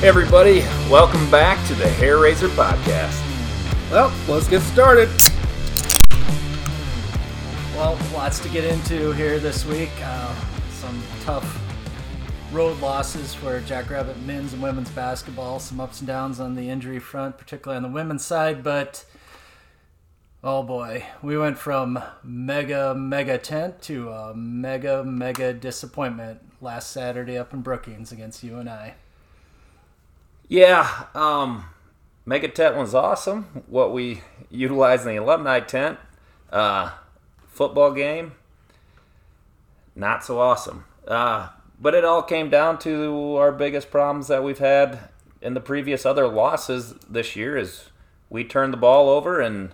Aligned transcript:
Hey 0.00 0.08
everybody, 0.08 0.60
welcome 0.88 1.30
back 1.30 1.62
to 1.66 1.74
the 1.74 1.86
Hair 1.86 2.20
Raiser 2.20 2.48
Podcast. 2.48 3.20
Well, 3.90 4.10
let's 4.26 4.48
get 4.48 4.62
started. 4.62 5.10
Well, 7.76 7.98
lots 8.10 8.38
to 8.38 8.48
get 8.48 8.64
into 8.64 9.12
here 9.12 9.38
this 9.38 9.66
week. 9.66 9.90
Uh, 10.02 10.34
some 10.70 11.02
tough 11.20 11.62
road 12.50 12.80
losses 12.80 13.34
for 13.34 13.60
Jackrabbit 13.60 14.18
men's 14.20 14.54
and 14.54 14.62
women's 14.62 14.88
basketball. 14.88 15.58
Some 15.58 15.80
ups 15.80 16.00
and 16.00 16.08
downs 16.08 16.40
on 16.40 16.54
the 16.54 16.70
injury 16.70 16.98
front, 16.98 17.36
particularly 17.36 17.76
on 17.76 17.82
the 17.82 17.94
women's 17.94 18.24
side. 18.24 18.64
But 18.64 19.04
oh 20.42 20.62
boy, 20.62 21.04
we 21.20 21.36
went 21.36 21.58
from 21.58 22.02
mega 22.24 22.94
mega 22.94 23.36
tent 23.36 23.82
to 23.82 24.08
a 24.08 24.34
mega 24.34 25.04
mega 25.04 25.52
disappointment 25.52 26.40
last 26.62 26.90
Saturday 26.90 27.36
up 27.36 27.52
in 27.52 27.60
Brookings 27.60 28.12
against 28.12 28.42
UNI. 28.42 28.94
Yeah, 30.50 31.04
um, 31.14 31.66
Mega 32.26 32.48
Tent 32.48 32.74
was 32.74 32.92
awesome. 32.92 33.44
What 33.68 33.92
we 33.92 34.22
utilized 34.50 35.06
in 35.06 35.14
the 35.14 35.22
alumni 35.22 35.60
tent, 35.60 35.96
uh, 36.52 36.90
football 37.46 37.92
game, 37.92 38.32
not 39.94 40.24
so 40.24 40.40
awesome. 40.40 40.86
Uh, 41.06 41.50
but 41.80 41.94
it 41.94 42.04
all 42.04 42.24
came 42.24 42.50
down 42.50 42.80
to 42.80 43.36
our 43.36 43.52
biggest 43.52 43.92
problems 43.92 44.26
that 44.26 44.42
we've 44.42 44.58
had 44.58 45.10
in 45.40 45.54
the 45.54 45.60
previous 45.60 46.04
other 46.04 46.26
losses 46.26 46.94
this 47.08 47.36
year 47.36 47.56
is 47.56 47.84
we 48.28 48.42
turned 48.42 48.72
the 48.72 48.76
ball 48.76 49.08
over 49.08 49.40
and 49.40 49.72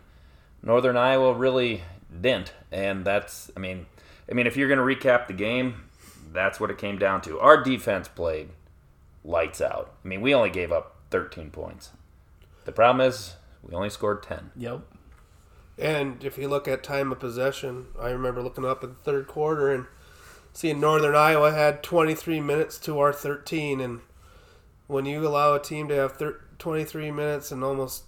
Northern 0.62 0.98
Iowa 0.98 1.32
really 1.32 1.84
didn't. 2.20 2.52
And 2.70 3.02
that's, 3.06 3.50
I 3.56 3.60
mean, 3.60 3.86
I 4.30 4.34
mean, 4.34 4.46
if 4.46 4.58
you're 4.58 4.68
going 4.68 4.86
to 4.86 5.08
recap 5.08 5.26
the 5.26 5.32
game, 5.32 5.84
that's 6.34 6.60
what 6.60 6.70
it 6.70 6.76
came 6.76 6.98
down 6.98 7.22
to. 7.22 7.40
Our 7.40 7.62
defense 7.62 8.08
played 8.08 8.50
lights 9.26 9.60
out. 9.60 9.92
I 10.04 10.08
mean, 10.08 10.20
we 10.20 10.34
only 10.34 10.50
gave 10.50 10.72
up 10.72 10.96
13 11.10 11.50
points. 11.50 11.90
The 12.64 12.72
problem 12.72 13.06
is 13.06 13.34
we 13.62 13.74
only 13.74 13.90
scored 13.90 14.22
10. 14.22 14.52
Yep. 14.56 14.80
And 15.78 16.24
if 16.24 16.38
you 16.38 16.48
look 16.48 16.66
at 16.66 16.82
time 16.82 17.12
of 17.12 17.18
possession, 17.18 17.88
I 18.00 18.10
remember 18.10 18.42
looking 18.42 18.64
up 18.64 18.82
in 18.82 18.90
the 18.90 18.96
third 18.96 19.26
quarter 19.26 19.72
and 19.72 19.86
seeing 20.52 20.80
Northern 20.80 21.14
Iowa 21.14 21.52
had 21.52 21.82
23 21.82 22.40
minutes 22.40 22.78
to 22.80 22.98
our 22.98 23.12
13. 23.12 23.80
And 23.80 24.00
when 24.86 25.04
you 25.04 25.26
allow 25.26 25.54
a 25.54 25.62
team 25.62 25.88
to 25.88 25.94
have 25.94 26.12
thir- 26.12 26.40
23 26.58 27.10
minutes 27.10 27.52
and 27.52 27.62
almost 27.62 28.04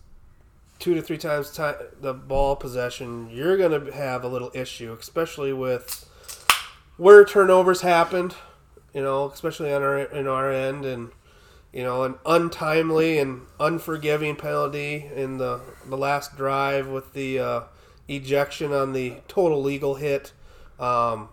two 0.79 0.95
to 0.95 1.03
three 1.03 1.19
times 1.19 1.51
time, 1.51 1.75
the 2.01 2.15
ball 2.15 2.57
possession, 2.57 3.29
you're 3.31 3.59
going 3.59 3.85
to 3.85 3.93
have 3.93 4.25
a 4.25 4.29
little 4.29 4.51
issue, 4.55 4.97
especially 4.99 5.53
with 5.53 6.09
where 6.97 7.25
turnovers 7.25 7.83
happened. 7.83 8.35
You 8.95 9.03
know, 9.03 9.31
especially 9.31 9.73
on 9.73 9.83
our 9.83 9.99
in 9.99 10.27
our 10.27 10.51
end, 10.51 10.85
and 10.85 11.11
you 11.73 11.83
know, 11.83 12.05
an 12.05 12.15
untimely 12.25 13.19
and 13.19 13.43
unforgiving 13.61 14.37
penalty 14.37 15.11
in 15.15 15.39
the 15.39 15.61
the 15.87 15.97
last 15.97 16.37
drive 16.37 16.89
with 16.89 17.13
the 17.13 17.39
uh, 17.39 17.61
ejection 18.09 18.73
on 18.73 18.93
the 18.93 19.15
total 19.29 19.63
legal 19.63 19.97
hit. 19.97 20.33
Um, 20.79 21.29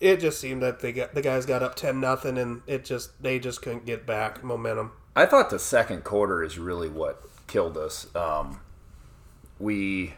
it 0.00 0.20
just 0.20 0.40
seemed 0.40 0.62
that 0.62 0.80
they 0.80 0.92
got 0.92 1.14
the 1.14 1.22
guys 1.22 1.46
got 1.46 1.62
up 1.62 1.74
ten 1.74 2.00
nothing, 2.00 2.38
and 2.38 2.62
it 2.66 2.84
just 2.84 3.22
they 3.22 3.38
just 3.38 3.62
couldn't 3.62 3.86
get 3.86 4.06
back 4.06 4.44
momentum. 4.44 4.92
I 5.14 5.26
thought 5.26 5.50
the 5.50 5.58
second 5.58 6.04
quarter 6.04 6.42
is 6.44 6.58
really 6.58 6.88
what 6.88 7.22
killed 7.46 7.78
us. 7.78 8.14
Um, 8.14 8.60
we, 9.58 10.14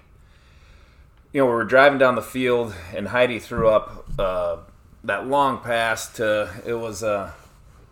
you 1.32 1.40
know, 1.40 1.46
we 1.46 1.52
were 1.52 1.64
driving 1.64 1.98
down 1.98 2.16
the 2.16 2.22
field, 2.22 2.74
and 2.94 3.08
Heide 3.08 3.40
threw 3.40 3.68
up 3.68 4.04
uh, 4.18 4.56
that 5.04 5.26
long 5.26 5.58
pass 5.60 6.12
to 6.14 6.50
it 6.66 6.74
was 6.74 7.02
uh, 7.02 7.32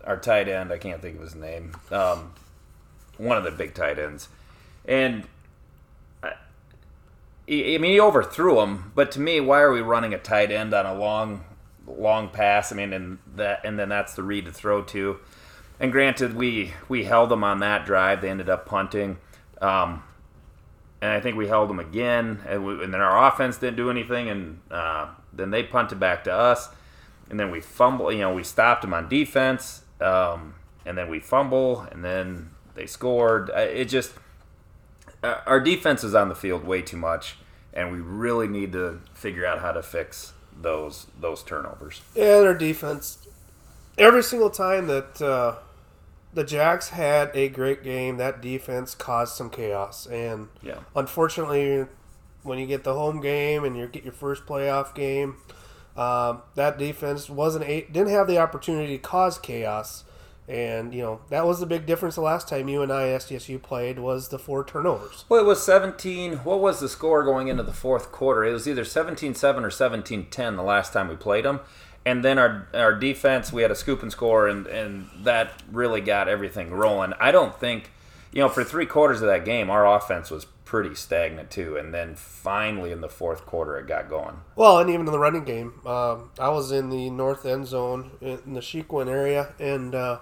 our 0.03 0.17
tight 0.17 0.47
end. 0.47 0.71
I 0.71 0.77
can't 0.77 1.01
think 1.01 1.17
of 1.17 1.21
his 1.21 1.35
name. 1.35 1.73
Um, 1.91 2.33
one 3.17 3.37
of 3.37 3.43
the 3.43 3.51
big 3.51 3.73
tight 3.73 3.97
ends, 3.97 4.29
and 4.85 5.23
I, 6.21 6.33
I 7.49 7.77
mean 7.77 7.83
he 7.83 7.99
overthrew 7.99 8.59
him. 8.61 8.91
But 8.95 9.11
to 9.13 9.19
me, 9.19 9.39
why 9.39 9.61
are 9.61 9.71
we 9.71 9.81
running 9.81 10.13
a 10.13 10.19
tight 10.19 10.51
end 10.51 10.73
on 10.73 10.85
a 10.85 10.93
long, 10.93 11.43
long 11.87 12.29
pass? 12.29 12.71
I 12.71 12.75
mean, 12.75 12.93
and 12.93 13.19
that 13.35 13.61
and 13.63 13.79
then 13.79 13.89
that's 13.89 14.13
the 14.13 14.23
read 14.23 14.45
to 14.45 14.51
throw 14.51 14.83
to. 14.83 15.17
And 15.79 15.91
granted, 15.91 16.35
we 16.35 16.73
we 16.89 17.05
held 17.05 17.29
them 17.29 17.43
on 17.43 17.59
that 17.59 17.85
drive. 17.85 18.21
They 18.21 18.29
ended 18.29 18.49
up 18.49 18.65
punting. 18.65 19.17
Um, 19.61 20.03
and 21.01 21.11
I 21.11 21.19
think 21.19 21.37
we 21.37 21.47
held 21.47 21.69
them 21.69 21.79
again, 21.79 22.41
and, 22.47 22.65
we, 22.65 22.83
and 22.83 22.93
then 22.93 23.01
our 23.01 23.27
offense 23.27 23.57
didn't 23.57 23.77
do 23.77 23.91
anything, 23.91 24.29
and 24.29 24.59
uh, 24.71 25.09
then 25.31 25.51
they 25.51 25.63
punted 25.63 25.99
back 25.99 26.23
to 26.23 26.33
us, 26.33 26.69
and 27.29 27.39
then 27.39 27.51
we 27.51 27.61
fumble. 27.61 28.11
You 28.11 28.19
know, 28.19 28.33
we 28.33 28.43
stopped 28.43 28.81
them 28.81 28.93
on 28.93 29.09
defense, 29.09 29.83
um, 30.01 30.55
and 30.85 30.97
then 30.97 31.09
we 31.09 31.19
fumble, 31.19 31.81
and 31.91 32.03
then 32.03 32.51
they 32.75 32.85
scored. 32.85 33.49
It 33.49 33.85
just 33.85 34.13
uh, 35.23 35.37
our 35.45 35.59
defense 35.59 36.03
is 36.03 36.13
on 36.15 36.29
the 36.29 36.35
field 36.35 36.63
way 36.65 36.81
too 36.81 36.97
much, 36.97 37.37
and 37.73 37.91
we 37.91 37.99
really 37.99 38.47
need 38.47 38.71
to 38.73 38.99
figure 39.13 39.45
out 39.45 39.59
how 39.59 39.71
to 39.71 39.81
fix 39.83 40.33
those 40.59 41.07
those 41.19 41.43
turnovers. 41.43 42.01
Yeah, 42.15 42.37
our 42.45 42.53
defense. 42.53 43.19
Every 43.97 44.21
single 44.21 44.51
time 44.51 44.85
that 44.87 45.19
uh, 45.21 45.55
the 46.33 46.43
Jacks 46.43 46.89
had 46.89 47.31
a 47.33 47.49
great 47.49 47.83
game, 47.83 48.17
that 48.17 48.41
defense 48.41 48.93
caused 48.93 49.35
some 49.35 49.49
chaos, 49.49 50.05
and 50.05 50.49
Yeah. 50.61 50.79
unfortunately, 50.95 51.87
when 52.43 52.59
you 52.59 52.67
get 52.67 52.83
the 52.83 52.93
home 52.93 53.21
game 53.21 53.63
and 53.63 53.75
you 53.75 53.87
get 53.87 54.03
your 54.03 54.13
first 54.13 54.45
playoff 54.45 54.93
game, 54.93 55.37
um, 55.97 56.43
that 56.55 56.77
defense 56.77 57.29
wasn't 57.29 57.65
a, 57.65 57.81
didn't 57.91 58.09
have 58.09 58.27
the 58.27 58.37
opportunity 58.37 58.97
to 58.97 59.03
cause 59.03 59.39
chaos, 59.39 60.03
and 60.47 60.93
you 60.93 61.01
know 61.01 61.21
that 61.29 61.45
was 61.45 61.59
the 61.59 61.65
big 61.65 61.85
difference 61.85 62.15
the 62.15 62.21
last 62.21 62.47
time 62.47 62.69
UNI 62.69 63.15
SDSU 63.17 63.61
played 63.61 63.99
was 63.99 64.29
the 64.29 64.39
four 64.39 64.63
turnovers. 64.63 65.25
Well, 65.27 65.41
it 65.41 65.47
was 65.47 65.63
17. 65.63 66.37
What 66.37 66.59
was 66.59 66.79
the 66.79 66.87
score 66.87 67.23
going 67.23 67.47
into 67.47 67.63
the 67.63 67.73
fourth 67.73 68.11
quarter? 68.11 68.45
It 68.45 68.53
was 68.53 68.67
either 68.67 68.85
17 68.85 69.33
7 69.35 69.65
or 69.65 69.71
17 69.71 70.27
10 70.29 70.55
the 70.55 70.63
last 70.63 70.93
time 70.93 71.07
we 71.07 71.15
played 71.15 71.45
them. 71.45 71.61
And 72.07 72.23
then 72.23 72.39
our, 72.39 72.69
our 72.73 72.95
defense, 72.95 73.51
we 73.51 73.63
had 73.63 73.71
a 73.71 73.75
scoop 73.75 74.01
and 74.01 74.09
score, 74.09 74.47
and, 74.47 74.65
and 74.67 75.09
that 75.25 75.61
really 75.69 75.99
got 75.99 76.29
everything 76.29 76.71
rolling. 76.71 77.11
I 77.19 77.31
don't 77.31 77.59
think, 77.59 77.91
you 78.37 78.43
know, 78.43 78.49
for 78.49 78.63
three 78.63 78.85
quarters 78.85 79.23
of 79.23 79.27
that 79.29 79.45
game, 79.45 79.71
our 79.71 79.87
offense 79.97 80.29
was 80.29 80.45
pretty 80.63 80.93
stagnant 80.93 81.49
too. 81.49 81.75
And 81.75 81.91
then 81.91 82.13
finally 82.13 82.91
in 82.91 83.01
the 83.01 83.09
fourth 83.09 83.47
quarter, 83.47 83.79
it 83.79 83.87
got 83.87 84.07
going. 84.07 84.41
Well, 84.55 84.77
and 84.77 84.91
even 84.91 85.07
in 85.07 85.11
the 85.11 85.17
running 85.17 85.43
game, 85.43 85.81
um, 85.87 86.29
I 86.37 86.49
was 86.49 86.71
in 86.71 86.91
the 86.91 87.09
north 87.09 87.47
end 87.47 87.65
zone 87.65 88.11
in 88.21 88.53
the 88.53 88.59
Shequin 88.59 89.07
area, 89.07 89.55
and 89.59 89.95
uh, 89.95 90.19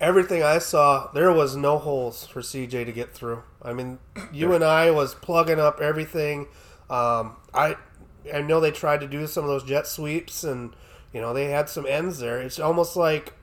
everything 0.00 0.42
I 0.42 0.56
saw, 0.56 1.10
there 1.12 1.30
was 1.32 1.54
no 1.54 1.76
holes 1.76 2.26
for 2.26 2.40
CJ 2.40 2.86
to 2.86 2.92
get 2.92 3.12
through. 3.12 3.42
I 3.60 3.74
mean, 3.74 3.98
UNI 4.32 4.90
was 4.90 5.14
plugging 5.14 5.60
up 5.60 5.82
everything. 5.82 6.46
Um, 6.88 7.36
I 7.52 7.76
I 8.32 8.40
know 8.40 8.60
they 8.60 8.70
tried 8.70 9.02
to 9.02 9.06
do 9.06 9.26
some 9.26 9.44
of 9.44 9.50
those 9.50 9.64
jet 9.64 9.86
sweeps, 9.86 10.44
and 10.44 10.74
you 11.12 11.20
know 11.20 11.34
they 11.34 11.50
had 11.50 11.68
some 11.68 11.84
ends 11.84 12.20
there. 12.20 12.40
It's 12.40 12.58
almost 12.58 12.96
like 12.96 13.34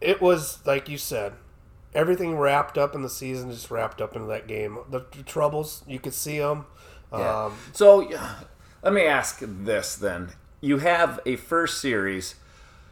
it 0.00 0.22
was 0.22 0.64
like 0.64 0.88
you 0.88 0.96
said. 0.96 1.34
Everything 1.98 2.38
wrapped 2.38 2.78
up 2.78 2.94
in 2.94 3.02
the 3.02 3.10
season, 3.10 3.50
just 3.50 3.72
wrapped 3.72 4.00
up 4.00 4.14
into 4.14 4.28
that 4.28 4.46
game. 4.46 4.78
The, 4.88 5.04
the 5.16 5.24
troubles, 5.24 5.82
you 5.88 5.98
could 5.98 6.14
see 6.14 6.38
them. 6.38 6.66
Yeah. 7.12 7.46
Um, 7.46 7.58
so 7.72 8.08
let 8.84 8.92
me 8.92 9.04
ask 9.04 9.40
this 9.42 9.96
then. 9.96 10.28
You 10.60 10.78
have 10.78 11.18
a 11.26 11.34
first 11.34 11.80
series, 11.80 12.36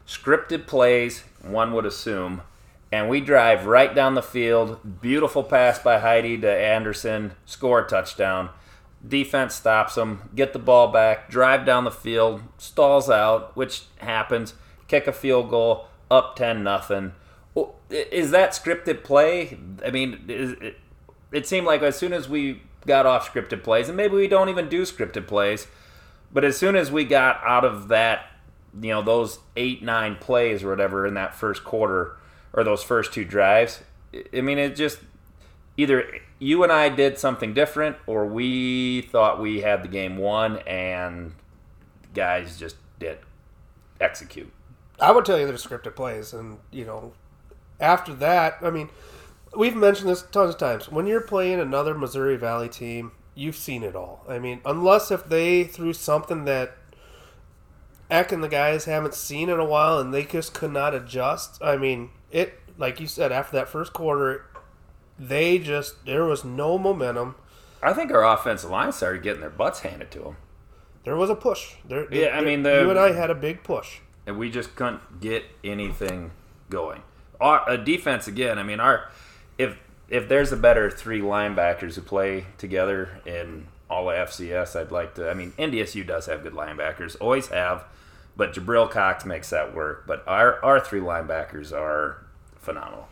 scripted 0.09 0.67
plays, 0.67 1.23
one 1.41 1.73
would 1.75 1.87
assume, 1.87 2.43
and 2.91 3.09
we 3.09 3.21
drive 3.21 3.67
right 3.67 3.95
down 3.95 4.17
the 4.17 4.23
field. 4.23 5.01
Beautiful 5.01 5.45
pass 5.45 5.79
by 5.79 6.01
Heide 6.01 6.41
to 6.41 6.51
Anderson, 6.51 7.35
score 7.45 7.85
a 7.85 7.89
touchdown. 7.89 8.51
Defense 9.07 9.55
stops 9.55 9.95
them, 9.95 10.31
get 10.35 10.53
the 10.53 10.59
ball 10.59 10.89
back, 10.89 11.31
drive 11.31 11.65
down 11.65 11.85
the 11.85 11.93
field, 11.93 12.43
stalls 12.59 13.09
out, 13.09 13.57
which 13.57 13.83
happens, 13.99 14.55
kick 14.89 15.07
a 15.07 15.13
field 15.13 15.49
goal, 15.49 15.87
up 16.11 16.35
10 16.35 16.65
nothing. 16.65 17.13
Is 17.91 18.31
that 18.33 18.51
scripted 18.51 19.05
play? 19.05 19.59
I 19.85 19.91
mean, 19.91 20.25
it, 20.29 20.77
it 21.33 21.47
seemed 21.47 21.67
like 21.67 21.83
as 21.83 21.97
soon 21.97 22.13
as 22.13 22.29
we 22.29 22.63
got 22.87 23.07
off 23.07 23.33
scripted 23.33 23.63
plays, 23.63 23.89
and 23.89 23.97
maybe 23.97 24.15
we 24.15 24.29
don't 24.29 24.49
even 24.49 24.69
do 24.69 24.83
scripted 24.83 25.27
plays, 25.27 25.67
but 26.33 26.45
as 26.45 26.57
soon 26.57 26.77
as 26.77 26.91
we 26.91 27.05
got 27.05 27.41
out 27.45 27.65
of 27.65 27.89
that, 27.89 28.27
you 28.81 28.91
know, 28.91 29.03
those 29.03 29.39
eight, 29.57 29.83
nine 29.83 30.17
plays 30.17 30.63
or 30.63 30.71
whatever 30.71 31.07
in 31.07 31.15
that 31.15 31.35
first 31.35 31.65
quarter 31.65 32.17
or 32.53 32.65
those 32.65 32.83
first 32.83 33.13
two 33.13 33.25
drives, 33.25 33.83
I 34.35 34.41
mean, 34.41 34.59
it 34.59 34.77
just 34.77 34.99
either 35.77 36.05
UNI 36.39 36.91
did 36.91 37.19
something 37.19 37.55
different 37.55 37.97
or 38.07 38.27
we 38.27 39.03
thought 39.03 39.41
we 39.41 39.63
had 39.63 39.83
the 39.83 39.89
game 39.89 40.17
won 40.17 40.59
and 40.59 41.33
guys 42.15 42.59
just 42.59 42.77
did 42.99 43.19
execute. 44.01 44.53
I 44.99 45.13
would 45.13 45.25
tell 45.25 45.39
you 45.39 45.47
they're 45.47 45.57
scripted 45.57 45.95
plays, 45.95 46.33
and 46.33 46.59
you 46.71 46.87
know, 46.87 47.13
after 47.81 48.15
that, 48.15 48.59
I 48.63 48.71
mean, 48.71 48.89
we've 49.57 49.77
mentioned 49.77 50.09
this 50.09 50.23
tons 50.23 50.51
of 50.55 50.59
times. 50.59 50.91
When 50.91 51.07
you're 51.07 51.21
playing 51.21 51.61
another 51.61 51.95
Missouri 51.95 52.37
Valley 52.37 52.69
team, 52.69 53.13
you've 53.35 53.57
seen 53.57 53.83
it 53.83 53.95
all. 53.97 54.25
I 54.29 54.39
mean, 54.39 54.61
unless 54.65 55.11
if 55.11 55.25
they 55.25 55.65
threw 55.65 55.93
something 55.93 56.45
that 56.47 56.77
Eck 58.11 58.31
and 58.33 58.43
the 58.43 58.49
guys 58.49 58.85
haven't 58.85 59.15
seen 59.15 59.49
in 59.49 59.59
a 59.59 59.65
while, 59.65 59.99
and 59.99 60.15
they 60.15 60.25
just 60.25 60.55
could 60.55 60.73
not 60.73 60.95
adjust. 60.95 61.61
I 61.63 61.77
mean, 61.77 62.11
it 62.31 62.55
like 62.79 63.01
you 63.01 63.07
said, 63.07 63.33
after 63.33 63.57
that 63.57 63.69
first 63.69 63.93
quarter, 63.93 64.47
they 65.19 65.59
just 65.59 66.05
there 66.07 66.25
was 66.25 66.45
no 66.45 66.79
momentum. 66.79 67.35
I 67.83 67.93
think 67.93 68.11
our 68.13 68.25
offensive 68.25 68.71
line 68.71 68.93
started 68.93 69.23
getting 69.23 69.41
their 69.41 69.51
butts 69.51 69.81
handed 69.81 70.11
to 70.13 70.19
them, 70.21 70.37
There 71.05 71.17
was 71.17 71.31
a 71.31 71.35
push. 71.35 71.75
There, 71.85 72.07
Yeah, 72.13 72.37
I 72.37 72.41
mean, 72.43 72.63
the- 72.63 72.83
UNI 72.83 73.13
had 73.13 73.29
a 73.31 73.35
big 73.35 73.63
push. 73.63 73.99
and 74.27 74.39
we 74.39 74.51
just 74.51 74.75
couldn't 74.77 75.21
get 75.21 75.45
anything 75.65 76.31
going. 76.71 77.03
Our 77.41 77.69
uh, 77.69 77.77
defense 77.77 78.27
again. 78.29 78.59
I 78.59 78.63
mean, 78.63 78.81
our 78.81 79.09
if 79.59 79.77
if 80.09 80.29
there's 80.29 80.53
a 80.53 80.57
better 80.57 80.91
three 80.91 81.21
linebackers 81.21 81.95
who 81.97 82.01
play 82.03 82.47
together 82.59 83.21
in 83.27 83.67
all 83.91 84.11
of 84.11 84.17
FCS, 84.29 84.79
I'd 84.79 84.91
like 84.93 85.15
to. 85.17 85.31
I 85.31 85.35
mean, 85.35 85.53
NDSU 85.59 86.07
does 86.07 86.27
have 86.27 86.43
good 86.43 86.55
linebackers, 86.55 87.17
always 87.21 87.49
have, 87.49 87.85
but 88.37 88.53
Jabril 88.55 88.91
Cox 88.91 89.25
makes 89.25 89.51
that 89.51 89.75
work. 89.75 90.05
But 90.07 90.23
our 90.27 90.65
our 90.65 90.81
three 90.81 91.01
linebackers 91.01 91.73
are 91.73 92.25
phenomenal. 92.59 93.09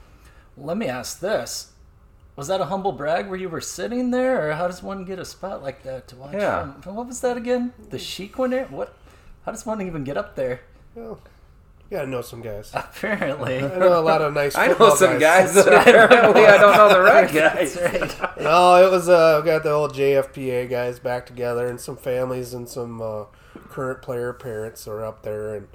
Let 0.57 0.77
me 0.77 0.87
ask 0.87 1.21
this. 1.21 1.73
Was 2.37 2.49
that 2.49 2.61
a 2.61 2.65
humble 2.65 2.91
brag 2.93 3.29
where 3.29 3.39
you 3.39 3.49
were 3.49 3.61
sitting 3.61 4.11
there, 4.11 4.49
or 4.49 4.55
how 4.55 4.67
does 4.67 4.83
one 4.83 5.05
get 5.05 5.21
a 5.21 5.25
spot 5.25 5.63
like 5.63 5.85
that 5.85 6.09
to 6.09 6.17
watch? 6.17 6.33
Yeah. 6.35 6.73
from- 6.81 6.97
What 6.97 7.07
was 7.07 7.21
that 7.21 7.37
again? 7.37 7.73
The 7.91 7.99
Sheik 7.99 8.37
winner? 8.39 8.65
What? 8.65 8.93
How 9.45 9.53
does 9.53 9.65
one 9.65 9.81
even 9.83 10.03
get 10.03 10.17
up 10.17 10.35
there? 10.35 10.63
Well, 10.97 11.21
you 11.25 11.31
gotta 11.95 12.09
know 12.09 12.23
some 12.23 12.43
guys. 12.43 12.71
Apparently. 12.75 13.59
I 13.59 13.79
know 13.79 13.99
a 13.99 14.03
lot 14.03 14.21
of 14.21 14.35
nice. 14.35 14.55
I 14.57 14.69
know 14.69 14.95
some 14.95 15.19
guys 15.19 15.55
that 15.55 15.69
apparently 15.81 16.45
I 16.45 16.59
don't 16.59 16.77
know 16.77 16.89
the 16.89 17.01
right 17.01 17.33
guys. 17.33 17.75
That's 17.75 18.21
right. 18.21 18.41
No, 18.41 18.85
it 18.85 18.91
was 18.91 19.09
uh, 19.09 19.41
we 19.43 19.47
got 19.47 19.63
the 19.63 19.71
old 19.71 19.95
JFPA 19.95 20.69
guys 20.69 20.99
back 20.99 21.27
together, 21.27 21.67
and 21.67 21.81
some 21.81 21.97
families 21.97 22.53
and 22.53 22.69
some 22.69 23.01
uh, 23.01 23.25
current 23.69 24.03
player 24.03 24.33
parents 24.33 24.89
are 24.89 25.05
up 25.05 25.23
there, 25.23 25.55
and 25.55 25.69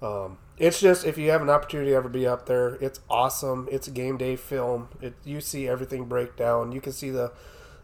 um, 0.00 0.38
it's 0.56 0.80
just 0.80 1.04
if 1.04 1.18
you 1.18 1.30
have 1.30 1.42
an 1.42 1.50
opportunity 1.50 1.90
to 1.90 1.96
ever 1.96 2.08
be 2.08 2.26
up 2.26 2.46
there, 2.46 2.76
it's 2.76 3.00
awesome. 3.10 3.68
It's 3.72 3.88
a 3.88 3.90
game 3.90 4.16
day 4.16 4.36
film. 4.36 4.88
It 5.00 5.14
you 5.24 5.40
see 5.40 5.68
everything 5.68 6.04
break 6.04 6.36
down. 6.36 6.72
You 6.72 6.80
can 6.80 6.92
see 6.92 7.10
the, 7.10 7.32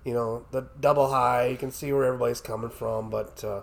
you 0.05 0.15
know, 0.15 0.47
the 0.53 0.69
double 0.79 1.11
high. 1.11 1.49
You 1.49 1.57
can 1.57 1.73
see 1.73 1.93
where 1.93 2.05
everybody's 2.05 2.41
coming 2.41 2.71
from, 2.71 3.11
but 3.11 3.43
uh, 3.43 3.63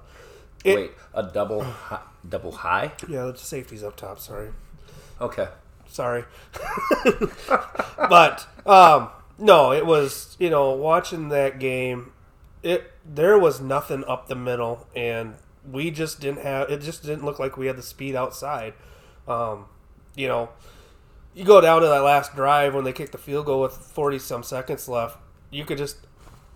it, 0.68 0.76
Wait, 0.76 0.92
a 1.14 1.24
double 1.24 1.64
hi- 1.64 2.02
double 2.28 2.52
high? 2.52 2.92
yeah, 3.08 3.26
the 3.26 3.38
safety's 3.38 3.84
up 3.84 3.96
top. 3.96 4.20
Sorry. 4.20 4.50
Okay. 5.22 5.48
Sorry. 5.88 6.26
but 7.98 8.48
um, 8.66 9.10
no, 9.38 9.72
it 9.72 9.86
was 9.86 10.36
you 10.40 10.50
know 10.50 10.72
watching 10.72 11.30
that 11.30 11.60
game. 11.60 12.12
It 12.64 12.92
there 13.06 13.38
was 13.38 13.62
nothing 13.62 14.04
up 14.06 14.28
the 14.28 14.36
middle, 14.36 14.88
and 14.96 15.36
we 15.70 15.92
just 15.92 16.20
didn't 16.20 16.42
have. 16.44 16.70
It 16.70 16.82
just 16.82 17.04
didn't 17.04 17.24
look 17.24 17.40
like 17.40 17.58
we 17.58 17.68
had 17.68 17.78
the 17.78 17.84
speed 17.84 18.16
outside. 18.16 18.74
Um, 19.28 19.66
you 20.16 20.28
know, 20.28 20.50
you 21.34 21.46
go 21.46 21.62
down 21.62 21.82
to 21.82 21.88
that 21.88 22.04
last 22.04 22.36
drive 22.36 22.74
when 22.74 22.84
they 22.84 22.94
kicked 22.94 23.12
the 23.14 23.18
field 23.18 23.46
goal 23.46 23.62
with 23.62 23.74
forty 23.74 24.20
some 24.20 24.44
seconds 24.44 24.90
left. 24.90 25.18
You 25.50 25.64
could 25.64 25.78
just, 25.78 25.98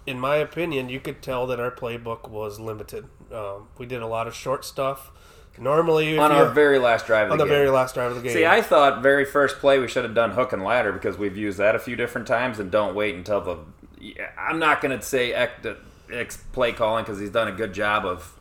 in 0.06 0.20
my 0.20 0.38
opinion, 0.38 0.90
you 0.90 1.00
could 1.00 1.22
tell 1.22 1.48
that 1.48 1.60
our 1.60 1.72
playbook 1.72 2.30
was 2.30 2.60
limited. 2.60 3.06
Um, 3.32 3.68
we 3.78 3.86
did 3.86 4.02
a 4.02 4.08
lot 4.08 4.28
of 4.28 4.36
short 4.36 4.66
stuff. 4.66 5.12
Normally, 5.60 6.18
On 6.18 6.32
our 6.32 6.50
very 6.50 6.80
last 6.80 7.06
drive 7.06 7.28
of 7.28 7.34
on 7.34 7.38
the 7.38 7.44
the 7.44 7.50
very 7.50 7.70
last 7.70 7.94
drive 7.94 8.12
of 8.12 8.18
the 8.18 8.24
game. 8.24 8.32
See, 8.32 8.46
I 8.46 8.62
thought 8.62 9.04
very 9.04 9.26
first 9.26 9.60
play 9.60 9.80
we 9.80 9.88
should 9.88 10.06
have 10.06 10.16
done 10.16 10.32
hook 10.32 10.54
and 10.54 10.64
ladder 10.64 10.92
because 10.94 11.18
we've 11.18 11.38
used 11.38 11.58
that 11.60 11.76
a 11.76 11.80
few 11.80 11.96
different 11.96 12.26
times 12.26 12.58
and 12.58 12.72
don't 12.72 12.96
wait 12.96 13.16
until 13.16 13.42
the. 13.42 13.58
I'm 14.38 14.60
not 14.60 14.82
going 14.82 14.98
to 14.98 15.06
say 15.06 15.34
Eck, 15.34 15.64
Eck's 16.12 16.38
play 16.38 16.72
calling 16.72 17.04
because 17.04 17.20
he's 17.20 17.30
done 17.30 17.48
a 17.48 17.52
good 17.52 17.74
job 17.74 18.06
of 18.06 18.40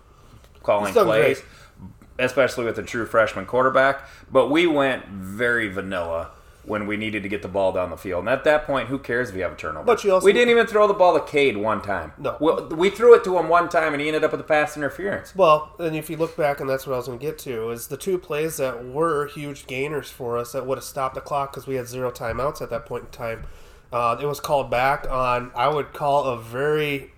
calling 0.62 0.94
plays, 0.94 1.40
great. 1.40 2.24
especially 2.24 2.64
with 2.64 2.78
a 2.78 2.82
true 2.82 3.04
freshman 3.04 3.44
quarterback. 3.44 4.02
But 4.30 4.48
we 4.48 4.66
went 4.66 5.06
very 5.08 5.68
vanilla 5.68 6.30
when 6.64 6.86
we 6.86 6.96
needed 6.96 7.22
to 7.22 7.28
get 7.28 7.42
the 7.42 7.48
ball 7.48 7.72
down 7.72 7.90
the 7.90 7.96
field. 7.96 8.20
And 8.20 8.28
at 8.28 8.44
that 8.44 8.66
point, 8.66 8.88
who 8.88 8.98
cares 8.98 9.30
if 9.30 9.36
you 9.36 9.42
have 9.42 9.52
a 9.52 9.56
turnover? 9.56 9.84
But 9.86 10.04
you 10.04 10.12
also- 10.12 10.24
we 10.24 10.32
didn't 10.32 10.50
even 10.50 10.66
throw 10.66 10.86
the 10.86 10.94
ball 10.94 11.14
to 11.18 11.24
Cade 11.24 11.56
one 11.56 11.80
time. 11.80 12.12
No. 12.18 12.36
we, 12.40 12.74
we 12.76 12.90
threw 12.90 13.14
it 13.14 13.24
to 13.24 13.38
him 13.38 13.48
one 13.48 13.68
time 13.68 13.92
and 13.92 14.00
he 14.00 14.08
ended 14.08 14.24
up 14.24 14.32
with 14.32 14.40
a 14.40 14.44
pass 14.44 14.76
interference. 14.76 15.34
Well, 15.34 15.72
and 15.78 15.96
if 15.96 16.10
you 16.10 16.16
look 16.16 16.36
back, 16.36 16.60
and 16.60 16.68
that's 16.68 16.86
what 16.86 16.94
I 16.94 16.96
was 16.98 17.06
going 17.06 17.18
to 17.18 17.24
get 17.24 17.38
to, 17.40 17.70
is 17.70 17.88
the 17.88 17.96
two 17.96 18.18
plays 18.18 18.58
that 18.58 18.84
were 18.84 19.26
huge 19.28 19.66
gainers 19.66 20.10
for 20.10 20.36
us 20.36 20.52
that 20.52 20.66
would 20.66 20.78
have 20.78 20.84
stopped 20.84 21.14
the 21.14 21.20
clock 21.20 21.52
because 21.52 21.66
we 21.66 21.76
had 21.76 21.88
zero 21.88 22.10
timeouts 22.10 22.60
at 22.60 22.70
that 22.70 22.86
point 22.86 23.04
in 23.04 23.10
time. 23.10 23.44
Uh, 23.92 24.16
it 24.20 24.26
was 24.26 24.38
called 24.38 24.70
back 24.70 25.10
on, 25.10 25.50
I 25.56 25.68
would 25.68 25.92
call 25.92 26.24
a 26.24 26.38
very 26.38 27.12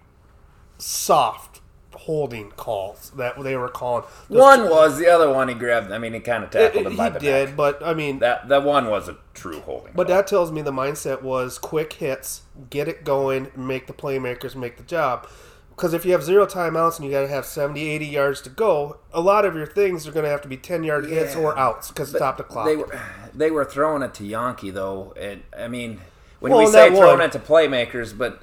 soft 0.78 1.51
holding 1.94 2.50
calls 2.52 3.10
that 3.16 3.42
they 3.42 3.56
were 3.56 3.68
calling. 3.68 4.04
Those 4.28 4.40
One 4.40 4.68
was 4.70 4.98
the 4.98 5.08
other 5.08 5.32
one 5.32 5.48
he 5.48 5.54
grabbed. 5.54 5.92
I 5.92 5.98
mean, 5.98 6.12
he 6.14 6.20
kind 6.20 6.44
of 6.44 6.50
tackled 6.50 6.86
it- 6.86 6.90
him 6.90 6.96
by 6.96 7.06
he 7.06 7.10
the 7.14 7.18
did, 7.20 7.48
neck. 7.50 7.56
but 7.56 7.82
I 7.84 7.94
mean, 7.94 8.18
That 8.20 8.48
that 8.48 8.62
one 8.64 8.88
was 8.90 9.08
a 9.08 9.16
true 9.34 9.60
holding. 9.60 9.92
But 9.94 10.06
call. 10.08 10.16
that 10.16 10.26
tells 10.26 10.50
me 10.52 10.62
the 10.62 10.72
mindset 10.72 11.22
was 11.22 11.58
quick 11.58 11.94
hits, 11.94 12.42
get 12.70 12.88
it 12.88 13.04
going, 13.04 13.50
make 13.56 13.86
the 13.86 13.92
playmakers 13.92 14.54
make 14.56 14.76
the 14.76 14.82
job. 14.84 15.26
Because 15.70 15.94
if 15.94 16.04
you 16.04 16.12
have 16.12 16.22
zero 16.22 16.44
timeouts 16.46 16.96
and 16.98 17.06
you 17.06 17.10
got 17.10 17.22
to 17.22 17.28
have 17.28 17.46
70, 17.46 17.88
80 17.88 18.06
yards 18.06 18.42
to 18.42 18.50
go, 18.50 18.98
a 19.12 19.20
lot 19.22 19.46
of 19.46 19.54
your 19.56 19.66
things 19.66 20.06
are 20.06 20.12
going 20.12 20.24
to 20.24 20.30
have 20.30 20.42
to 20.42 20.48
be 20.48 20.56
10 20.58 20.84
yard 20.84 21.06
hits 21.06 21.34
or 21.34 21.58
outs 21.58 21.88
because 21.88 22.10
stop 22.10 22.36
the 22.36 22.42
clock. 22.44 22.66
They 22.66 22.76
were 22.76 23.00
they 23.34 23.50
were 23.50 23.64
throwing 23.64 24.02
it 24.02 24.12
to 24.14 24.22
Janke 24.22 24.72
though, 24.72 25.14
and 25.18 25.42
I 25.58 25.68
mean, 25.68 26.00
when 26.40 26.52
Well, 26.52 26.60
we 26.60 26.66
say 26.70 26.88
throwing 26.90 27.18
one- 27.18 27.20
it 27.22 27.32
to 27.32 27.38
playmakers, 27.38 28.16
but 28.16 28.42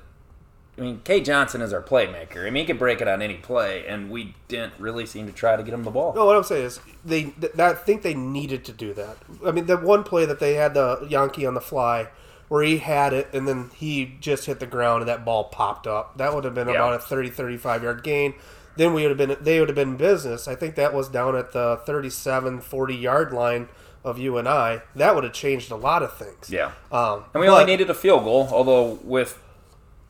I 0.79 0.81
mean, 0.83 1.01
Cade 1.03 1.25
Johnson 1.25 1.61
is 1.61 1.73
our 1.73 1.81
playmaker. 1.81 2.45
I 2.47 2.49
mean, 2.49 2.61
he 2.63 2.65
can 2.65 2.77
break 2.77 3.01
it 3.01 3.07
on 3.07 3.21
any 3.21 3.35
play, 3.35 3.85
and 3.85 4.09
we 4.09 4.33
didn't 4.47 4.73
really 4.79 5.05
seem 5.05 5.25
to 5.27 5.33
try 5.33 5.55
to 5.55 5.63
get 5.63 5.73
him 5.73 5.83
the 5.83 5.91
ball. 5.91 6.13
no, 6.15 6.25
what 6.25 6.35
I'm 6.35 6.43
saying 6.43 6.65
is 6.65 6.79
they. 7.03 7.23
Th- 7.25 7.57
I 7.59 7.73
think 7.73 8.01
they 8.01 8.13
needed 8.13 8.63
to 8.65 8.71
do 8.71 8.93
that. 8.93 9.17
I 9.45 9.51
mean, 9.51 9.65
the 9.65 9.77
one 9.77 10.03
play 10.03 10.25
that 10.25 10.39
they 10.39 10.53
had 10.53 10.73
the 10.73 10.97
Janke 11.09 11.47
on 11.47 11.53
the 11.53 11.61
fly, 11.61 12.07
where 12.47 12.63
he 12.63 12.77
had 12.77 13.13
it 13.13 13.27
and 13.33 13.47
then 13.47 13.69
he 13.75 14.15
just 14.19 14.45
hit 14.45 14.59
the 14.59 14.65
ground 14.65 15.01
and 15.01 15.09
that 15.09 15.23
ball 15.25 15.43
popped 15.45 15.85
up. 15.85 16.17
That 16.17 16.33
would 16.33 16.43
have 16.45 16.55
been 16.55 16.67
Yeah. 16.67 16.75
about 16.75 16.93
a 16.95 16.99
30, 16.99 17.29
35 17.29 17.83
yard 17.83 18.01
gain. 18.03 18.33
Then 18.75 18.93
we 18.93 19.01
would 19.05 19.17
have 19.19 19.27
been. 19.29 19.37
They 19.43 19.59
would 19.59 19.69
have 19.69 19.75
been 19.75 19.89
in 19.89 19.97
business. 19.97 20.47
I 20.47 20.55
think 20.55 20.75
that 20.75 20.93
was 20.93 21.09
down 21.09 21.35
at 21.35 21.51
the 21.51 21.79
37, 21.85 22.61
40 22.61 22.95
yard 22.95 23.33
line 23.33 23.67
of 24.05 24.17
UNI. 24.17 24.81
That 24.95 25.13
would 25.13 25.25
have 25.25 25.33
changed 25.33 25.69
a 25.71 25.75
lot 25.75 26.01
of 26.01 26.13
things. 26.17 26.49
Yeah, 26.49 26.71
Um, 26.91 27.25
and 27.33 27.41
we 27.41 27.47
but- 27.47 27.53
only 27.53 27.65
needed 27.65 27.89
a 27.89 27.93
field 27.93 28.23
goal. 28.23 28.47
Although 28.51 28.97
with 29.03 29.37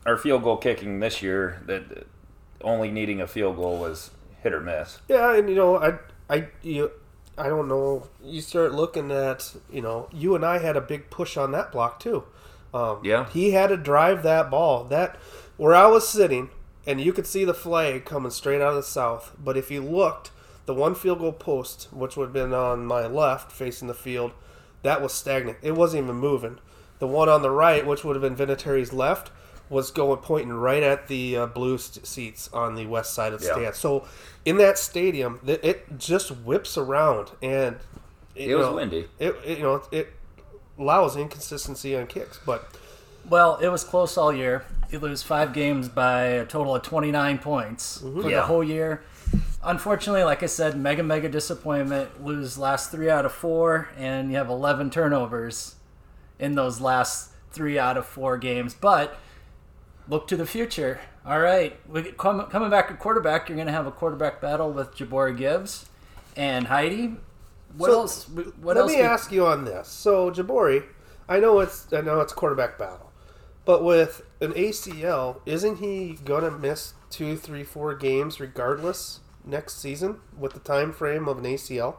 our 0.06 0.16
field 0.16 0.42
goal 0.42 0.56
kicking 0.56 1.00
this 1.00 1.22
year, 1.22 1.62
that 1.66 2.06
only 2.62 2.90
needing 2.90 3.20
a 3.20 3.26
field 3.26 3.56
goal 3.56 3.78
was 3.78 4.10
hit 4.42 4.52
or 4.52 4.60
miss. 4.60 4.98
Yeah, 5.08 5.34
and 5.34 5.48
you 5.48 5.54
know, 5.54 5.76
I, 5.76 5.98
I, 6.28 6.48
you, 6.62 6.90
I 7.36 7.48
don't 7.48 7.68
know. 7.68 8.06
You 8.22 8.40
start 8.40 8.72
looking 8.72 9.10
at, 9.10 9.54
you 9.70 9.80
know, 9.82 10.08
UNI 10.12 10.58
had 10.60 10.76
a 10.76 10.80
big 10.80 11.10
push 11.10 11.36
on 11.36 11.52
that 11.52 11.72
block 11.72 12.00
too. 12.00 12.24
Um, 12.72 13.00
Yeah. 13.02 13.28
he 13.30 13.50
had 13.50 13.68
to 13.68 13.76
drive 13.76 14.22
that 14.22 14.50
ball. 14.50 14.84
That 14.84 15.16
where 15.56 15.74
I 15.74 15.86
was 15.86 16.08
sitting, 16.08 16.50
and 16.86 17.00
you 17.00 17.12
could 17.12 17.26
see 17.26 17.44
the 17.44 17.54
flag 17.54 18.04
coming 18.04 18.30
straight 18.30 18.60
out 18.60 18.70
of 18.70 18.76
the 18.76 18.82
south. 18.82 19.32
But 19.38 19.56
if 19.56 19.70
you 19.70 19.82
looked, 19.82 20.30
the 20.66 20.74
one 20.74 20.94
field 20.94 21.18
goal 21.18 21.32
post, 21.32 21.88
which 21.92 22.16
would 22.16 22.26
have 22.26 22.32
been 22.32 22.54
on 22.54 22.86
my 22.86 23.06
left 23.06 23.50
facing 23.52 23.88
the 23.88 23.94
field, 23.94 24.32
that 24.82 25.02
was 25.02 25.12
stagnant. 25.12 25.58
It 25.62 25.72
wasn't 25.72 26.04
even 26.04 26.16
moving. 26.16 26.58
The 27.00 27.06
one 27.06 27.28
on 27.28 27.42
the 27.42 27.50
right, 27.50 27.84
which 27.86 28.04
would 28.04 28.14
have 28.16 28.22
been 28.22 28.36
Vinatieri's 28.36 28.92
left, 28.92 29.30
was 29.70 29.90
going 29.90 30.18
pointing 30.18 30.52
right 30.52 30.82
at 30.82 31.06
the 31.08 31.36
uh, 31.36 31.46
blue 31.46 31.78
st- 31.78 32.04
seats 32.06 32.50
on 32.52 32.74
the 32.74 32.84
west 32.86 33.14
side 33.14 33.32
of 33.32 33.40
the 33.40 33.46
Yeah. 33.46 33.52
stand. 33.54 33.74
So 33.76 34.06
in 34.44 34.58
that 34.58 34.76
stadium, 34.78 35.40
th- 35.46 35.60
it 35.62 35.96
just 35.96 36.30
whips 36.30 36.76
around, 36.76 37.30
and 37.40 37.76
It 38.34 38.54
was 38.56 38.68
windy. 38.74 39.06
It, 39.18 39.34
it 39.44 39.58
you 39.58 39.64
know 39.64 39.82
it 39.92 40.12
allows 40.78 41.16
inconsistency 41.16 41.96
on 41.96 42.06
kicks, 42.08 42.38
but 42.44 42.68
Well, 43.28 43.56
it 43.56 43.68
was 43.68 43.84
close 43.84 44.16
all 44.18 44.32
year. 44.32 44.64
You 44.90 44.98
lose 44.98 45.22
five 45.22 45.52
games 45.52 45.88
by 45.88 46.22
a 46.22 46.44
total 46.44 46.74
of 46.74 46.82
29 46.82 47.38
points 47.38 47.98
for 48.00 48.28
Yeah. 48.28 48.36
the 48.36 48.42
whole 48.42 48.64
year. 48.64 49.02
Unfortunately, 49.62 50.24
like 50.24 50.42
I 50.42 50.46
said, 50.46 50.76
mega, 50.76 51.02
mega 51.02 51.28
disappointment. 51.28 52.24
Lose 52.24 52.56
last 52.58 52.90
three 52.90 53.10
out 53.10 53.24
of 53.26 53.30
four, 53.32 53.88
and 53.96 54.30
you 54.32 54.36
have 54.38 54.48
11 54.48 54.90
turnovers 54.90 55.76
in 56.40 56.54
those 56.54 56.80
last 56.80 57.30
three 57.52 57.78
out 57.78 57.96
of 57.98 58.06
four 58.06 58.38
games. 58.38 58.74
But 58.74 59.16
look 60.10 60.26
to 60.28 60.36
the 60.36 60.44
future. 60.46 61.00
All 61.24 61.40
right, 61.40 61.78
we, 61.88 62.12
come, 62.12 62.44
coming 62.46 62.70
back 62.70 62.90
at 62.90 62.98
quarterback, 62.98 63.48
you're 63.48 63.56
going 63.56 63.66
to 63.66 63.72
have 63.72 63.86
a 63.86 63.90
quarterback 63.92 64.40
battle 64.40 64.70
with 64.72 64.94
Jabari 64.96 65.36
Gibbs 65.36 65.86
and 66.36 66.66
Heide. 66.66 67.16
What 67.76 67.90
So, 67.90 68.00
else? 68.00 68.28
What 68.28 68.62
let 68.62 68.76
else? 68.78 68.90
me 68.90 68.96
we- 68.98 69.02
ask 69.02 69.30
you 69.32 69.46
on 69.46 69.64
this. 69.64 69.86
So 69.88 70.30
Jabori, 70.30 70.84
I 71.28 71.38
know 71.38 71.60
it's 71.60 71.86
I 71.92 72.00
know 72.00 72.20
it's 72.20 72.32
quarterback 72.32 72.76
battle, 72.78 73.12
but 73.64 73.84
with 73.84 74.22
an 74.40 74.52
ACL, 74.54 75.40
isn't 75.46 75.76
he 75.76 76.18
gonna 76.24 76.50
miss 76.50 76.94
two, 77.10 77.36
three, 77.36 77.62
four 77.62 77.94
games 77.94 78.40
regardless 78.40 79.20
next 79.44 79.78
season 79.80 80.20
with 80.36 80.54
the 80.54 80.58
time 80.60 80.92
frame 80.92 81.28
of 81.28 81.38
an 81.38 81.44
ACL? 81.44 81.96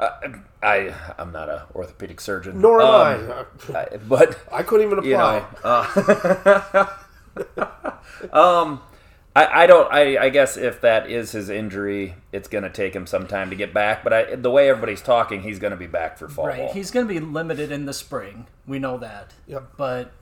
Uh, 0.00 0.32
I 0.62 0.94
I'm 1.18 1.30
not 1.30 1.50
a 1.50 1.66
orthopedic 1.74 2.20
surgeon. 2.20 2.60
Nor 2.60 2.80
am 2.80 3.30
Um, 3.30 3.46
I. 3.72 3.78
I. 3.92 3.96
But 3.98 4.38
I 4.52 4.62
couldn't 4.62 4.86
even 4.86 5.04
you 5.04 5.14
apply. 5.14 5.44
know, 5.62 5.78
uh, 6.82 6.86
um, 8.32 8.80
I, 9.36 9.62
I 9.62 9.66
don't. 9.66 9.92
I, 9.92 10.16
I 10.16 10.28
guess 10.30 10.56
if 10.56 10.80
that 10.80 11.10
is 11.10 11.32
his 11.32 11.50
injury, 11.50 12.14
it's 12.32 12.48
going 12.48 12.64
to 12.64 12.70
take 12.70 12.96
him 12.96 13.06
some 13.06 13.26
time 13.26 13.50
to 13.50 13.56
get 13.56 13.74
back. 13.74 14.02
But 14.02 14.12
I, 14.12 14.34
the 14.36 14.50
way 14.50 14.70
everybody's 14.70 15.02
talking, 15.02 15.42
he's 15.42 15.58
going 15.58 15.72
to 15.72 15.76
be 15.76 15.86
back 15.86 16.16
for 16.16 16.28
fall 16.28 16.46
Right. 16.46 16.70
He's 16.72 16.90
going 16.90 17.06
to 17.06 17.12
be 17.12 17.20
limited 17.20 17.70
in 17.70 17.84
the 17.84 17.92
spring. 17.92 18.46
We 18.66 18.78
know 18.78 18.96
that. 18.98 19.34
Yep. 19.46 19.74
But 19.76 20.12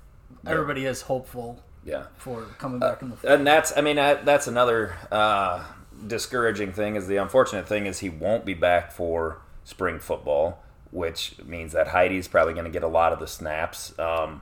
everybody 0.44 0.86
is 0.86 1.02
hopeful 1.02 1.62
yeah. 1.84 2.06
for 2.16 2.42
coming 2.58 2.80
back 2.80 3.00
in 3.02 3.10
the 3.10 3.16
fall. 3.16 3.30
and 3.30 3.46
that's 3.46 3.76
i 3.76 3.80
mean 3.80 3.98
I, 3.98 4.14
that's 4.14 4.46
another 4.46 4.94
uh, 5.10 5.64
discouraging 6.06 6.72
thing 6.72 6.96
is 6.96 7.06
the 7.06 7.16
unfortunate 7.16 7.66
thing 7.66 7.86
is 7.86 8.00
he 8.00 8.10
won't 8.10 8.44
be 8.44 8.54
back 8.54 8.92
for 8.92 9.40
spring 9.68 9.98
football 9.98 10.62
which 10.90 11.34
means 11.44 11.72
that 11.72 11.88
heide's 11.88 12.26
probably 12.26 12.54
going 12.54 12.64
to 12.64 12.70
get 12.70 12.82
a 12.82 12.88
lot 12.88 13.12
of 13.12 13.18
the 13.18 13.26
snaps 13.26 13.96
um, 13.98 14.40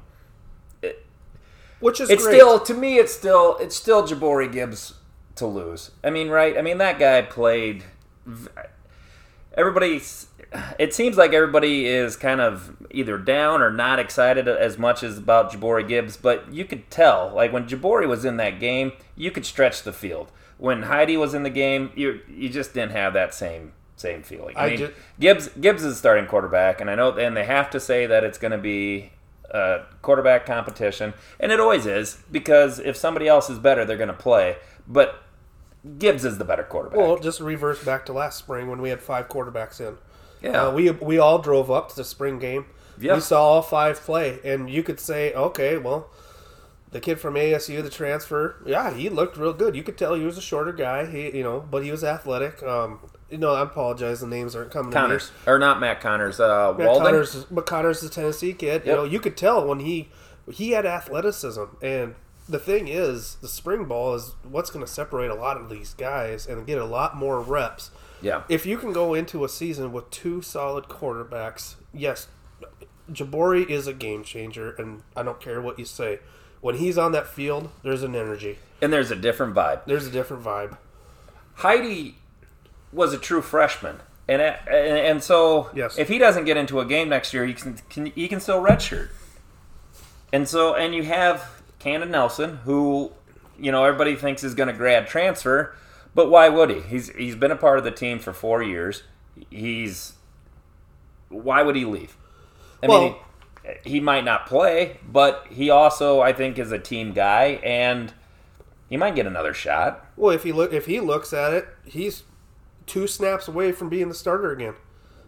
Which 1.80 2.00
is 2.00 2.08
it's 2.08 2.22
great. 2.22 2.36
still 2.36 2.60
to 2.60 2.74
me 2.74 2.98
it's 2.98 3.12
still 3.12 3.56
it's 3.58 3.74
still 3.74 4.06
jabori 4.06 4.50
gibbs 4.50 4.94
to 5.34 5.46
lose 5.46 5.90
i 6.04 6.10
mean 6.10 6.28
right 6.28 6.56
i 6.56 6.62
mean 6.62 6.78
that 6.78 7.00
guy 7.00 7.22
played 7.22 7.82
everybody 9.56 10.00
it 10.78 10.94
seems 10.94 11.16
like 11.16 11.32
everybody 11.32 11.86
is 11.86 12.16
kind 12.16 12.40
of 12.40 12.76
either 12.92 13.18
down 13.18 13.60
or 13.60 13.72
not 13.72 13.98
excited 13.98 14.46
as 14.46 14.78
much 14.78 15.02
as 15.02 15.18
about 15.18 15.52
Jabori 15.52 15.86
Gibbs, 15.86 16.16
but 16.16 16.52
you 16.52 16.64
could 16.64 16.88
tell, 16.88 17.32
like 17.34 17.52
when 17.52 17.66
Jabori 17.66 18.06
was 18.06 18.24
in 18.24 18.36
that 18.36 18.60
game, 18.60 18.92
you 19.16 19.32
could 19.32 19.44
stretch 19.44 19.82
the 19.82 19.92
field. 19.92 20.30
When 20.56 20.84
Heide 20.84 21.18
was 21.18 21.34
in 21.34 21.42
the 21.42 21.50
game, 21.50 21.90
you 21.94 22.20
you 22.28 22.48
just 22.48 22.72
didn't 22.74 22.92
have 22.92 23.12
that 23.14 23.34
same 23.34 23.72
same 23.96 24.22
feeling. 24.22 24.56
I, 24.56 24.66
I 24.66 24.68
mean, 24.70 24.78
ju- 24.78 24.92
Gibbs 25.18 25.48
Gibbs 25.60 25.84
is 25.84 25.96
starting 25.98 26.26
quarterback, 26.26 26.80
and 26.80 26.88
I 26.90 26.94
know, 26.94 27.12
and 27.16 27.36
they 27.36 27.44
have 27.44 27.70
to 27.70 27.80
say 27.80 28.06
that 28.06 28.22
it's 28.24 28.38
going 28.38 28.52
to 28.52 28.58
be 28.58 29.12
a 29.50 29.80
quarterback 30.02 30.44
competition, 30.46 31.14
and 31.40 31.50
it 31.52 31.58
always 31.60 31.86
is 31.86 32.22
because 32.30 32.78
if 32.78 32.96
somebody 32.96 33.26
else 33.28 33.48
is 33.50 33.58
better, 33.58 33.84
they're 33.84 33.96
going 33.96 34.08
to 34.08 34.12
play. 34.14 34.56
But 34.86 35.22
Gibbs 35.98 36.24
is 36.24 36.38
the 36.38 36.44
better 36.44 36.62
quarterback. 36.64 36.98
Well, 36.98 37.18
just 37.18 37.40
reverse 37.40 37.82
back 37.84 38.04
to 38.06 38.12
last 38.12 38.38
spring 38.38 38.68
when 38.68 38.80
we 38.82 38.90
had 38.90 39.00
five 39.00 39.28
quarterbacks 39.28 39.80
in. 39.80 39.96
yeah, 40.42 40.64
Uh, 40.66 40.70
we 40.72 40.90
we 40.90 41.18
all 41.18 41.38
drove 41.38 41.70
up 41.70 41.88
to 41.90 41.96
the 41.96 42.04
spring 42.04 42.38
game. 42.38 42.66
Yeah. 42.98 43.14
We 43.14 43.20
saw 43.20 43.42
all 43.42 43.62
five 43.62 44.00
play, 44.00 44.38
and 44.44 44.68
you 44.70 44.82
could 44.82 44.98
say, 45.00 45.32
okay, 45.34 45.76
well, 45.76 46.08
the 46.96 47.00
kid 47.00 47.20
from 47.20 47.34
ASU, 47.34 47.82
the 47.82 47.90
transfer, 47.90 48.56
yeah, 48.64 48.90
he 48.90 49.10
looked 49.10 49.36
real 49.36 49.52
good. 49.52 49.76
You 49.76 49.82
could 49.82 49.98
tell 49.98 50.14
he 50.14 50.24
was 50.24 50.38
a 50.38 50.42
shorter 50.42 50.72
guy, 50.72 51.04
he 51.04 51.36
you 51.36 51.42
know, 51.42 51.60
but 51.60 51.84
he 51.84 51.90
was 51.90 52.02
athletic. 52.02 52.62
Um, 52.62 53.00
you 53.28 53.36
know, 53.36 53.52
I 53.52 53.60
apologize, 53.60 54.20
the 54.20 54.26
names 54.26 54.56
aren't 54.56 54.70
coming. 54.70 54.90
to 54.92 54.96
me. 54.96 55.02
Connors 55.02 55.30
or 55.46 55.58
not 55.58 55.78
Matt 55.78 56.00
Connors, 56.00 56.40
uh, 56.40 56.74
Matt 56.78 56.86
Walden. 56.86 57.04
Connors, 57.04 57.44
but 57.50 57.66
Connors 57.66 58.02
a 58.02 58.08
Tennessee 58.08 58.54
kid. 58.54 58.86
You 58.86 58.92
know, 58.92 59.04
you 59.04 59.20
could 59.20 59.36
tell 59.36 59.66
when 59.66 59.80
he 59.80 60.08
he 60.50 60.70
had 60.70 60.86
athleticism, 60.86 61.64
and 61.82 62.14
the 62.48 62.58
thing 62.58 62.88
is, 62.88 63.36
the 63.42 63.48
spring 63.48 63.84
ball 63.84 64.14
is 64.14 64.34
what's 64.42 64.70
going 64.70 64.84
to 64.84 64.90
separate 64.90 65.30
a 65.30 65.34
lot 65.34 65.58
of 65.58 65.68
these 65.68 65.92
guys 65.92 66.46
and 66.46 66.66
get 66.66 66.78
a 66.78 66.86
lot 66.86 67.14
more 67.14 67.42
reps. 67.42 67.90
Yeah, 68.22 68.44
If 68.48 68.64
you 68.64 68.78
can 68.78 68.94
go 68.94 69.12
into 69.12 69.44
a 69.44 69.48
season 69.50 69.92
with 69.92 70.10
two 70.10 70.40
solid 70.40 70.84
quarterbacks, 70.84 71.74
yes, 71.92 72.28
Jabori 73.12 73.68
is 73.68 73.86
a 73.86 73.92
game 73.92 74.24
changer, 74.24 74.70
and 74.78 75.02
I 75.14 75.22
don't 75.22 75.38
care 75.40 75.60
what 75.60 75.78
you 75.78 75.84
say. 75.84 76.20
When 76.66 76.74
he's 76.78 76.98
on 76.98 77.12
that 77.12 77.28
field, 77.28 77.70
there's 77.84 78.02
an 78.02 78.16
energy. 78.16 78.58
and 78.82 78.92
there's 78.92 79.12
a 79.12 79.14
different 79.14 79.54
vibe. 79.54 79.84
There's 79.86 80.04
a 80.04 80.10
different 80.10 80.42
vibe. 80.42 80.76
Heide 81.58 82.14
was 82.92 83.12
a 83.12 83.18
true 83.18 83.40
freshman, 83.40 83.96
and 84.26 84.42
and, 84.42 84.98
and 85.10 85.22
so 85.22 85.70
Yes. 85.76 85.96
if 85.96 86.08
he 86.08 86.18
doesn't 86.18 86.44
get 86.44 86.56
into 86.56 86.80
a 86.80 86.84
game 86.84 87.08
next 87.08 87.32
year, 87.32 87.46
he 87.46 87.54
can, 87.54 87.78
can 87.88 88.06
he 88.06 88.26
can 88.26 88.40
still 88.40 88.60
redshirt. 88.60 89.10
And 90.32 90.48
so 90.48 90.74
and 90.74 90.92
you 90.92 91.04
have 91.04 91.62
Cannon 91.78 92.10
Nelson, 92.10 92.56
who 92.64 93.12
you 93.58 93.70
know 93.70 93.84
everybody 93.84 94.16
thinks 94.16 94.42
is 94.42 94.54
going 94.54 94.66
to 94.68 94.74
grad 94.74 95.06
transfer, 95.06 95.72
but 96.16 96.30
why 96.30 96.48
would 96.48 96.70
he? 96.70 96.80
He's 96.80 97.10
he's 97.10 97.36
been 97.36 97.52
a 97.52 97.56
part 97.56 97.78
of 97.78 97.84
the 97.84 97.92
team 97.92 98.18
for 98.18 98.32
four 98.32 98.60
years. 98.60 99.04
He's 99.50 100.14
why 101.28 101.62
would 101.62 101.76
he 101.76 101.84
leave? 101.84 102.16
I 102.82 102.88
mean. 102.88 102.90
Well- 103.00 103.08
He, 103.12 103.16
he 103.84 104.00
might 104.00 104.24
not 104.24 104.46
play, 104.46 104.98
but 105.06 105.46
he 105.50 105.70
also, 105.70 106.20
I 106.20 106.32
think, 106.32 106.58
is 106.58 106.72
a 106.72 106.78
team 106.78 107.12
guy, 107.12 107.60
and 107.62 108.12
he 108.88 108.96
might 108.96 109.14
get 109.14 109.26
another 109.26 109.54
shot. 109.54 110.06
Well, 110.16 110.32
if 110.32 110.42
he 110.42 110.52
look 110.52 110.72
if 110.72 110.86
he 110.86 111.00
looks 111.00 111.32
at 111.32 111.52
it, 111.52 111.68
he's 111.84 112.24
two 112.86 113.06
snaps 113.06 113.48
away 113.48 113.72
from 113.72 113.88
being 113.88 114.08
the 114.08 114.14
starter 114.14 114.52
again. 114.52 114.74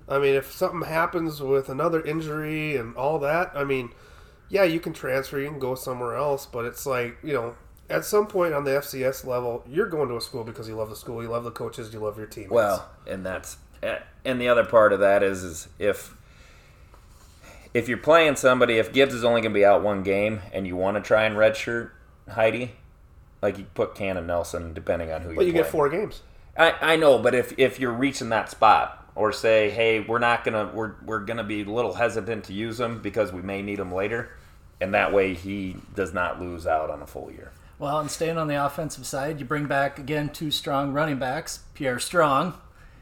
I 0.08 0.18
mean, 0.18 0.34
if 0.34 0.52
something 0.52 0.88
happens 0.88 1.40
with 1.42 1.68
another 1.68 2.02
injury 2.02 2.76
and 2.76 2.96
all 2.96 3.18
that, 3.18 3.52
I 3.54 3.64
mean, 3.64 3.90
yeah, 4.48 4.64
you 4.64 4.80
can 4.80 4.92
transfer, 4.92 5.38
you 5.38 5.50
can 5.50 5.58
go 5.58 5.74
somewhere 5.74 6.16
else, 6.16 6.46
but 6.46 6.64
it's 6.64 6.86
like 6.86 7.18
you 7.22 7.34
know, 7.34 7.56
at 7.90 8.04
some 8.04 8.26
point 8.26 8.54
on 8.54 8.64
the 8.64 8.70
FCS 8.72 9.26
level, 9.26 9.64
you're 9.68 9.88
going 9.88 10.08
to 10.08 10.16
a 10.16 10.20
school 10.20 10.44
because 10.44 10.68
you 10.68 10.76
love 10.76 10.90
the 10.90 10.96
school, 10.96 11.22
you 11.22 11.28
love 11.28 11.44
the 11.44 11.50
coaches, 11.50 11.92
you 11.92 12.00
love 12.00 12.16
your 12.16 12.26
team. 12.26 12.48
Well, 12.50 12.88
and 13.06 13.24
that's 13.26 13.58
and 14.24 14.40
the 14.40 14.48
other 14.48 14.64
part 14.64 14.92
of 14.92 15.00
that 15.00 15.22
is 15.22 15.42
is 15.42 15.68
if 15.78 16.14
if 17.74 17.88
you're 17.88 17.98
playing 17.98 18.36
somebody, 18.36 18.78
if 18.78 18.92
Gibbs 18.92 19.14
is 19.14 19.24
only 19.24 19.40
going 19.40 19.52
to 19.52 19.58
be 19.58 19.64
out 19.64 19.82
one 19.82 20.02
game, 20.02 20.40
and 20.52 20.66
you 20.66 20.76
want 20.76 20.96
to 20.96 21.02
try 21.02 21.24
and 21.24 21.36
redshirt 21.36 21.90
Heide, 22.30 22.70
like 23.42 23.58
you 23.58 23.66
put 23.74 23.94
Cannon 23.94 24.26
Nelson, 24.26 24.74
depending 24.74 25.12
on 25.12 25.22
who 25.22 25.28
but 25.28 25.32
you're 25.32 25.36
But 25.40 25.46
you 25.46 25.52
get 25.52 25.66
four 25.66 25.88
games. 25.88 26.22
I, 26.56 26.74
I 26.80 26.96
know, 26.96 27.18
but 27.18 27.34
if 27.34 27.56
if 27.58 27.78
you're 27.78 27.92
reaching 27.92 28.30
that 28.30 28.50
spot, 28.50 28.98
or 29.18 29.32
say, 29.32 29.68
hey, 29.70 29.98
we're 29.98 30.20
not 30.20 30.44
gonna 30.44 30.70
we're 30.72 30.94
we're 31.04 31.18
gonna 31.18 31.42
be 31.42 31.62
a 31.62 31.64
little 31.64 31.94
hesitant 31.94 32.44
to 32.44 32.52
use 32.52 32.78
him 32.78 33.02
because 33.02 33.32
we 33.32 33.42
may 33.42 33.60
need 33.62 33.80
him 33.80 33.92
later, 33.92 34.30
and 34.80 34.94
that 34.94 35.12
way 35.12 35.34
he 35.34 35.76
does 35.94 36.14
not 36.14 36.40
lose 36.40 36.68
out 36.68 36.88
on 36.88 37.02
a 37.02 37.06
full 37.06 37.30
year. 37.32 37.50
Well, 37.80 37.98
and 37.98 38.08
staying 38.08 38.38
on 38.38 38.46
the 38.46 38.64
offensive 38.64 39.06
side, 39.06 39.40
you 39.40 39.46
bring 39.46 39.66
back 39.66 39.98
again 39.98 40.28
two 40.28 40.52
strong 40.52 40.92
running 40.92 41.18
backs, 41.18 41.60
Pierre 41.74 41.98
Strong, 41.98 42.54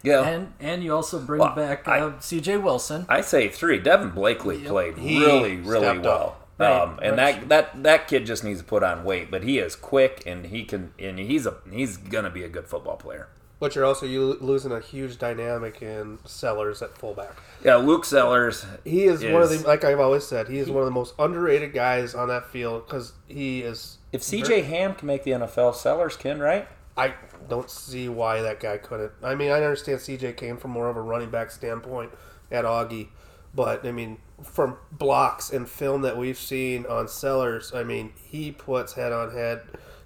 Yeah, 0.06 0.22
and 0.26 0.52
and 0.60 0.84
you 0.84 0.94
also 0.94 1.18
bring 1.18 1.40
Well, 1.40 1.54
back 1.54 1.88
I- 1.88 2.00
uh, 2.00 2.20
C.J. 2.20 2.58
Wilson. 2.58 3.06
I 3.08 3.20
say 3.22 3.48
three. 3.48 3.78
Devin 3.78 4.10
Blakely 4.10 4.58
played 4.58 4.98
He 4.98 5.18
really, 5.18 5.56
really 5.56 5.98
well. 5.98 6.36
Right, 6.58 6.80
Um, 6.80 6.98
and 7.02 7.18
that, 7.18 7.48
that 7.50 7.82
that 7.82 8.08
kid 8.08 8.25
just 8.25 8.42
needs 8.42 8.60
to 8.60 8.64
put 8.64 8.82
on 8.82 9.04
weight, 9.04 9.30
but 9.30 9.42
he 9.42 9.58
is 9.58 9.76
quick 9.76 10.22
and 10.25 10.46
he 10.46 10.64
can 10.64 10.94
and 10.98 11.18
he's 11.18 11.44
a 11.44 11.56
he's 11.70 11.96
gonna 11.98 12.30
be 12.30 12.44
a 12.44 12.48
good 12.48 12.66
football 12.66 12.96
player. 12.96 13.28
But 13.58 13.75
you're 13.75 13.84
also 13.84 14.06
you 14.06 14.38
losing 14.40 14.70
a 14.70 14.80
huge 14.80 15.18
dynamic 15.18 15.82
in 15.82 16.18
Sellers 16.25 16.82
at 16.82 16.96
fullback. 16.96 17.34
Yeah, 17.64 17.76
Luke 17.76 18.04
Sellers. 18.04 18.64
He 18.84 19.04
is, 19.04 19.25
one 19.25 19.42
of 19.42 19.50
the 19.50 19.58
like 19.66 19.82
I've 19.82 19.98
always 20.00 20.26
said, 20.26 20.48
he 20.48 20.58
is 20.58 20.70
one 20.70 20.80
of 20.82 20.84
the 20.86 20.92
most 20.92 21.14
underrated 21.18 21.72
guys 21.72 22.14
on 22.14 22.28
that 22.28 22.46
field 22.48 22.86
because 22.86 23.12
he 23.28 23.62
is. 23.62 23.98
If 24.12 24.22
CJ 24.22 24.64
Ham 24.64 24.94
can 24.94 25.06
make 25.08 25.25
the 25.25 25.32
NFL, 25.32 25.75
Sellers 25.75 26.16
can, 26.16 26.38
right? 26.38 26.68
I 26.96 27.14
don't 27.48 27.70
see 27.70 28.08
why 28.08 28.40
that 28.42 28.58
guy 28.60 28.78
couldn't. 28.78 29.12
I 29.22 29.34
mean, 29.34 29.50
I 29.50 29.56
understand 29.62 29.98
CJ 30.00 30.36
came 30.36 30.56
from 30.56 30.70
more 30.70 30.88
of 30.88 30.96
a 30.96 31.02
running 31.02 31.30
back 31.30 31.50
standpoint 31.50 32.10
at 32.50 32.64
Augie, 32.64 33.08
but 33.54 33.84
I 33.84 33.92
mean, 33.92 34.18
from 34.42 34.76
blocks 34.92 35.50
and 35.50 35.68
film 35.68 36.02
that 36.02 36.16
we've 36.16 36.38
seen 36.38 36.86
on 36.86 37.08
Sellers, 37.08 37.72
I 37.74 37.82
mean, 37.84 38.12
he 38.30 38.50
puts 38.52 38.94
head 38.94 39.12
on 39.12 39.32
head 39.32 39.62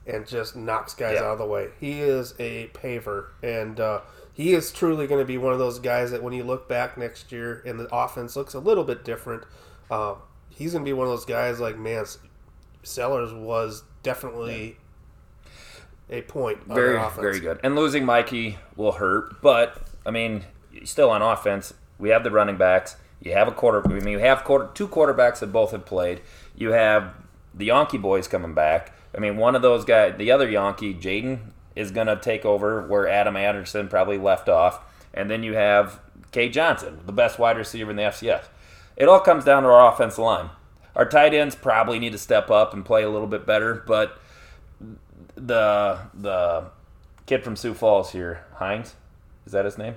and 0.06 0.26
just 0.26 0.56
knocks 0.56 0.94
guys 0.94 1.14
Yeah. 1.14 1.26
out 1.26 1.32
of 1.32 1.38
the 1.38 1.46
way. 1.46 1.68
He 1.78 2.00
is 2.00 2.34
a 2.40 2.68
paver, 2.74 3.26
and 3.42 3.78
uh, 3.78 4.00
he 4.32 4.52
is 4.54 4.72
truly 4.72 5.06
going 5.06 5.20
to 5.20 5.26
be 5.26 5.38
one 5.38 5.52
of 5.52 5.58
those 5.60 5.78
guys 5.78 6.10
that 6.10 6.22
when 6.22 6.32
you 6.32 6.42
look 6.42 6.68
back 6.68 6.96
next 6.98 7.30
year 7.30 7.62
and 7.66 7.78
the 7.78 7.88
offense 7.94 8.34
looks 8.34 8.54
a 8.54 8.58
little 8.60 8.84
bit 8.84 9.04
different, 9.04 9.44
uh, 9.90 10.14
he's 10.48 10.72
going 10.72 10.84
to 10.84 10.88
be 10.88 10.92
one 10.92 11.06
of 11.06 11.12
those 11.12 11.24
guys 11.24 11.60
like 11.60 11.78
man. 11.78 12.04
Sellers 12.82 13.32
was 13.32 13.84
definitely 14.02 14.76
a 16.10 16.22
point 16.22 16.66
Very, 16.66 17.00
very 17.18 17.40
good. 17.40 17.60
And 17.62 17.76
losing 17.76 18.04
Mikey 18.04 18.58
will 18.76 18.92
hurt, 18.92 19.40
but 19.40 19.88
I 20.04 20.10
mean, 20.10 20.44
still 20.84 21.10
on 21.10 21.22
offense, 21.22 21.72
we 21.98 22.10
have 22.10 22.24
the 22.24 22.30
running 22.30 22.56
backs. 22.56 22.96
You 23.22 23.32
have 23.32 23.48
a 23.48 23.52
quarter. 23.52 23.86
I 23.86 23.92
mean, 23.92 24.08
you 24.08 24.18
have 24.18 24.44
quarter, 24.44 24.70
two 24.74 24.88
quarterbacks 24.88 25.40
that 25.40 25.48
both 25.48 25.72
have 25.72 25.84
played. 25.84 26.20
You 26.56 26.72
have 26.72 27.14
the 27.54 27.68
Janke 27.68 28.00
boys 28.00 28.26
coming 28.26 28.54
back. 28.54 28.92
I 29.14 29.18
mean, 29.18 29.36
one 29.36 29.54
of 29.54 29.62
those 29.62 29.84
guys, 29.84 30.14
the 30.16 30.30
other 30.30 30.48
Janke, 30.48 31.00
Jaden, 31.00 31.40
is 31.76 31.90
going 31.90 32.06
to 32.06 32.16
take 32.16 32.44
over 32.44 32.86
where 32.86 33.08
Adam 33.08 33.36
Anderson 33.36 33.88
probably 33.88 34.18
left 34.18 34.48
off. 34.48 34.80
And 35.12 35.30
then 35.30 35.42
you 35.42 35.54
have 35.54 36.00
Cade 36.32 36.52
Johnson, 36.52 37.00
the 37.04 37.12
best 37.12 37.38
wide 37.38 37.56
receiver 37.56 37.90
in 37.90 37.96
the 37.96 38.04
FCS. 38.04 38.44
It 38.96 39.08
all 39.08 39.20
comes 39.20 39.44
down 39.44 39.64
to 39.64 39.68
our 39.68 39.92
offensive 39.92 40.18
line. 40.18 40.50
Our 40.96 41.08
tight 41.08 41.34
ends 41.34 41.54
probably 41.54 41.98
need 41.98 42.12
to 42.12 42.18
step 42.18 42.50
up 42.50 42.72
and 42.72 42.84
play 42.84 43.02
a 43.02 43.10
little 43.10 43.28
bit 43.28 43.46
better, 43.46 43.82
but 43.86 44.18
the 45.46 45.98
the 46.14 46.64
kid 47.26 47.44
from 47.44 47.56
Sioux 47.56 47.74
Falls 47.74 48.12
here, 48.12 48.44
Hines, 48.54 48.94
is 49.46 49.52
that 49.52 49.64
his 49.64 49.78
name? 49.78 49.94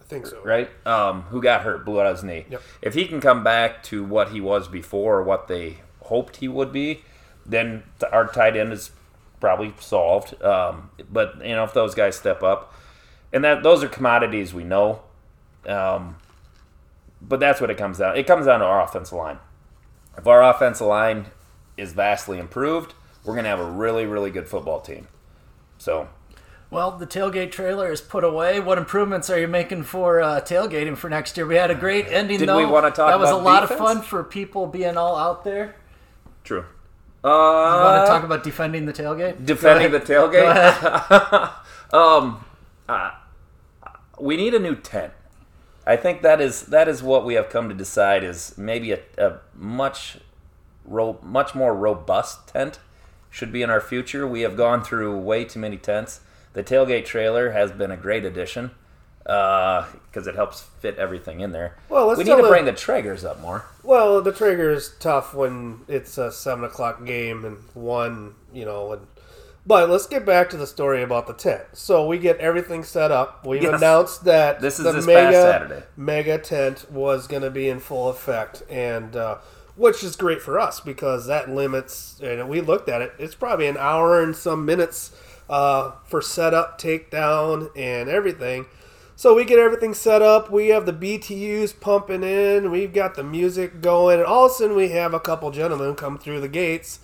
I 0.00 0.04
think 0.04 0.26
so. 0.26 0.42
Right? 0.42 0.68
Um, 0.86 1.22
who 1.22 1.40
got 1.40 1.62
hurt, 1.62 1.84
blew 1.84 2.00
out 2.00 2.14
his 2.14 2.24
knee. 2.24 2.46
Yep. 2.50 2.62
If 2.82 2.94
he 2.94 3.06
can 3.06 3.20
come 3.20 3.44
back 3.44 3.82
to 3.84 4.04
what 4.04 4.30
he 4.30 4.40
was 4.40 4.68
before, 4.68 5.18
or 5.18 5.22
what 5.22 5.48
they 5.48 5.78
hoped 6.02 6.36
he 6.38 6.48
would 6.48 6.72
be, 6.72 7.02
then 7.46 7.84
our 8.10 8.26
tight 8.26 8.56
end 8.56 8.72
is 8.72 8.90
probably 9.38 9.72
solved. 9.78 10.40
Um, 10.42 10.90
but 11.10 11.36
you 11.44 11.54
know, 11.54 11.64
if 11.64 11.72
those 11.72 11.94
guys 11.94 12.16
step 12.16 12.42
up, 12.42 12.74
and 13.32 13.44
that 13.44 13.62
those 13.62 13.82
are 13.84 13.88
commodities 13.88 14.52
we 14.52 14.64
know. 14.64 15.02
Um, 15.66 16.16
but 17.22 17.38
that's 17.38 17.60
what 17.60 17.70
it 17.70 17.76
comes 17.76 17.98
down. 17.98 18.16
It 18.16 18.26
comes 18.26 18.46
down 18.46 18.60
to 18.60 18.66
our 18.66 18.82
offensive 18.82 19.16
line. 19.16 19.38
If 20.16 20.26
our 20.26 20.42
offensive 20.42 20.86
line 20.86 21.26
is 21.76 21.92
vastly 21.92 22.38
improved, 22.38 22.94
we're 23.24 23.34
going 23.34 23.44
to 23.44 23.50
have 23.50 23.60
a 23.60 23.70
really, 23.70 24.06
really 24.06 24.30
good 24.30 24.48
football 24.48 24.80
team. 24.80 25.08
So, 25.78 26.08
Well, 26.70 26.92
the 26.92 27.06
tailgate 27.06 27.50
trailer 27.52 27.90
is 27.90 28.00
put 28.00 28.24
away. 28.24 28.60
What 28.60 28.78
improvements 28.78 29.28
are 29.30 29.38
you 29.38 29.48
making 29.48 29.84
for 29.84 30.20
uh, 30.20 30.40
tailgating 30.40 30.96
for 30.96 31.08
next 31.10 31.36
year? 31.36 31.46
We 31.46 31.56
had 31.56 31.70
a 31.70 31.74
great 31.74 32.06
ending. 32.08 32.38
Did 32.38 32.48
though. 32.48 32.56
we 32.58 32.66
wanna 32.66 32.90
talk 32.90 33.10
That 33.10 33.18
was 33.20 33.30
a 33.30 33.36
lot 33.36 33.62
of 33.62 33.70
fun 33.70 34.02
for 34.02 34.22
people 34.24 34.66
being 34.66 34.96
all 34.96 35.16
out 35.16 35.44
there. 35.44 35.76
true. 36.44 36.64
You 37.22 37.28
Uh, 37.30 37.82
want 37.84 38.06
to 38.06 38.10
talk 38.10 38.24
about 38.24 38.42
defending 38.42 38.86
the 38.86 38.94
tailgate? 38.94 39.44
defending 39.44 39.90
the 39.92 40.00
tailgate. 40.00 41.52
um, 41.92 42.42
uh, 42.88 43.10
we 44.18 44.36
need 44.38 44.54
a 44.54 44.58
new 44.58 44.74
tent. 44.74 45.12
I 45.86 45.96
think 45.96 46.22
that 46.22 46.40
is 46.40 46.62
that 46.66 46.88
is 46.88 47.02
what 47.02 47.24
we 47.26 47.34
have 47.34 47.48
come 47.50 47.68
to 47.68 47.74
decide 47.74 48.22
is 48.24 48.56
maybe 48.56 48.92
a, 48.92 49.00
a 49.18 49.40
much 49.54 50.18
ro- 50.86 51.18
much 51.22 51.54
more 51.54 51.74
robust 51.74 52.48
tent 52.48 52.78
should 53.30 53.52
be 53.52 53.62
in 53.62 53.70
our 53.70 53.80
future. 53.80 54.26
We 54.26 54.40
have 54.42 54.56
gone 54.56 54.82
through 54.82 55.18
way 55.18 55.44
too 55.44 55.58
many 55.60 55.76
tents. 55.76 56.20
The 56.52 56.62
tailgate 56.64 57.04
trailer 57.06 57.52
has 57.52 57.70
been 57.70 57.90
a 57.90 57.96
great 57.96 58.24
addition 58.24 58.72
because 59.22 60.26
it 60.26 60.34
helps 60.34 60.62
fit 60.80 60.96
everything 60.98 61.40
in 61.40 61.52
there. 61.52 61.76
Well, 61.88 62.06
let's 62.06 62.18
we 62.18 62.24
need 62.24 62.36
to 62.36 62.48
bring 62.48 62.64
the 62.64 62.72
Traegers 62.72 63.24
up 63.24 63.40
more. 63.40 63.64
Well, 63.82 64.20
the 64.22 64.32
trigger 64.32 64.70
is 64.70 64.94
tough 64.98 65.34
when 65.34 65.80
it's 65.88 66.18
a 66.18 66.32
seven 66.32 66.64
o'clock 66.64 67.04
game 67.04 67.44
and 67.44 67.58
one, 67.74 68.34
you 68.52 68.64
know. 68.64 68.92
And, 68.92 69.06
but 69.66 69.88
let's 69.90 70.06
get 70.06 70.24
back 70.26 70.50
to 70.50 70.56
the 70.56 70.66
story 70.66 71.02
about 71.02 71.26
the 71.28 71.34
tent. 71.34 71.62
So 71.74 72.06
we 72.06 72.18
get 72.18 72.38
everything 72.38 72.82
set 72.82 73.12
up. 73.12 73.46
We've 73.46 73.62
Yes. 73.62 73.74
announced 73.80 74.24
that 74.24 74.60
This 74.60 74.78
is 74.78 74.84
the 74.84 74.92
this 74.92 75.06
mega 75.06 75.20
past 75.30 75.34
Saturday. 75.36 75.82
mega 75.96 76.38
tent 76.38 76.90
was 76.90 77.26
going 77.28 77.42
to 77.42 77.50
be 77.50 77.68
in 77.68 77.78
full 77.78 78.08
effect, 78.08 78.62
and 78.68 79.14
uh, 79.14 79.36
which 79.80 80.04
is 80.04 80.14
great 80.14 80.42
for 80.42 80.60
us 80.60 80.78
because 80.78 81.26
that 81.26 81.48
limits. 81.48 82.20
And 82.22 82.48
we 82.48 82.60
looked 82.60 82.88
at 82.88 83.00
it; 83.00 83.12
it's 83.18 83.34
probably 83.34 83.66
an 83.66 83.78
hour 83.78 84.22
and 84.22 84.36
some 84.36 84.64
minutes 84.64 85.12
uh, 85.48 85.92
for 86.04 86.20
setup, 86.20 86.78
takedown, 86.78 87.70
and 87.74 88.08
everything. 88.08 88.66
So 89.16 89.34
we 89.34 89.44
get 89.44 89.58
everything 89.58 89.94
set 89.94 90.22
up. 90.22 90.50
We 90.50 90.68
have 90.68 90.86
the 90.86 90.92
BTUs 90.92 91.78
pumping 91.80 92.22
in. 92.22 92.70
We've 92.70 92.92
got 92.92 93.14
the 93.14 93.24
music 93.24 93.80
going, 93.80 94.18
and 94.18 94.26
all 94.26 94.46
of 94.46 94.52
a 94.52 94.54
sudden 94.54 94.76
we 94.76 94.90
have 94.90 95.14
a 95.14 95.20
couple 95.20 95.50
gentlemen 95.50 95.94
come 95.94 96.18
through 96.18 96.40
the 96.40 96.48
gates 96.48 97.00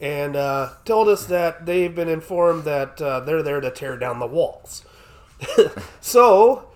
and 0.00 0.34
uh, 0.34 0.70
told 0.84 1.08
us 1.08 1.26
that 1.26 1.66
they've 1.66 1.94
been 1.94 2.08
informed 2.08 2.64
that 2.64 3.00
uh, 3.02 3.20
they're 3.20 3.42
there 3.42 3.60
to 3.60 3.70
tear 3.70 3.96
down 3.96 4.18
the 4.18 4.26
walls. 4.26 4.84
so 6.00 6.68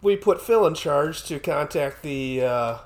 we 0.00 0.16
put 0.16 0.40
Phil 0.40 0.66
in 0.66 0.74
charge 0.74 1.22
to 1.24 1.38
contact 1.38 2.02
the 2.02 2.42
uh, 2.42 2.78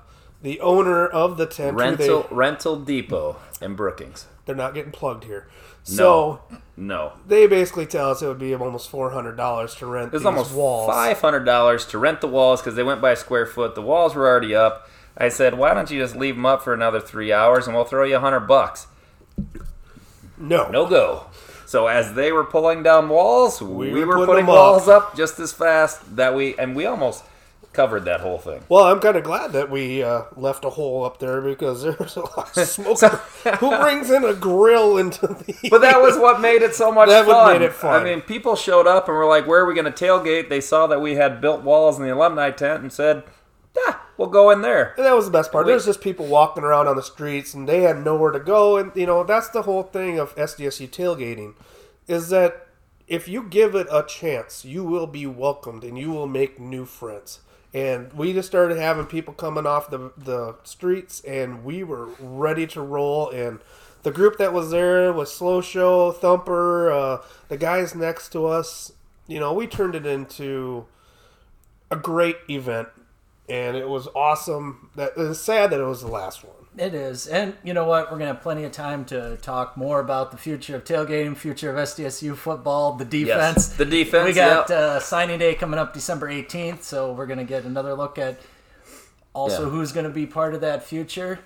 the 0.47 0.61
owner 0.61 1.07
of 1.09 1.37
the 1.39 1.45
tent. 1.47 1.77
Rental 1.77 2.23
They, 2.31 2.35
Rental 2.37 2.77
Depot 2.77 3.37
in 3.61 3.75
Brookings. 3.75 4.27
they're 4.45 4.55
not 4.55 4.75
getting 4.75 4.93
plugged 4.93 5.25
here. 5.25 5.49
So 5.83 6.41
No. 6.77 7.13
they 7.27 7.47
basically 7.49 7.87
tell 7.87 8.11
us 8.13 8.23
it 8.23 8.27
would 8.29 8.39
be 8.39 8.55
almost 8.55 8.89
four 8.89 9.11
hundred 9.11 9.37
dollars 9.37 9.75
to 9.77 9.87
rent 9.87 10.09
It 10.09 10.13
was 10.13 10.25
almost 10.27 10.53
walls. 10.55 10.89
five 10.89 11.21
hundred 11.21 11.45
dollars 11.45 11.85
to 11.87 11.99
rent 11.99 12.21
the 12.21 12.29
walls 12.29 12.61
because 12.61 12.77
they 12.77 12.85
went 12.85 13.01
by 13.01 13.15
square 13.15 13.45
foot. 13.47 13.75
The 13.75 13.83
walls 13.83 14.15
were 14.15 14.27
already 14.29 14.55
up. 14.55 14.89
I 15.19 15.31
said, 15.31 15.59
"Why 15.59 15.75
don't 15.75 15.91
you 15.91 15.99
just 16.01 16.15
leave 16.15 16.37
them 16.37 16.47
up 16.47 16.63
for 16.63 16.73
another 16.75 17.01
three 17.01 17.33
hours 17.33 17.67
and 17.67 17.75
we'll 17.75 17.85
throw 17.85 18.05
you 18.05 18.17
a 18.17 18.21
hundred 18.21 18.41
bucks?" 18.47 18.87
No, 20.39 20.69
No 20.69 20.87
go. 20.87 21.25
So 21.67 21.89
as 21.89 22.15
they 22.15 22.31
were 22.31 22.45
pulling 22.45 22.83
down 22.85 23.09
walls, 23.09 23.61
we, 23.61 23.91
were 23.91 24.07
were 24.07 24.13
putting 24.15 24.27
putting 24.27 24.47
walls 24.47 24.87
up. 24.89 25.03
up 25.09 25.17
just 25.17 25.41
as 25.41 25.53
fast 25.53 26.15
that 26.17 26.35
we 26.37 26.57
and 26.57 26.77
we 26.77 26.87
almost 26.87 27.25
covered 27.77 28.07
that 28.07 28.21
whole 28.21 28.39
thing. 28.39 28.63
Well, 28.69 28.85
I'm 28.87 28.99
kind 29.01 29.17
of 29.17 29.23
glad 29.23 29.53
that 29.53 29.71
we 29.71 30.03
uh, 30.03 30.23
left 30.35 30.65
a 30.65 30.71
hole 30.71 31.05
up 31.05 31.19
there 31.21 31.41
because 31.41 31.83
there's 31.83 32.17
a 32.17 32.21
lot 32.21 32.57
of 32.57 32.67
smoke. 32.67 32.99
Who 33.61 33.77
brings 33.79 34.11
in 34.11 34.25
a 34.25 34.35
grill 34.35 34.97
into 34.99 35.27
the? 35.29 35.69
But 35.71 35.83
that 35.83 36.01
was 36.01 36.17
what 36.19 36.41
made 36.41 36.63
it 36.63 36.75
so 36.75 36.91
much 36.91 37.09
That 37.09 37.27
what 37.27 37.35
fun. 37.45 37.53
made 37.53 37.65
it 37.65 37.73
fun. 37.73 38.01
I 38.01 38.05
mean, 38.05 38.23
people 38.23 38.57
showed 38.57 38.87
up 38.87 39.07
and 39.09 39.17
were 39.17 39.27
like, 39.27 39.47
"Where 39.47 39.61
are 39.61 39.67
we 39.67 39.75
going 39.75 39.93
to 39.93 40.05
tailgate?" 40.05 40.49
They 40.49 40.61
saw 40.61 40.87
that 40.89 41.01
we 41.01 41.15
had 41.15 41.41
built 41.41 41.63
walls 41.63 41.99
in 41.99 42.05
the 42.05 42.13
alumni 42.15 42.51
tent 42.51 42.81
and 42.83 42.93
said, 42.93 43.23
"Yeah, 43.77 43.97
we'll 44.17 44.29
go 44.29 44.51
in 44.51 44.63
there." 44.63 44.95
And 44.97 45.05
that 45.07 45.15
was 45.15 45.27
the 45.27 45.31
best 45.31 45.53
part. 45.53 45.67
We- 45.67 45.73
There's 45.73 45.85
just 45.85 46.01
people 46.01 46.27
walking 46.27 46.65
around 46.65 46.89
on 46.89 46.97
the 46.97 47.03
streets, 47.03 47.53
and 47.55 47.69
they 47.69 47.83
had 47.83 48.03
nowhere 48.03 48.33
to 48.33 48.41
go. 48.41 48.77
And 48.79 48.91
you 48.95 49.07
know, 49.07 49.23
that's 49.23 49.51
the 49.51 49.63
whole 49.63 49.83
thing 49.83 50.19
of 50.19 50.35
SDSU 50.37 50.89
tailgating, 50.89 51.55
is 52.09 52.31
that 52.31 52.63
if 53.07 53.29
you 53.29 53.45
give 53.45 53.77
it 53.77 53.87
a 53.93 54.03
chance, 54.03 54.65
you 54.65 54.83
will 54.83 55.07
be 55.07 55.27
welcomed 55.29 55.85
and 55.85 55.97
you 55.97 56.11
will 56.11 56.27
make 56.27 56.59
new 56.59 56.85
friends. 56.85 57.39
And 57.75 58.13
we 58.13 58.33
just 58.33 58.49
started 58.49 58.79
having 58.79 59.07
people 59.07 59.35
coming 59.35 59.67
off 59.67 59.91
the 59.91 60.13
the 60.17 60.57
streets, 60.65 61.21
and 61.21 61.65
we 61.65 61.85
were 61.85 62.07
ready 62.19 62.67
to 62.69 62.81
roll. 62.81 63.31
And 63.31 63.61
the 64.03 64.11
group 64.11 64.39
that 64.39 64.53
was 64.53 64.71
there 64.71 65.13
was 65.13 65.33
Slow 65.35 65.61
Show, 65.61 66.13
Thumper, 66.13 66.91
uh, 66.91 67.23
the 67.49 67.57
guys 67.57 67.95
next 67.95 68.31
to 68.31 68.47
us. 68.47 68.93
You 69.27 69.41
know, 69.41 69.53
we 69.53 69.67
turned 69.67 69.95
it 69.95 70.07
into 70.07 70.87
a 71.91 71.97
great 71.97 72.37
event, 72.49 72.89
and 73.49 73.77
it 73.77 73.89
was 73.89 74.09
awesome. 74.15 74.91
That 74.95 75.13
it's 75.17 75.41
sad 75.41 75.71
that 75.71 75.81
it 75.81 75.85
was 75.85 76.03
the 76.03 76.09
last 76.09 76.45
one. 76.45 76.66
It 76.79 76.93
is. 76.95 77.27
And 77.27 77.55
you 77.65 77.73
know 77.73 77.85
what? 77.87 78.05
We're 78.11 78.19
going 78.19 78.29
to 78.29 78.35
have 78.35 78.43
plenty 78.43 78.65
of 78.65 78.73
time 78.73 79.05
to 79.07 79.39
talk 79.39 79.77
more 79.79 79.99
about 80.01 80.31
the 80.31 80.37
future 80.37 80.77
of 80.77 80.85
tailgating, 80.85 81.35
future 81.37 81.71
of 81.71 81.77
SDSU 81.77 82.37
football, 82.37 82.93
the 82.93 83.05
defense. 83.07 83.69
the 83.69 83.87
defense, 83.87 84.27
We 84.27 84.35
got 84.35 84.69
yeah. 84.69 84.77
uh, 84.77 85.01
signing 85.01 85.39
day 85.39 85.55
coming 85.55 85.79
up 85.81 85.95
December 85.95 86.29
18th, 86.31 86.83
so 86.83 87.13
we're 87.13 87.27
going 87.27 87.39
to 87.39 87.45
get 87.45 87.65
another 87.65 87.95
look 87.95 88.19
at 88.19 88.39
also 89.33 89.65
Yeah. 89.65 89.71
who's 89.71 89.93
going 89.93 90.05
to 90.05 90.13
be 90.13 90.27
part 90.27 90.55
of 90.55 90.61
that 90.61 90.85
future. 90.85 91.39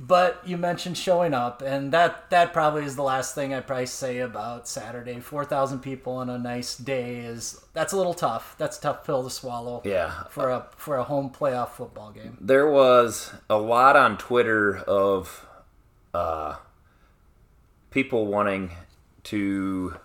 But 0.00 0.40
you 0.46 0.56
mentioned 0.56 0.96
showing 0.96 1.34
up, 1.34 1.60
and 1.60 1.92
that 1.92 2.30
that 2.30 2.52
probably 2.52 2.84
is 2.84 2.94
the 2.94 3.02
last 3.02 3.34
thing 3.34 3.52
I'd 3.52 3.66
probably 3.66 3.86
say 3.86 4.18
about 4.18 4.68
Saturday. 4.68 5.18
Four 5.18 5.44
thousand 5.44 5.80
people 5.80 6.12
on 6.12 6.30
a 6.30 6.38
nice 6.38 6.76
day 6.76 7.16
is 7.16 7.60
that's 7.72 7.92
a 7.92 7.96
little 7.96 8.14
tough. 8.14 8.54
That's 8.58 8.78
a 8.78 8.80
tough 8.80 9.04
pill 9.04 9.24
to 9.24 9.30
swallow. 9.30 9.82
Yeah. 9.84 10.22
For 10.30 10.50
a 10.50 10.66
for 10.76 10.96
a 10.96 11.02
home 11.04 11.30
playoff 11.30 11.70
football 11.70 12.12
game. 12.12 12.38
there 12.40 12.70
was 12.70 13.32
a 13.50 13.58
lot 13.58 13.96
on 13.96 14.18
Twitter 14.18 14.76
of 14.76 15.44
uh, 16.14 16.56
people 17.90 18.26
wanting 18.26 18.70
to 19.24 19.96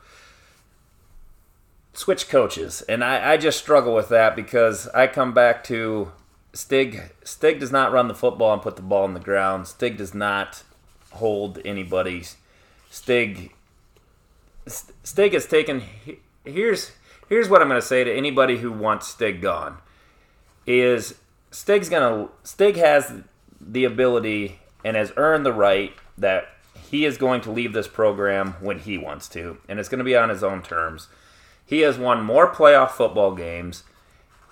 switch 1.93 2.29
coaches, 2.29 2.81
and 2.89 3.03
I, 3.03 3.33
I 3.33 3.37
just 3.37 3.59
struggle 3.59 3.93
with 3.93 4.09
that 4.09 4.35
because 4.35 4.87
I 4.87 5.05
come 5.05 5.33
back 5.35 5.63
to 5.65 6.11
Stig. 6.53 7.11
Stig 7.23 7.59
does 7.59 7.71
not 7.71 7.91
run 7.91 8.07
the 8.07 8.15
football 8.15 8.53
and 8.53 8.61
put 8.61 8.75
the 8.75 8.81
ball 8.81 9.05
in 9.05 9.13
the 9.13 9.19
ground. 9.19 9.67
Stig 9.67 9.97
does 9.97 10.13
not 10.13 10.63
hold 11.11 11.59
anybody. 11.65 12.23
Stig 12.89 13.51
Stig 14.67 15.33
has 15.33 15.45
taken. 15.45 15.83
Here's 16.45 16.91
here's 17.27 17.49
what 17.49 17.61
I'm 17.61 17.67
going 17.67 17.81
to 17.81 17.85
say 17.85 18.03
to 18.03 18.13
anybody 18.13 18.57
who 18.57 18.71
wants 18.71 19.07
Stig 19.07 19.41
gone 19.41 19.77
is 20.65 21.15
Stig's 21.51 21.89
gonna 21.89 22.29
Stig 22.43 22.77
has 22.77 23.13
the 23.59 23.83
ability 23.83 24.59
and 24.83 24.95
has 24.95 25.11
earned 25.17 25.45
the 25.45 25.53
right 25.53 25.93
that 26.17 26.49
he 26.89 27.05
is 27.05 27.17
going 27.17 27.41
to 27.41 27.51
leave 27.51 27.73
this 27.73 27.87
program 27.87 28.53
when 28.59 28.79
he 28.79 28.97
wants 28.97 29.27
to, 29.29 29.57
and 29.67 29.79
it's 29.79 29.89
going 29.89 29.99
to 29.99 30.05
be 30.05 30.15
on 30.15 30.29
his 30.29 30.43
own 30.43 30.61
terms. 30.61 31.07
He 31.65 31.79
has 31.79 31.97
won 31.97 32.23
more 32.23 32.53
playoff 32.53 32.91
football 32.91 33.33
games 33.33 33.83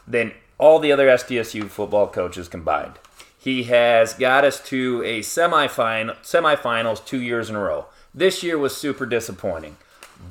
than 0.07 0.33
all 0.61 0.77
the 0.77 0.91
other 0.91 1.07
SDSU 1.07 1.67
football 1.67 2.07
coaches 2.07 2.47
combined. 2.47 2.93
He 3.37 3.63
has 3.63 4.13
got 4.13 4.45
us 4.45 4.63
to 4.65 5.01
a 5.03 5.21
semifinal 5.21 6.15
semifinals 6.17 7.03
two 7.03 7.19
years 7.19 7.49
in 7.49 7.55
a 7.55 7.59
row. 7.59 7.87
This 8.13 8.43
year 8.43 8.59
was 8.59 8.77
super 8.77 9.07
disappointing, 9.07 9.77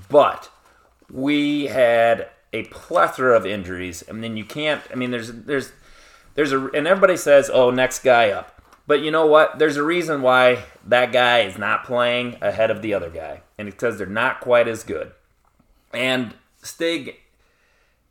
but 0.09 0.49
we 1.11 1.67
had 1.67 2.29
a 2.53 2.63
plethora 2.65 3.37
of 3.37 3.45
injuries. 3.45 4.05
I 4.09 4.13
mean, 4.13 4.37
you 4.37 4.45
can't. 4.45 4.81
I 4.93 4.95
mean, 4.95 5.11
there's 5.11 5.33
there's 5.33 5.73
there's 6.37 6.53
a 6.53 6.69
and 6.69 6.87
everybody 6.87 7.17
says, 7.17 7.51
"Oh, 7.53 7.71
next 7.71 8.05
guy 8.05 8.31
up." 8.31 8.63
But 8.87 9.01
you 9.01 9.11
know 9.11 9.27
what? 9.27 9.59
There's 9.59 9.77
a 9.77 9.83
reason 9.83 10.23
why 10.23 10.65
that 10.87 11.13
guy 11.13 11.41
is 11.41 11.59
not 11.59 11.85
playing 11.85 12.37
ahead 12.41 12.71
of 12.71 12.83
the 12.83 12.95
other 12.95 13.11
guy, 13.11 13.41
and 13.59 13.67
it's 13.67 13.75
because 13.75 13.99
they're 13.99 14.07
not 14.07 14.41
quite 14.41 14.69
as 14.69 14.85
good. 14.85 15.11
And 15.93 16.35
Stig 16.63 17.17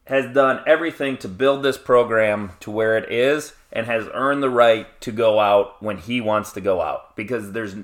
has 0.09 0.33
done 0.33 0.61
everything 0.65 1.17
to 1.17 1.27
build 1.27 1.61
this 1.61 1.77
program 1.77 2.51
to 2.59 2.71
where 2.71 2.97
it 2.97 3.11
is 3.11 3.53
and 3.71 3.85
has 3.85 4.07
earned 4.11 4.41
the 4.41 4.49
right 4.49 4.99
to 5.01 5.11
go 5.11 5.39
out 5.39 5.81
when 5.83 5.99
he 5.99 6.19
wants 6.19 6.51
to 6.51 6.59
go 6.59 6.81
out. 6.81 7.15
Because 7.15 7.51
there's 7.51 7.75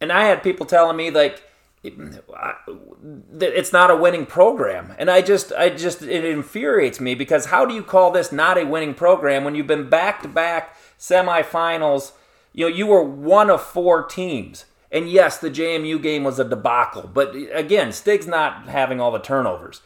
and 0.00 0.12
I 0.12 0.24
had 0.24 0.42
people 0.42 0.66
telling 0.66 0.96
me 0.96 1.10
like 1.10 1.44
it's 1.84 3.72
not 3.72 3.92
a 3.92 3.96
winning 3.96 4.26
program. 4.26 4.96
And 4.98 5.08
I 5.08 5.22
just 5.22 5.52
I 5.52 5.68
just 5.68 6.02
it 6.02 6.24
infuriates 6.24 6.98
me 6.98 7.14
because 7.14 7.46
how 7.46 7.64
do 7.64 7.72
you 7.72 7.84
call 7.84 8.10
this 8.10 8.32
not 8.32 8.58
a 8.58 8.66
winning 8.66 8.94
program 8.94 9.44
when 9.44 9.54
you've 9.54 9.68
been 9.68 9.88
back 9.88 10.22
to 10.22 10.28
back 10.28 10.76
semifinals? 10.98 12.12
You 12.52 12.68
know 12.68 12.74
you 12.74 12.88
were 12.88 13.04
one 13.04 13.48
of 13.48 13.62
four 13.62 14.04
teams. 14.04 14.64
And 14.90 15.08
yes 15.08 15.38
the 15.38 15.50
JMU 15.50 16.02
game 16.02 16.24
was 16.24 16.40
a 16.40 16.44
debacle 16.44 17.08
but 17.12 17.34
again 17.52 17.92
Stig's 17.92 18.26
not 18.26 18.66
having 18.68 19.00
all 19.00 19.12
the 19.12 19.20
turnovers 19.20 19.82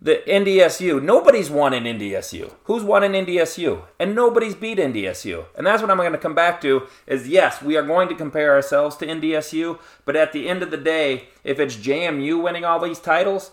the 0.00 0.22
NDSU. 0.28 1.02
Nobody's 1.02 1.50
won 1.50 1.74
in 1.74 1.84
NDSU. 1.84 2.54
Who's 2.64 2.84
won 2.84 3.02
in 3.02 3.12
NDSU? 3.26 3.82
And 3.98 4.14
nobody's 4.14 4.54
beat 4.54 4.78
NDSU. 4.78 5.46
And 5.56 5.66
that's 5.66 5.82
what 5.82 5.90
I'm 5.90 5.96
going 5.96 6.12
to 6.12 6.18
come 6.18 6.34
back 6.34 6.60
to 6.60 6.86
is 7.06 7.28
yes, 7.28 7.60
we 7.60 7.76
are 7.76 7.82
going 7.82 8.08
to 8.08 8.14
compare 8.14 8.54
ourselves 8.54 8.96
to 8.98 9.06
NDSU, 9.06 9.78
but 10.04 10.14
at 10.14 10.32
the 10.32 10.48
end 10.48 10.62
of 10.62 10.70
the 10.70 10.76
day, 10.76 11.28
if 11.42 11.58
it's 11.58 11.76
JMU 11.76 12.42
winning 12.42 12.64
all 12.64 12.78
these 12.78 13.00
titles, 13.00 13.50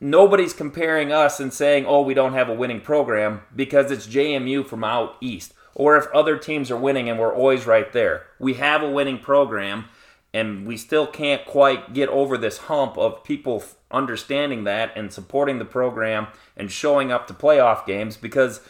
nobody's 0.00 0.52
comparing 0.52 1.12
us 1.12 1.40
and 1.40 1.52
saying, 1.52 1.84
"Oh, 1.86 2.02
we 2.02 2.14
don't 2.14 2.34
have 2.34 2.48
a 2.48 2.54
winning 2.54 2.80
program" 2.80 3.42
because 3.54 3.90
it's 3.90 4.06
JMU 4.06 4.66
from 4.66 4.84
out 4.84 5.16
east. 5.20 5.54
Or 5.74 5.96
if 5.96 6.06
other 6.12 6.36
teams 6.36 6.70
are 6.70 6.76
winning 6.76 7.08
and 7.08 7.18
we're 7.18 7.34
always 7.34 7.66
right 7.66 7.92
there. 7.92 8.26
We 8.38 8.54
have 8.54 8.82
a 8.82 8.90
winning 8.90 9.18
program 9.18 9.86
and 10.34 10.66
we 10.66 10.76
still 10.76 11.06
can't 11.06 11.44
quite 11.46 11.94
get 11.94 12.08
over 12.08 12.36
this 12.36 12.58
hump 12.58 12.98
of 12.98 13.24
people 13.24 13.62
understanding 13.90 14.64
that 14.64 14.92
and 14.96 15.12
supporting 15.12 15.58
the 15.58 15.64
program 15.64 16.26
and 16.56 16.70
showing 16.70 17.10
up 17.10 17.26
to 17.26 17.34
playoff 17.34 17.86
games 17.86 18.16
because 18.16 18.60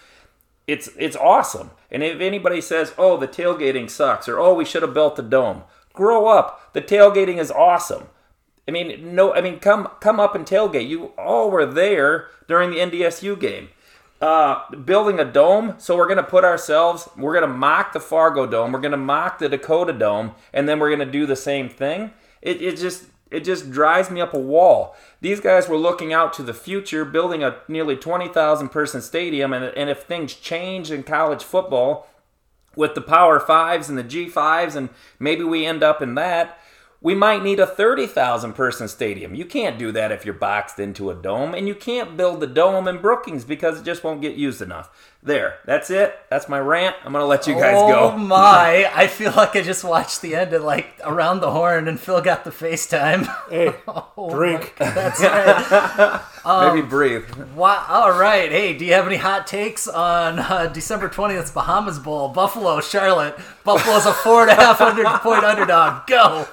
it's 0.67 0.91
it's 0.99 1.17
awesome. 1.17 1.71
And 1.91 2.03
if 2.03 2.21
anybody 2.21 2.61
says, 2.61 2.95
"Oh, 2.99 3.17
the 3.17 3.27
tailgating 3.27 3.91
sucks," 3.91 4.29
or 4.29 4.39
"Oh, 4.39 4.55
we 4.55 4.65
should 4.65 4.83
have 4.83 4.95
built 4.95 5.17
the 5.17 5.23
dome," 5.23 5.65
grow 5.93 6.27
up. 6.27 6.73
The 6.75 6.83
tailgating 6.83 7.39
is 7.39 7.51
awesome. 7.51 8.09
I 8.69 8.71
mean, 8.71 9.15
no, 9.15 9.35
I 9.35 9.41
mean, 9.41 9.59
come 9.59 9.89
come 10.01 10.21
up 10.21 10.35
and 10.35 10.47
tailgate. 10.47 10.89
You 10.89 11.13
all 11.17 11.51
were 11.51 11.67
there 11.67 12.29
during 12.47 12.71
the 12.71 12.81
NDSU 12.81 13.35
game. 13.41 13.71
Uh, 14.21 14.69
building 14.75 15.21
a 15.21 15.25
dome, 15.25 15.77
so 15.79 15.97
we're 15.97 16.09
going 16.09 16.17
to 16.17 16.25
put 16.25 16.43
ourselves, 16.43 17.09
we're 17.17 17.39
going 17.39 17.49
to 17.49 17.57
mock 17.57 17.93
the 17.93 18.01
Fargo 18.01 18.47
Dome, 18.47 18.73
we're 18.73 18.81
going 18.81 18.91
to 18.91 18.97
mock 18.97 19.39
the 19.39 19.49
Dakota 19.49 19.93
Dome, 19.93 20.35
and 20.53 20.69
then 20.69 20.81
we're 20.81 20.89
going 20.89 21.07
to 21.07 21.13
do 21.13 21.25
the 21.25 21.37
same 21.37 21.69
thing. 21.69 22.11
It, 22.43 22.61
it 22.61 22.77
just 22.79 23.05
it 23.31 23.45
just 23.45 23.71
drives 23.71 24.11
me 24.11 24.21
up 24.21 24.35
a 24.35 24.39
wall. 24.39 24.97
These 25.21 25.41
guys 25.41 25.69
were 25.69 25.77
looking 25.77 26.13
out 26.13 26.33
to 26.35 26.43
the 26.43 26.55
future, 26.55 27.05
building 27.05 27.43
a 27.43 27.59
nearly 27.69 27.95
20,000 27.95 28.71
person 28.71 29.03
stadium, 29.03 29.53
and, 29.53 29.65
and 29.65 29.91
if 29.91 30.03
things 30.03 30.35
change 30.35 30.91
in 30.91 31.03
college 31.03 31.45
football 31.45 32.09
with 32.75 32.95
the 32.95 33.01
Power 33.01 33.39
Fives 33.39 33.89
and 33.89 33.99
the 33.99 34.05
G5s, 34.05 34.75
and 34.75 34.89
maybe 35.19 35.45
we 35.45 35.67
end 35.67 35.83
up 35.83 36.01
in 36.01 36.15
that, 36.15 36.59
we 37.01 37.15
might 37.15 37.45
need 37.45 37.61
a 37.61 37.67
30,000 37.67 38.55
person 38.55 38.89
stadium. 38.89 39.35
You 39.35 39.45
can't 39.45 39.79
do 39.79 39.93
that 39.93 40.11
if 40.11 40.25
you're 40.25 40.35
boxed 40.35 40.79
into 40.79 41.11
a 41.11 41.15
dome, 41.15 41.55
and 41.55 41.69
you 41.69 41.75
can't 41.75 42.17
build 42.17 42.41
the 42.41 42.47
dome 42.47 42.89
in 42.89 43.01
Brookings 43.01 43.45
because 43.45 43.81
it 43.81 43.85
just 43.85 44.03
won't 44.03 44.21
get 44.21 44.35
used 44.35 44.61
enough. 44.61 44.91
There, 45.21 45.59
that's 45.65 45.91
it. 45.91 46.17
That's 46.31 46.49
my 46.49 46.61
rant. 46.61 46.95
I'm 47.05 47.13
gonna 47.13 47.27
let 47.27 47.49
you 47.49 47.55
guys 47.55 47.75
oh 47.77 47.89
go. 47.89 48.01
Oh 48.13 48.17
my! 48.17 48.89
I 48.95 49.09
feel 49.09 49.33
like 49.33 49.57
I 49.57 49.63
just 49.63 49.83
watched 49.83 50.23
the 50.23 50.37
end 50.37 50.53
of 50.53 50.63
like 50.63 51.01
around 51.03 51.41
the 51.41 51.51
horn, 51.51 51.89
and 51.89 51.99
Phil 51.99 52.21
got 52.21 52.45
the 52.45 52.51
FaceTime. 52.51 53.27
Hey, 53.51 53.75
Oh 54.17 54.31
drink. 54.31 54.75
That's 54.79 55.21
right. 56.45 56.75
Maybe 56.75 56.87
breathe. 56.87 57.25
Wow. 57.55 57.85
All 57.89 58.19
right. 58.19 58.51
Hey, 58.51 58.77
do 58.77 58.85
you 58.85 58.93
have 58.95 59.07
any 59.07 59.17
hot 59.17 59.47
takes 59.47 59.87
on 59.87 60.39
uh, 60.39 60.67
December 60.67 61.09
20th 61.09 61.53
Bahamas 61.53 61.99
Bowl? 61.99 62.29
Buffalo, 62.29 62.81
Charlotte. 62.81 63.39
Buffalo's 63.65 64.07
a 64.07 64.13
four 64.13 64.43
and 64.43 64.51
a 64.51 64.55
half 64.55 64.79
hundred 64.79 65.07
point 65.21 65.45
underdog. 65.45 66.07
Go. 66.07 66.45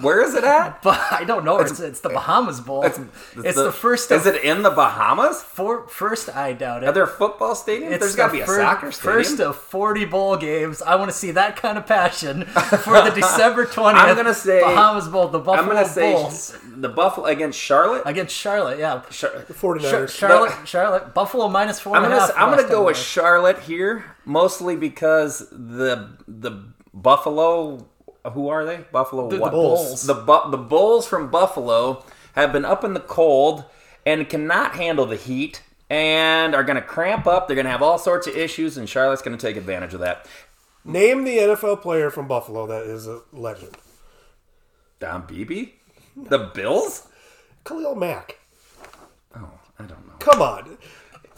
Where 0.00 0.22
is 0.22 0.34
it 0.34 0.44
at? 0.44 0.82
But 0.82 1.00
I 1.12 1.24
don't 1.24 1.44
know. 1.44 1.58
It's, 1.58 1.80
it's 1.80 2.00
the 2.00 2.10
Bahamas 2.10 2.60
Bowl. 2.60 2.82
It's, 2.84 2.98
the, 3.34 3.72
first. 3.72 4.10
Is 4.10 4.26
Of, 4.26 4.34
it 4.34 4.44
in 4.44 4.62
the 4.62 4.70
Bahamas? 4.70 5.42
for, 5.42 5.88
first, 5.88 6.34
I 6.34 6.52
doubt 6.52 6.82
it. 6.82 6.88
Are 6.88 6.92
there 6.92 7.06
football 7.06 7.54
stadiums? 7.68 7.90
It's 7.92 7.98
There's 8.00 8.16
got 8.16 8.26
to 8.26 8.32
the 8.32 8.38
be 8.38 8.42
a 8.42 8.46
fir- 8.46 8.60
soccer 8.60 8.92
stadium. 8.92 9.14
First 9.24 9.40
of 9.40 9.56
40 9.56 10.04
bowl 10.06 10.36
games. 10.36 10.82
I 10.82 10.94
want 10.96 11.10
to 11.10 11.16
see 11.16 11.30
that 11.32 11.56
kind 11.56 11.76
of 11.78 11.86
passion 11.86 12.44
for 12.84 13.00
the 13.02 13.10
December 13.14 13.66
20th 13.66 13.94
I'm 13.94 14.16
gonna 14.16 14.34
say- 14.34 14.60
Bahamas 14.60 15.08
Bowl, 15.08 15.28
the 15.28 15.38
Buffalo 15.38 15.56
I'm 15.56 15.66
gonna 15.68 15.88
say 15.88 16.12
Bulls. 16.12 16.56
the 16.76 16.88
Buffalo 16.88 17.26
against 17.26 17.58
Charlotte. 17.58 18.02
Against 18.06 18.34
Charlotte, 18.34 18.78
yeah. 18.78 19.02
Char- 19.10 19.30
49ers. 19.30 19.90
Char- 19.90 20.08
Charlotte, 20.08 20.54
Charlotte, 20.68 21.14
Buffalo 21.14 21.48
minus 21.48 21.80
four 21.80 21.96
I'm 21.96 22.02
gonna 22.02 22.18
half. 22.18 22.32
I'm 22.36 22.50
gonna 22.56 22.68
go 22.68 22.84
with 22.86 22.96
Charlotte 22.96 23.58
here, 23.60 24.04
mostly 24.24 24.76
because 24.76 25.48
the 25.50 26.10
the 26.26 26.64
Buffalo. 26.94 27.86
Who 28.32 28.48
are 28.48 28.64
they? 28.64 28.78
Buffalo. 28.92 29.28
The- 29.30 29.38
the? 29.38 29.48
Bulls. 29.50 30.02
The 30.06 30.14
bu- 30.14 30.50
the 30.50 30.58
Bulls 30.58 31.06
from 31.06 31.30
Buffalo 31.30 32.04
have 32.34 32.52
been 32.52 32.64
up 32.64 32.84
in 32.84 32.92
the 32.94 33.00
cold 33.00 33.64
and 34.04 34.28
cannot 34.28 34.74
handle 34.76 35.06
the 35.06 35.16
heat 35.16 35.62
and 35.90 36.54
are 36.54 36.64
gonna 36.64 36.82
cramp 36.82 37.26
up. 37.26 37.46
They're 37.46 37.56
gonna 37.56 37.70
have 37.70 37.82
all 37.82 37.98
sorts 37.98 38.26
of 38.26 38.36
issues, 38.36 38.76
and 38.76 38.88
Charlotte's 38.88 39.22
gonna 39.22 39.36
take 39.36 39.56
advantage 39.56 39.94
of 39.94 40.00
that. 40.00 40.26
Name 40.84 41.24
the 41.24 41.38
NFL 41.38 41.82
player 41.82 42.10
from 42.10 42.28
Buffalo 42.28 42.66
that 42.66 42.84
is 42.84 43.06
a 43.06 43.20
legend. 43.32 43.76
Don 45.00 45.26
Beebe, 45.26 45.72
the 46.16 46.38
Bills. 46.38 47.08
Khalil 47.64 47.94
Mack. 47.94 48.38
Oh, 49.36 49.50
I 49.78 49.84
don't 49.84 50.06
know. 50.06 50.14
Come 50.18 50.42
on. 50.42 50.78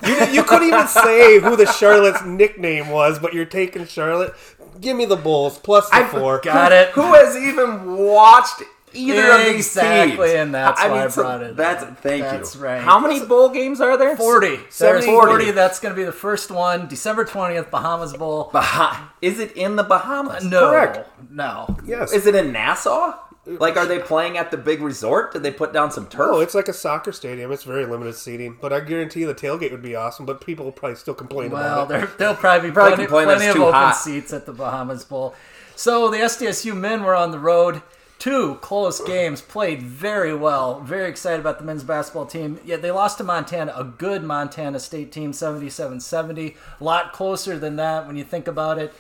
You, 0.06 0.26
you 0.26 0.42
couldn't 0.44 0.68
even 0.68 0.86
say 0.86 1.40
who 1.40 1.56
the 1.56 1.66
Charlotte's 1.66 2.24
nickname 2.24 2.88
was, 2.88 3.18
but 3.18 3.34
you're 3.34 3.44
taking 3.44 3.86
Charlotte. 3.86 4.34
Give 4.80 4.96
me 4.96 5.04
the 5.04 5.16
Bulls 5.16 5.58
plus 5.58 5.90
the 5.90 5.96
I 5.96 6.08
four. 6.08 6.40
Got 6.40 6.72
it. 6.72 6.90
Who 6.90 7.12
has 7.12 7.36
even 7.36 7.96
watched 7.96 8.62
either 8.92 9.33
of 9.33 9.46
these 9.46 9.66
Exactly, 9.66 10.16
teams? 10.29 10.31
and 10.37 10.55
that's 10.55 10.81
why 10.81 11.05
I 11.05 11.09
so 11.09 11.22
brought 11.22 11.42
it 11.42 11.57
That's 11.57 11.83
up. 11.83 11.98
thank 12.00 12.22
That's 12.22 12.55
you. 12.55 12.61
right. 12.62 12.81
How 12.81 12.98
many 12.98 13.24
bowl 13.24 13.48
games 13.48 13.81
are 13.81 13.96
there? 13.96 14.16
40. 14.16 14.48
There's 14.57 14.74
70. 14.74 15.07
40. 15.07 15.50
That's 15.53 15.81
going 15.81 15.94
to 15.94 15.96
be 15.98 16.05
the 16.05 16.12
first 16.12 16.50
one. 16.50 16.88
December 16.88 17.24
20th, 17.24 17.70
Bahamas 17.70 18.12
Bowl. 18.14 18.50
Bah- 18.53 19.09
is 19.22 19.38
it 19.38 19.53
in 19.57 19.76
the 19.76 19.83
Bahamas? 19.85 20.44
No. 20.44 20.70
Correct. 20.70 21.09
No. 21.31 21.76
Yes. 21.87 22.12
Is 22.12 22.26
it 22.26 22.35
in 22.35 22.53
Nassau? 22.53 23.14
Like, 23.46 23.76
are 23.79 23.87
they 23.87 23.98
playing 23.98 24.37
at 24.37 24.50
the 24.50 24.59
big 24.59 24.81
resort? 24.83 25.33
Did 25.33 25.42
they 25.42 25.50
put 25.50 25.72
down 25.72 25.90
some 25.90 26.07
turf? 26.07 26.29
Oh, 26.31 26.40
it's 26.40 26.55
like 26.55 26.68
a 26.68 26.74
soccer 26.74 27.11
stadium. 27.11 27.50
It's 27.50 27.64
very 27.64 27.87
limited 27.87 28.14
seating, 28.14 28.59
but 28.61 28.70
I 28.72 28.81
guarantee 28.81 29.20
you 29.20 29.26
the 29.26 29.35
tailgate 29.35 29.72
would 29.72 29.83
be 29.83 29.96
awesome. 29.96 30.26
But 30.26 30.40
people 30.44 30.66
will 30.66 30.72
probably 30.72 30.96
still 30.96 31.14
complain 31.14 31.50
Well, 31.50 31.85
about 31.85 31.85
it. 31.85 31.88
there, 31.88 32.07
there'll 32.18 32.35
probably 32.35 32.68
be 32.68 32.74
Probably 32.74 32.90
plenty, 32.96 33.07
complain 33.07 33.26
plenty 33.26 33.46
of 33.46 33.57
open 33.57 33.72
hot. 33.72 33.92
seats 33.96 34.33
at 34.35 34.44
the 34.46 34.53
Bahamas 34.53 35.05
Bowl. 35.05 35.35
So 35.74 36.11
the 36.11 36.18
SDSU 36.18 36.76
men 36.76 37.03
were 37.03 37.14
on 37.16 37.31
the 37.31 37.38
road. 37.38 37.81
Two 38.20 38.56
close 38.56 39.00
games, 39.00 39.40
played 39.40 39.80
very 39.83 40.35
well. 40.35 40.80
Very 40.80 41.09
excited 41.09 41.40
about 41.40 41.59
the 41.59 41.64
men's 41.64 41.83
basketball 41.83 42.26
team. 42.26 42.61
Yeah, 42.66 42.76
they 42.76 42.90
lost 42.90 43.16
to 43.16 43.24
Montana, 43.24 43.72
a 43.74 43.83
good 43.83 44.22
Montana 44.22 44.78
State 44.78 45.11
team, 45.11 45.33
77-70. 45.33 46.54
A 46.80 46.85
lot 46.85 47.14
closer 47.14 47.59
than 47.59 47.76
that 47.76 48.06
when 48.06 48.16
you 48.16 48.24
think 48.24 48.46
about 48.46 48.78
it. 48.78 48.92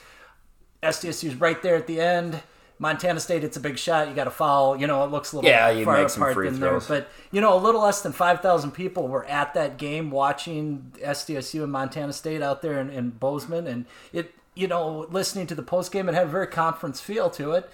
SDSU's 0.82 1.34
right 1.34 1.62
there 1.62 1.76
at 1.76 1.86
the 1.86 2.00
end. 2.00 2.42
Montana 2.78 3.20
State, 3.20 3.44
it's 3.44 3.58
a 3.58 3.60
big 3.60 3.76
shot. 3.78 4.08
You 4.08 4.14
got 4.14 4.24
to 4.24 4.30
foul. 4.30 4.74
You 4.74 4.86
know, 4.86 5.04
it 5.04 5.10
looks 5.10 5.34
a 5.34 5.36
little 5.36 5.50
Yeah, 5.50 5.68
you 5.68 5.84
far 5.84 5.98
make 5.98 6.08
some 6.08 6.22
apart 6.22 6.34
free 6.34 6.48
than 6.48 6.58
throws. 6.58 6.88
there. 6.88 7.00
But 7.00 7.10
you 7.30 7.42
know, 7.42 7.54
a 7.54 7.60
little 7.60 7.82
less 7.82 8.00
than 8.00 8.12
five 8.12 8.40
thousand 8.40 8.70
people 8.70 9.06
were 9.06 9.26
at 9.26 9.52
that 9.52 9.76
game 9.76 10.10
watching 10.10 10.92
SDSU 10.96 11.62
and 11.62 11.70
Montana 11.70 12.14
State 12.14 12.40
out 12.40 12.62
there 12.62 12.80
in, 12.80 12.88
in 12.88 13.10
Bozeman, 13.10 13.66
and 13.66 13.84
it. 14.14 14.34
You 14.56 14.66
know, 14.66 15.06
listening 15.10 15.46
to 15.46 15.54
the 15.54 15.62
post 15.62 15.92
game, 15.92 16.08
it 16.08 16.14
had 16.14 16.26
a 16.26 16.28
very 16.28 16.48
conference 16.48 17.00
feel 17.00 17.30
to 17.30 17.52
it. 17.52 17.70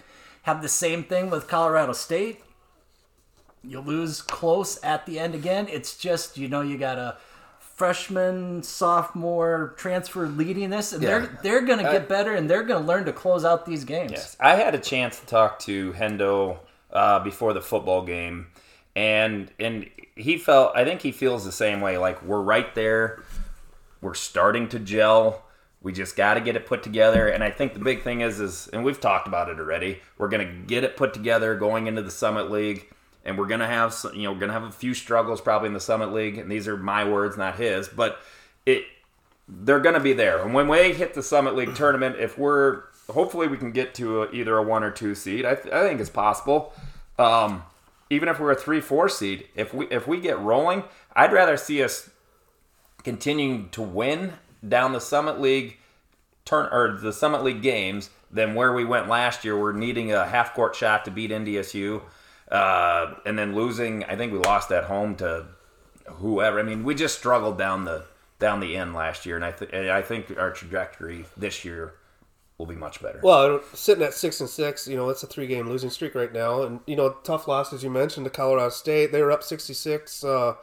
Have 0.47 0.63
the 0.63 0.69
same 0.69 1.03
thing 1.03 1.29
with 1.29 1.49
Colorado 1.49 1.93
State. 1.93 2.41
You 3.65 3.81
lose 3.81 4.23
close 4.23 4.81
at 4.85 5.05
the 5.05 5.19
end 5.19 5.35
again. 5.35 5.67
It's 5.69 5.97
just 5.99 6.39
you 6.39 6.47
know 6.47 6.61
you 6.61 6.79
got 6.79 6.99
a 6.99 7.17
freshman, 7.59 8.63
sophomore 8.63 9.75
transfer 9.77 10.29
leading 10.29 10.71
this, 10.71 10.93
and 10.93 11.03
Yeah. 11.03 11.09
they're 11.09 11.39
they're 11.43 11.61
going 11.63 11.85
to 11.85 11.91
get 11.91 12.09
better 12.09 12.33
and 12.33 12.49
they're 12.49 12.63
going 12.63 12.81
to 12.81 12.87
learn 12.87 13.07
to 13.07 13.13
close 13.13 13.45
out 13.45 13.67
these 13.67 13.83
games. 13.83 14.13
Yes, 14.13 14.37
I 14.39 14.55
had 14.55 14.73
a 14.77 14.79
chance 14.79 15.19
to 15.19 15.27
talk 15.27 15.59
to 15.61 15.93
Hendo 15.95 16.59
uh, 16.93 17.19
before 17.25 17.53
the 17.53 17.61
football 17.61 18.03
game, 18.05 18.47
and 18.95 19.51
and 19.59 19.91
he 20.15 20.39
felt. 20.39 20.77
I 20.77 20.85
think 20.85 21.03
he 21.03 21.11
feels 21.11 21.45
the 21.45 21.51
same 21.51 21.81
way. 21.81 21.99
Like 21.99 22.23
we're 22.23 22.41
right 22.41 22.73
there. 22.77 23.21
We're 24.01 24.15
starting 24.15 24.69
to 24.69 24.79
gel. 24.79 25.43
We 25.83 25.93
just 25.93 26.17
got 26.17 26.35
to 26.35 26.41
get 26.41 26.57
it 26.57 26.67
put 26.67 26.83
together. 26.83 27.29
And 27.29 27.45
I 27.45 27.51
think 27.51 27.75
the 27.75 27.81
big 27.81 28.03
thing 28.03 28.21
is, 28.21 28.41
is 28.41 28.69
and 28.69 28.85
we've 28.85 29.01
talked 29.01 29.29
about 29.29 29.49
it 29.49 29.59
already. 29.59 30.01
We're 30.19 30.29
gonna 30.29 30.53
get 30.53 30.85
it 30.85 30.97
put 30.97 31.15
together 31.15 31.55
going 31.55 31.87
into 31.87 32.03
the 32.03 32.11
Summit 32.11 32.51
League, 32.51 32.93
and 33.25 33.39
we're 33.39 33.47
gonna 33.47 33.67
have 33.67 33.93
some, 33.93 34.15
you 34.15 34.25
know 34.25 34.33
we're 34.33 34.41
gonna 34.41 34.53
have 34.53 34.65
a 34.65 34.73
few 34.73 34.95
struggles 34.95 35.41
probably 35.41 35.69
in 35.69 35.75
the 35.75 35.81
Summit 35.81 36.13
League. 36.13 36.39
And 36.39 36.51
these 36.51 36.67
are 36.67 36.77
my 36.77 37.05
words, 37.05 37.37
not 37.37 37.57
his. 37.57 37.89
But 37.89 38.19
it 38.65 38.85
they're 39.49 39.81
going 39.81 39.95
to 39.95 40.01
be 40.01 40.13
there. 40.13 40.43
And 40.43 40.55
when 40.55 40.67
we 40.67 40.93
hit 40.93 41.15
the 41.15 41.23
Summit 41.23 41.55
League 41.55 41.75
tournament, 41.77 42.17
if 42.19 42.37
we're 42.37 42.83
hopefully 43.11 43.47
we 43.49 43.57
can 43.57 43.73
get 43.73 43.95
to 43.95 44.23
a, 44.23 44.33
either 44.33 44.57
a 44.57 44.63
one 44.63 44.83
or 44.83 44.91
two 44.91 45.15
seed. 45.15 45.45
I, 45.45 45.55
th- 45.55 45.73
I 45.73 45.83
think 45.83 46.01
it's 46.01 46.11
possible. 46.11 46.73
Um, 47.19 47.63
even 48.11 48.29
if 48.29 48.39
we're 48.39 48.53
a 48.53 48.57
three 48.57 48.81
four 48.81 49.09
seed, 49.09 49.49
if 49.55 49.73
we 49.73 49.87
if 49.89 50.07
we 50.07 50.21
get 50.21 50.39
rolling, 50.39 50.85
I'd 51.15 51.33
rather 51.33 51.57
see 51.57 51.83
us 51.83 52.11
continuing 53.03 53.69
to 53.71 53.83
win 53.83 54.35
down 54.67 54.93
the 54.93 55.01
Summit 55.01 55.41
League 55.41 55.79
turn 56.45 56.69
or 56.73 56.99
the 56.99 57.13
Summit 57.13 57.43
League 57.43 57.63
games 57.63 58.11
than 58.31 58.55
where 58.55 58.73
we 58.73 58.85
went 58.85 59.09
last 59.09 59.45
year. 59.45 59.59
We're 59.59 59.73
needing 59.73 60.13
a 60.13 60.27
half 60.27 60.55
court 60.55 60.75
shot 60.75 61.05
to 61.05 61.11
beat 61.11 61.31
NDSU, 61.31 62.03
uh, 62.51 63.15
and 63.25 63.39
then 63.39 63.55
losing. 63.55 64.05
I 64.05 64.17
think 64.17 64.33
we 64.33 64.39
lost 64.39 64.71
at 64.73 64.85
home 64.85 65.17
to 65.17 65.47
whoever. 66.07 66.59
I 66.59 66.63
mean, 66.63 66.85
we 66.85 66.95
just 66.95 67.19
struggled 67.19 67.59
down 67.59 67.85
the 67.85 68.05
down 68.39 68.61
the 68.61 68.77
end 68.77 68.95
last 68.95 69.27
year, 69.27 69.37
and 69.37 69.45
I 69.45 69.53
th- 69.53 69.71
and 69.73 69.91
I 69.91 70.03
think 70.03 70.37
our 70.39 70.51
trajectory 70.51 71.27
this 71.37 71.65
year 71.65 71.95
will 72.59 72.67
be 72.67 72.75
much 72.75 73.03
better. 73.03 73.21
Well, 73.23 73.61
sitting 73.75 74.03
at 74.05 74.15
six 74.15 74.41
and 74.41 74.49
six, 74.49 74.89
you 74.89 74.97
know, 74.97 75.11
it's 75.11 75.23
a 75.23 75.27
three 75.27 75.47
game 75.47 75.69
losing 75.69 75.91
streak 75.91 76.15
right 76.15 76.33
now, 76.33 76.63
and 76.63 76.81
you 76.87 76.97
know, 76.97 77.17
tough 77.25 77.49
loss 77.49 77.73
as 77.73 77.83
you 77.83 77.91
mentioned 77.91 78.25
to 78.25 78.31
Colorado 78.31 78.71
State. 78.71 79.13
They 79.13 79.23
were 79.23 79.33
up 79.33 79.43
sixty 79.43 79.75
six 79.75 80.25
uh, 80.25 80.55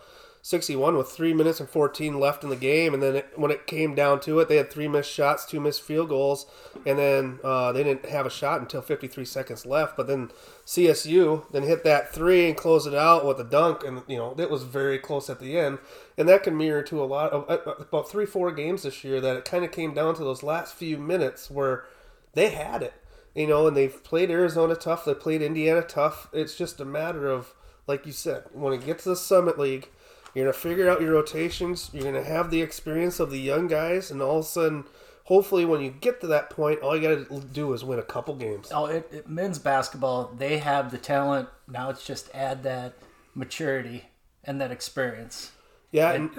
61 0.46 0.98
with 0.98 1.08
three 1.08 1.34
minutes 1.34 1.62
and 1.62 1.70
14 1.70 2.20
left 2.20 2.44
in 2.44 2.50
the 2.50 2.58
game, 2.58 2.94
and 2.94 3.02
then 3.02 3.16
it, 3.16 3.30
when 3.38 3.50
it 3.50 3.66
came 3.66 3.96
down 3.96 4.20
to 4.20 4.42
it, 4.42 4.50
they 4.50 4.58
had 4.58 4.70
three 4.70 4.90
missed 4.90 5.10
shots, 5.10 5.46
two 5.46 5.62
missed 5.62 5.82
field 5.82 6.10
goals, 6.10 6.48
and 6.86 7.00
then 7.00 7.40
uh, 7.46 7.72
they 7.72 7.82
didn't 7.82 8.08
have 8.08 8.26
a 8.26 8.30
shot 8.30 8.60
until 8.60 8.82
53 8.82 9.24
seconds 9.24 9.66
left. 9.66 9.96
But 9.96 10.08
then 10.08 10.32
CSU 10.66 11.50
then 11.54 11.64
hit 11.64 11.86
that 11.86 12.14
three 12.14 12.46
and 12.46 12.58
closed 12.58 12.86
it 12.86 12.94
out 12.94 13.26
with 13.26 13.40
a 13.40 13.46
dunk, 13.46 13.86
and 13.86 14.04
you 14.06 14.18
know 14.18 14.36
it 14.38 14.50
was 14.50 14.64
very 14.64 15.00
close 15.00 15.30
at 15.30 15.40
the 15.40 15.58
end, 15.58 15.80
and 16.18 16.28
that 16.28 16.44
can 16.44 16.58
mirror 16.58 16.84
to 16.84 17.02
a 17.02 17.06
lot 17.06 17.32
of 17.32 17.50
uh, 17.50 17.76
about 17.80 18.12
three, 18.12 18.26
four 18.26 18.52
games 18.52 18.84
this 18.84 19.02
year 19.06 19.22
that 19.22 19.38
it 19.38 19.46
kind 19.46 19.64
of 19.64 19.72
came 19.72 19.94
down 19.94 20.14
to 20.16 20.26
those 20.26 20.44
last 20.44 20.76
few 20.76 20.98
minutes 20.98 21.50
where 21.50 21.86
they 22.34 22.50
had 22.50 22.84
it, 22.84 22.96
you 23.34 23.48
know, 23.48 23.66
and 23.66 23.78
they've 23.78 24.04
played 24.04 24.30
Arizona 24.30 24.76
tough, 24.76 25.06
they 25.06 25.14
played 25.14 25.42
Indiana 25.42 25.84
tough. 25.84 26.28
It's 26.34 26.58
just 26.58 26.82
a 26.82 26.86
matter 26.86 27.30
of, 27.30 27.54
like 27.88 28.06
you 28.06 28.12
said, 28.12 28.44
when 28.52 28.74
it 28.74 28.86
gets 28.86 29.04
to 29.04 29.10
the 29.12 29.16
Summit 29.16 29.58
League 29.58 29.88
you're 30.34 30.48
to 30.48 30.54
figure 30.54 30.90
out 30.90 31.02
your 31.02 31.14
rotations. 31.14 31.90
You're 31.94 32.04
going 32.04 32.16
to 32.16 32.24
have 32.24 32.50
the 32.50 32.62
experience 32.62 33.20
of 33.20 33.30
the 33.32 33.40
young 33.40 33.68
guys, 33.68 34.10
and 34.10 34.22
all 34.22 34.40
of 34.40 34.46
a 34.46 34.48
sudden, 34.48 34.86
hopefully, 35.26 35.66
when 35.66 35.82
you 35.82 35.92
get 35.92 36.22
to 36.22 36.28
that 36.28 36.50
point, 36.50 36.82
all 36.82 36.96
you 36.96 37.02
got 37.02 37.30
to 37.30 37.40
do 37.40 37.74
is 37.74 37.84
win 37.84 38.00
a 38.00 38.04
couple 38.04 38.36
games. 38.36 38.72
Oh, 38.74 38.86
it, 38.86 39.08
it, 39.12 39.30
men's 39.30 39.60
basketball, 39.60 40.34
they 40.36 40.58
have 40.58 40.92
the 40.92 40.98
talent. 40.98 41.50
Now 41.68 41.90
it's 41.90 42.06
just 42.06 42.30
add 42.34 42.64
that 42.64 42.94
maturity 43.36 44.06
and 44.44 44.60
that 44.60 44.72
experience. 44.72 45.52
Yeah, 45.92 46.14
and, 46.14 46.32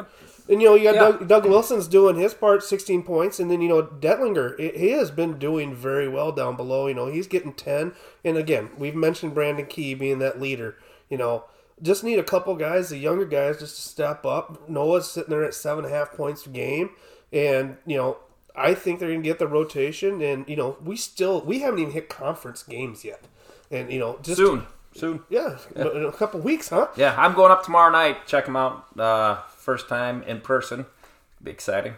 and 0.49 0.61
you 0.61 0.69
know, 0.69 0.75
you 0.75 0.83
got 0.83 0.95
yeah. 0.97 1.01
Doug, 1.01 1.29
Doug, 1.29 1.47
Wilson's 1.47 1.87
doing 1.87 2.17
his 2.17 2.35
part, 2.35 2.65
16 2.65 3.05
points, 3.05 3.39
and 3.39 3.49
then 3.49 3.63
you 3.63 3.69
know 3.69 3.85
Dentlinger, 3.85 4.59
he 4.59 4.91
has 4.91 5.13
been 5.13 5.39
doing 5.39 5.73
very 5.73 6.09
well 6.09 6.33
down 6.33 6.57
below. 6.57 6.89
You 6.89 6.95
know, 6.95 7.07
he's 7.07 7.29
getting 7.29 7.53
10, 7.53 7.93
and 8.25 8.37
again, 8.37 8.71
we've 8.77 8.97
mentioned 8.97 9.33
Brandon 9.33 9.67
Key 9.67 9.95
being 9.95 10.19
that 10.19 10.41
leader. 10.41 10.77
You 11.09 11.19
know, 11.19 11.45
just 11.83 12.05
need 12.05 12.19
a 12.19 12.25
couple 12.25 12.55
guys, 12.55 12.89
the 12.89 12.99
younger 12.99 13.25
guys, 13.25 13.59
just 13.59 13.77
to 13.77 13.83
step 13.83 14.25
up. 14.25 14.69
Noah's 14.69 15.11
sitting 15.11 15.31
there 15.31 15.45
at 15.45 15.55
seven 15.55 15.85
and 15.85 15.93
a 15.93 15.97
half 15.97 16.13
points 16.13 16.47
a 16.47 16.51
game, 16.51 16.91
and 17.33 17.77
you 17.87 17.97
know 17.97 18.19
I 18.55 18.75
think 18.75 19.01
they're 19.01 19.09
going 19.09 19.23
to 19.23 19.29
get 19.29 19.39
the 19.39 19.49
rotation. 19.49 20.23
And 20.23 20.49
you 20.49 20.57
know 20.57 20.77
we 20.85 20.97
still 20.97 21.41
we 21.41 21.61
haven't 21.61 21.81
even 21.81 21.93
hit 21.93 22.09
conference 22.09 22.63
games 22.63 23.05
yet, 23.05 23.25
and 23.71 23.91
you 23.93 23.99
know 23.99 24.19
just 24.23 24.37
soon, 24.37 24.67
soon, 24.95 25.23
yeah, 25.29 25.59
yeah. 25.77 25.91
in 25.91 26.05
a 26.05 26.13
couple 26.13 26.41
weeks, 26.41 26.69
huh? 26.69 26.89
Yeah, 26.97 27.15
I'm 27.19 27.35
going 27.35 27.51
up 27.51 27.65
tomorrow 27.65 27.91
night. 27.91 28.27
Check 28.27 28.47
them 28.47 28.57
out. 28.57 28.87
Uh, 28.99 29.43
first 29.57 29.89
time 29.89 30.23
in 30.25 30.41
person. 30.41 30.87
Be 31.43 31.51
exciting. 31.51 31.95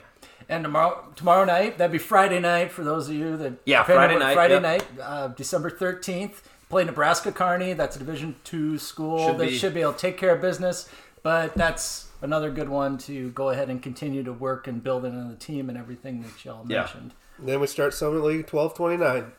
And 0.48 0.62
tomorrow, 0.62 1.08
tomorrow 1.16 1.44
night, 1.44 1.78
that'd 1.78 1.90
be 1.90 1.98
Friday 1.98 2.38
night 2.38 2.70
for 2.70 2.84
those 2.84 3.08
of 3.08 3.16
you 3.16 3.36
that 3.36 3.54
yeah, 3.64 3.82
Friday 3.82 4.16
night, 4.18 4.34
Friday 4.34 4.54
yep. 4.54 4.62
night, 4.62 4.84
uh, 5.02 5.28
December 5.28 5.70
thirteenth 5.70 6.48
play 6.68 6.84
Nebraska 6.84 7.32
Kearney. 7.32 7.72
That's 7.72 7.96
a 7.96 7.98
Division 7.98 8.36
two 8.44 8.78
school 8.78 9.28
should 9.28 9.38
that 9.38 9.48
be. 9.48 9.58
should 9.58 9.74
be 9.74 9.80
able 9.80 9.92
to 9.92 9.98
take 9.98 10.16
care 10.16 10.34
of 10.34 10.40
business. 10.40 10.88
But 11.22 11.54
that's 11.54 12.08
another 12.22 12.50
good 12.50 12.68
one 12.68 12.98
to 12.98 13.30
go 13.30 13.50
ahead 13.50 13.68
and 13.68 13.82
continue 13.82 14.22
to 14.22 14.32
work 14.32 14.68
and 14.68 14.82
build 14.82 15.04
into 15.04 15.28
the 15.28 15.36
team 15.36 15.68
and 15.68 15.76
everything 15.76 16.22
that 16.22 16.44
y'all 16.44 16.64
yeah. 16.68 16.80
mentioned. 16.80 17.14
then 17.38 17.60
we 17.60 17.66
start 17.66 17.94
Summit 17.94 18.22
League 18.22 18.46
twelve 18.46 18.74
twenty 18.74 18.96
nine. 18.96 19.32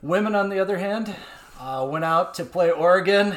Women, 0.00 0.34
on 0.34 0.48
the 0.48 0.60
other 0.60 0.78
hand, 0.78 1.14
uh, 1.58 1.86
went 1.90 2.04
out 2.04 2.34
to 2.34 2.44
play 2.44 2.70
Oregon. 2.70 3.36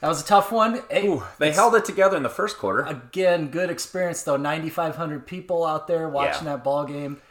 That 0.00 0.08
was 0.08 0.20
a 0.20 0.24
tough 0.24 0.50
one. 0.50 0.82
Ooh, 0.96 1.22
they 1.38 1.52
held 1.52 1.76
it 1.76 1.84
together 1.84 2.16
in 2.16 2.24
the 2.24 2.28
first 2.28 2.58
quarter. 2.58 2.82
Again, 2.82 3.48
good 3.48 3.70
experience 3.70 4.22
though. 4.24 4.36
Ninety 4.36 4.68
five 4.68 4.96
hundred 4.96 5.26
people 5.26 5.64
out 5.64 5.86
there 5.86 6.08
watching 6.08 6.46
yeah. 6.46 6.54
that 6.54 6.64
ball 6.64 6.84
game. 6.84 7.22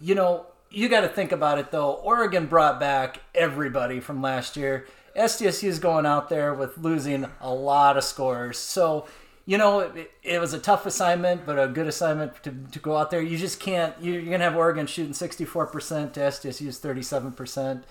You 0.00 0.14
know, 0.14 0.46
you 0.74 0.88
got 0.88 1.02
to 1.02 1.08
think 1.08 1.32
about 1.32 1.58
it 1.58 1.70
though. 1.70 1.92
Oregon 1.92 2.46
brought 2.46 2.80
back 2.80 3.20
everybody 3.34 4.00
from 4.00 4.20
last 4.20 4.56
year. 4.56 4.86
SDSU 5.16 5.68
is 5.68 5.78
going 5.78 6.06
out 6.06 6.28
there 6.28 6.52
with 6.54 6.76
losing 6.78 7.26
a 7.40 7.52
lot 7.52 7.96
of 7.96 8.04
scores. 8.04 8.58
So, 8.58 9.06
you 9.46 9.58
know, 9.58 9.80
it, 9.80 10.10
it, 10.22 10.40
was 10.40 10.52
a 10.52 10.58
tough 10.58 10.86
assignment, 10.86 11.46
but 11.46 11.58
a 11.58 11.68
good 11.68 11.86
assignment 11.86 12.42
to, 12.42 12.54
to 12.72 12.78
go 12.80 12.96
out 12.96 13.10
there. 13.10 13.22
You 13.22 13.38
just 13.38 13.60
can't, 13.60 13.94
you, 14.00 14.18
are 14.18 14.22
going 14.22 14.40
to 14.40 14.44
have 14.44 14.56
Oregon 14.56 14.86
shooting 14.86 15.12
64% 15.12 16.12
to 16.14 16.20
SDSU's 16.20 16.80
37%. 16.80 17.84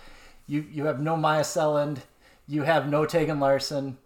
You, 0.48 0.66
you 0.70 0.86
have 0.86 1.00
no 1.00 1.16
Myah 1.16 1.44
Selland. 1.44 2.00
You 2.48 2.64
have 2.64 2.90
no 2.90 3.06
Tagyn 3.06 3.40
Larson. 3.40 3.98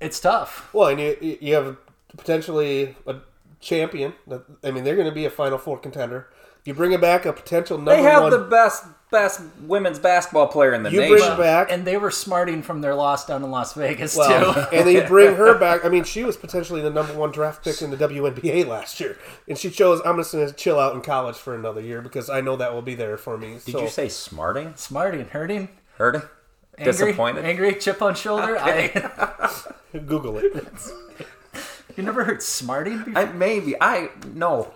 It's 0.00 0.18
tough. 0.18 0.72
Well, 0.72 0.88
and 0.88 1.00
you, 1.00 1.38
you 1.40 1.54
have 1.54 1.76
potentially 2.16 2.96
a 3.06 3.16
champion. 3.60 4.14
I 4.62 4.70
mean, 4.70 4.84
they're 4.84 4.96
going 4.96 5.08
to 5.08 5.14
be 5.14 5.26
a 5.26 5.30
Final 5.30 5.58
Four 5.58 5.78
contender. 5.78 6.28
You 6.64 6.72
bring 6.72 6.92
it 6.92 7.00
back 7.00 7.26
a 7.26 7.32
potential 7.32 7.76
number 7.76 7.92
one. 7.92 8.02
They 8.02 8.10
have 8.10 8.22
one. 8.22 8.30
the 8.30 8.38
best 8.38 8.84
best 9.10 9.42
women's 9.60 10.00
basketball 10.00 10.48
player 10.48 10.74
in 10.74 10.82
the 10.82 10.90
you 10.90 10.98
nation. 10.98 11.16
bring 11.18 11.32
it 11.32 11.38
back, 11.38 11.70
and 11.70 11.84
they 11.84 11.96
were 11.96 12.10
smarting 12.10 12.62
from 12.62 12.80
their 12.80 12.94
loss 12.94 13.26
down 13.26 13.44
in 13.44 13.50
Las 13.50 13.74
Vegas 13.74 14.16
well, 14.16 14.54
too. 14.54 14.60
and 14.72 14.86
they 14.86 15.06
bring 15.06 15.36
her 15.36 15.56
back. 15.56 15.84
I 15.84 15.88
mean, 15.88 16.04
she 16.04 16.24
was 16.24 16.36
potentially 16.36 16.80
the 16.80 16.90
number 16.90 17.12
one 17.14 17.30
draft 17.30 17.62
pick 17.62 17.80
in 17.80 17.90
the 17.90 17.96
WNBA 17.96 18.66
last 18.66 18.98
year, 18.98 19.18
and 19.46 19.56
she 19.56 19.70
chose 19.70 20.00
I'm 20.04 20.16
just 20.16 20.32
going 20.32 20.46
to 20.46 20.52
chill 20.52 20.80
out 20.80 20.94
in 20.94 21.02
college 21.02 21.36
for 21.36 21.54
another 21.54 21.80
year 21.80 22.00
because 22.00 22.28
I 22.30 22.40
know 22.40 22.56
that 22.56 22.72
will 22.72 22.82
be 22.82 22.94
there 22.94 23.16
for 23.16 23.38
me. 23.38 23.58
Did 23.64 23.72
so. 23.72 23.82
you 23.82 23.88
say 23.88 24.08
smarting? 24.08 24.72
Smarting, 24.74 25.26
hurting, 25.26 25.68
hurting, 25.96 26.22
angry, 26.78 26.92
disappointed, 26.92 27.44
angry, 27.44 27.74
chip 27.74 28.02
on 28.02 28.14
shoulder. 28.14 28.56
Okay. 28.58 28.90
I, 28.94 29.64
Google 30.06 30.38
it. 30.38 30.52
you 31.96 32.02
never 32.02 32.24
heard 32.24 32.42
smarting 32.42 32.98
before? 33.04 33.18
I, 33.18 33.32
maybe 33.32 33.76
I 33.80 34.10
no. 34.32 34.72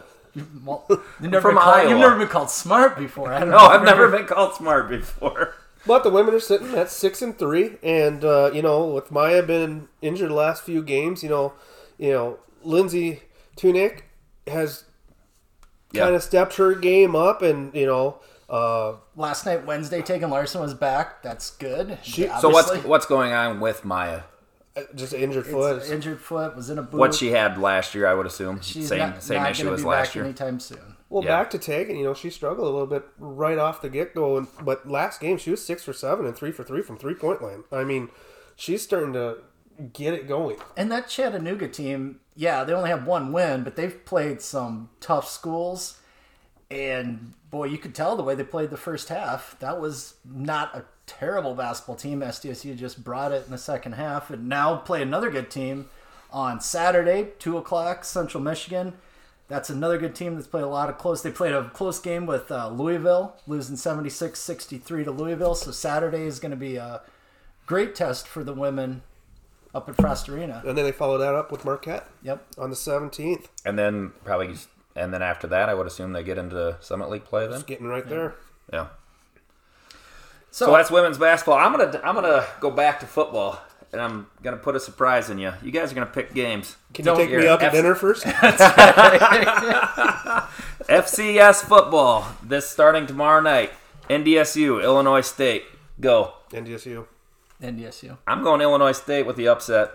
Well, 0.64 0.84
you've 1.20 1.30
never, 1.30 1.40
From 1.50 1.58
called, 1.58 1.88
you've 1.88 1.98
never 1.98 2.18
been 2.18 2.28
called 2.28 2.50
smart 2.50 2.96
before. 2.96 3.32
I 3.32 3.38
don't 3.40 3.50
no, 3.50 3.56
know 3.56 3.66
I've 3.66 3.84
never 3.84 4.08
been 4.08 4.26
called 4.26 4.54
smart 4.54 4.88
before. 4.88 5.54
But 5.86 6.02
the 6.02 6.10
women 6.10 6.34
are 6.34 6.40
sitting 6.40 6.74
at 6.74 6.90
six 6.90 7.22
and 7.22 7.38
three, 7.38 7.76
and 7.82 8.22
uh, 8.22 8.50
you 8.52 8.60
know, 8.60 8.84
with 8.86 9.10
Myah 9.10 9.42
been 9.42 9.88
injured 10.02 10.28
the 10.28 10.34
last 10.34 10.64
few 10.64 10.82
games, 10.82 11.22
you 11.22 11.30
know, 11.30 11.54
you 11.96 12.10
know, 12.10 12.38
Lindsay 12.62 13.22
Tunick 13.56 14.00
has 14.48 14.84
yeah. 15.92 16.02
kind 16.02 16.14
of 16.16 16.22
stepped 16.22 16.56
her 16.56 16.74
game 16.74 17.16
up, 17.16 17.40
and 17.40 17.72
you 17.74 17.86
know, 17.86 18.18
uh, 18.50 18.94
last 19.16 19.46
night 19.46 19.64
Wednesday, 19.64 20.02
Tagyn 20.02 20.28
Larson 20.28 20.60
was 20.60 20.74
back. 20.74 21.22
That's 21.22 21.52
good. 21.52 21.96
She, 22.02 22.28
so 22.40 22.50
what's 22.50 22.84
what's 22.84 23.06
going 23.06 23.32
on 23.32 23.60
with 23.60 23.84
Myah? 23.84 24.22
Uh, 24.78 24.94
just 24.94 25.12
injured 25.14 25.46
foot. 25.46 25.78
It's 25.78 25.90
injured 25.90 26.20
foot 26.20 26.54
was 26.56 26.70
in 26.70 26.78
a 26.78 26.82
boot. 26.82 26.98
What 26.98 27.14
she 27.14 27.28
had 27.28 27.58
last 27.58 27.94
year, 27.94 28.06
I 28.06 28.14
would 28.14 28.26
assume. 28.26 28.60
She's 28.60 28.88
same 28.88 28.98
not, 28.98 29.22
same 29.22 29.42
not 29.42 29.50
issue 29.50 29.72
as 29.72 29.84
last 29.84 30.14
year. 30.14 30.24
Anytime 30.24 30.60
soon. 30.60 30.96
Well, 31.10 31.24
yeah. 31.24 31.30
back 31.30 31.50
to 31.50 31.58
Tagyn, 31.58 31.96
you 31.96 32.04
know, 32.04 32.14
she 32.14 32.28
struggled 32.28 32.66
a 32.66 32.70
little 32.70 32.86
bit 32.86 33.04
right 33.18 33.56
off 33.56 33.80
the 33.80 33.88
get 33.88 34.14
go, 34.14 34.46
but 34.62 34.88
last 34.88 35.20
game 35.20 35.38
she 35.38 35.50
was 35.50 35.64
six 35.64 35.82
for 35.82 35.94
seven 35.94 36.26
and 36.26 36.36
three 36.36 36.52
for 36.52 36.64
three 36.64 36.82
from 36.82 36.98
three 36.98 37.14
point 37.14 37.40
line. 37.40 37.64
I 37.72 37.84
mean, 37.84 38.10
she's 38.56 38.82
starting 38.82 39.14
to 39.14 39.38
get 39.92 40.12
it 40.12 40.28
going. 40.28 40.56
And 40.76 40.90
that 40.92 41.08
Chattanooga 41.08 41.68
team, 41.68 42.20
yeah, 42.34 42.64
they 42.64 42.72
only 42.72 42.90
have 42.90 43.06
one 43.06 43.32
win, 43.32 43.64
but 43.64 43.76
they've 43.76 44.04
played 44.04 44.42
some 44.42 44.90
tough 45.00 45.28
schools, 45.28 45.97
and 46.70 47.32
boy, 47.50 47.64
you 47.64 47.78
could 47.78 47.94
tell 47.94 48.16
the 48.16 48.22
way 48.22 48.34
they 48.34 48.44
played 48.44 48.70
the 48.70 48.76
first 48.76 49.08
half. 49.08 49.58
That 49.60 49.80
was 49.80 50.14
not 50.24 50.74
a 50.74 50.84
terrible 51.06 51.54
basketball 51.54 51.96
team. 51.96 52.20
SDSU 52.20 52.76
just 52.76 53.02
brought 53.02 53.32
it 53.32 53.44
in 53.46 53.50
the 53.50 53.58
second 53.58 53.92
half, 53.92 54.30
and 54.30 54.48
now 54.48 54.76
play 54.76 55.02
another 55.02 55.30
good 55.30 55.50
team 55.50 55.88
on 56.30 56.60
Saturday, 56.60 57.30
two 57.38 57.56
o'clock, 57.56 58.04
Central 58.04 58.42
Michigan. 58.42 58.94
That's 59.48 59.70
another 59.70 59.96
good 59.96 60.14
team 60.14 60.34
that's 60.34 60.46
played 60.46 60.64
a 60.64 60.68
lot 60.68 60.90
of 60.90 60.98
close. 60.98 61.22
They 61.22 61.30
played 61.30 61.54
a 61.54 61.70
close 61.70 61.98
game 61.98 62.26
with 62.26 62.50
uh, 62.50 62.68
Louisville, 62.68 63.34
losing 63.46 63.76
76-63 63.76 65.04
to 65.04 65.10
Louisville. 65.10 65.54
So 65.54 65.70
Saturday 65.70 66.24
is 66.24 66.38
going 66.38 66.50
to 66.50 66.56
be 66.56 66.76
a 66.76 67.00
great 67.64 67.94
test 67.94 68.28
for 68.28 68.44
the 68.44 68.52
women 68.52 69.00
up 69.74 69.88
at 69.88 69.96
Frost 69.96 70.28
Arena. 70.28 70.62
And 70.66 70.76
then 70.76 70.84
they 70.84 70.92
follow 70.92 71.16
that 71.16 71.34
up 71.34 71.50
with 71.50 71.64
Marquette. 71.64 72.06
Yep. 72.22 72.46
On 72.58 72.68
the 72.68 72.76
17th. 72.76 73.46
And 73.64 73.78
then 73.78 74.12
probably, 74.22 74.54
and 74.98 75.12
then 75.14 75.22
after 75.22 75.46
that, 75.48 75.68
I 75.68 75.74
would 75.74 75.86
assume 75.86 76.12
they 76.12 76.22
get 76.22 76.38
into 76.38 76.76
Summit 76.80 77.08
League 77.10 77.24
play 77.24 77.44
then. 77.46 77.52
Just 77.52 77.66
getting 77.66 77.86
right 77.86 78.06
there. 78.06 78.34
Yeah. 78.72 78.88
So, 80.50 80.66
so 80.66 80.72
that's 80.72 80.90
women's 80.90 81.18
basketball. 81.18 81.58
I'm 81.58 81.72
gonna 81.72 82.00
I'm 82.04 82.14
gonna 82.14 82.44
go 82.60 82.70
back 82.70 83.00
to 83.00 83.06
football, 83.06 83.60
and 83.92 84.00
I'm 84.00 84.26
gonna 84.42 84.56
put 84.56 84.74
a 84.76 84.80
surprise 84.80 85.30
in 85.30 85.38
you. 85.38 85.52
You 85.62 85.70
guys 85.70 85.92
are 85.92 85.94
gonna 85.94 86.06
pick 86.06 86.34
games. 86.34 86.76
Can 86.94 87.04
you 87.06 87.14
take 87.16 87.30
me 87.30 87.46
out 87.46 87.60
to 87.60 87.66
F- 87.66 87.72
dinner 87.72 87.94
first? 87.94 88.24
FCS 90.88 91.62
football. 91.68 92.26
This 92.42 92.68
starting 92.68 93.06
tomorrow 93.06 93.40
night. 93.40 93.72
NDSU, 94.08 94.82
Illinois 94.82 95.20
State. 95.20 95.64
Go. 96.00 96.32
NDSU. 96.50 97.06
NDSU. 97.62 98.16
I'm 98.26 98.42
going 98.42 98.60
Illinois 98.62 98.92
State 98.92 99.26
with 99.26 99.36
the 99.36 99.48
upset. 99.48 99.90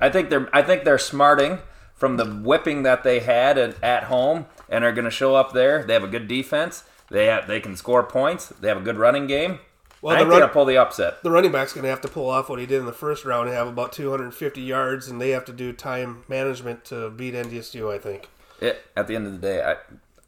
I 0.00 0.08
think 0.08 0.30
they're 0.30 0.48
I 0.52 0.62
think 0.62 0.84
they're 0.84 0.98
smarting 0.98 1.58
from 2.02 2.16
the 2.16 2.24
whipping 2.24 2.82
that 2.82 3.04
they 3.04 3.20
had 3.20 3.56
at, 3.56 3.80
at 3.80 4.02
home 4.02 4.44
and 4.68 4.82
are 4.82 4.90
going 4.90 5.04
to 5.04 5.10
show 5.10 5.36
up 5.36 5.52
there. 5.52 5.84
They 5.84 5.92
have 5.92 6.02
a 6.02 6.08
good 6.08 6.26
defense. 6.26 6.82
They 7.08 7.26
have, 7.26 7.46
they 7.46 7.60
can 7.60 7.76
score 7.76 8.02
points. 8.02 8.48
They 8.48 8.66
have 8.66 8.78
a 8.78 8.80
good 8.80 8.96
running 8.96 9.28
game. 9.28 9.60
Well, 10.00 10.16
I 10.16 10.18
think 10.18 10.30
run, 10.30 10.48
pull 10.48 10.64
the 10.64 10.76
upset. 10.76 11.22
The 11.22 11.30
running 11.30 11.52
back's 11.52 11.72
going 11.72 11.84
to 11.84 11.90
have 11.90 12.00
to 12.00 12.08
pull 12.08 12.28
off 12.28 12.48
what 12.48 12.58
he 12.58 12.66
did 12.66 12.80
in 12.80 12.86
the 12.86 12.92
first 12.92 13.24
round 13.24 13.46
and 13.46 13.56
have 13.56 13.68
about 13.68 13.92
250 13.92 14.60
yards, 14.60 15.06
and 15.06 15.20
they 15.20 15.30
have 15.30 15.44
to 15.44 15.52
do 15.52 15.72
time 15.72 16.24
management 16.26 16.84
to 16.86 17.08
beat 17.10 17.34
NDSU. 17.34 17.94
I 17.94 17.98
think. 17.98 18.28
It, 18.60 18.84
at 18.96 19.06
the 19.06 19.14
end 19.14 19.28
of 19.28 19.32
the 19.34 19.38
day, 19.38 19.62
I 19.62 19.76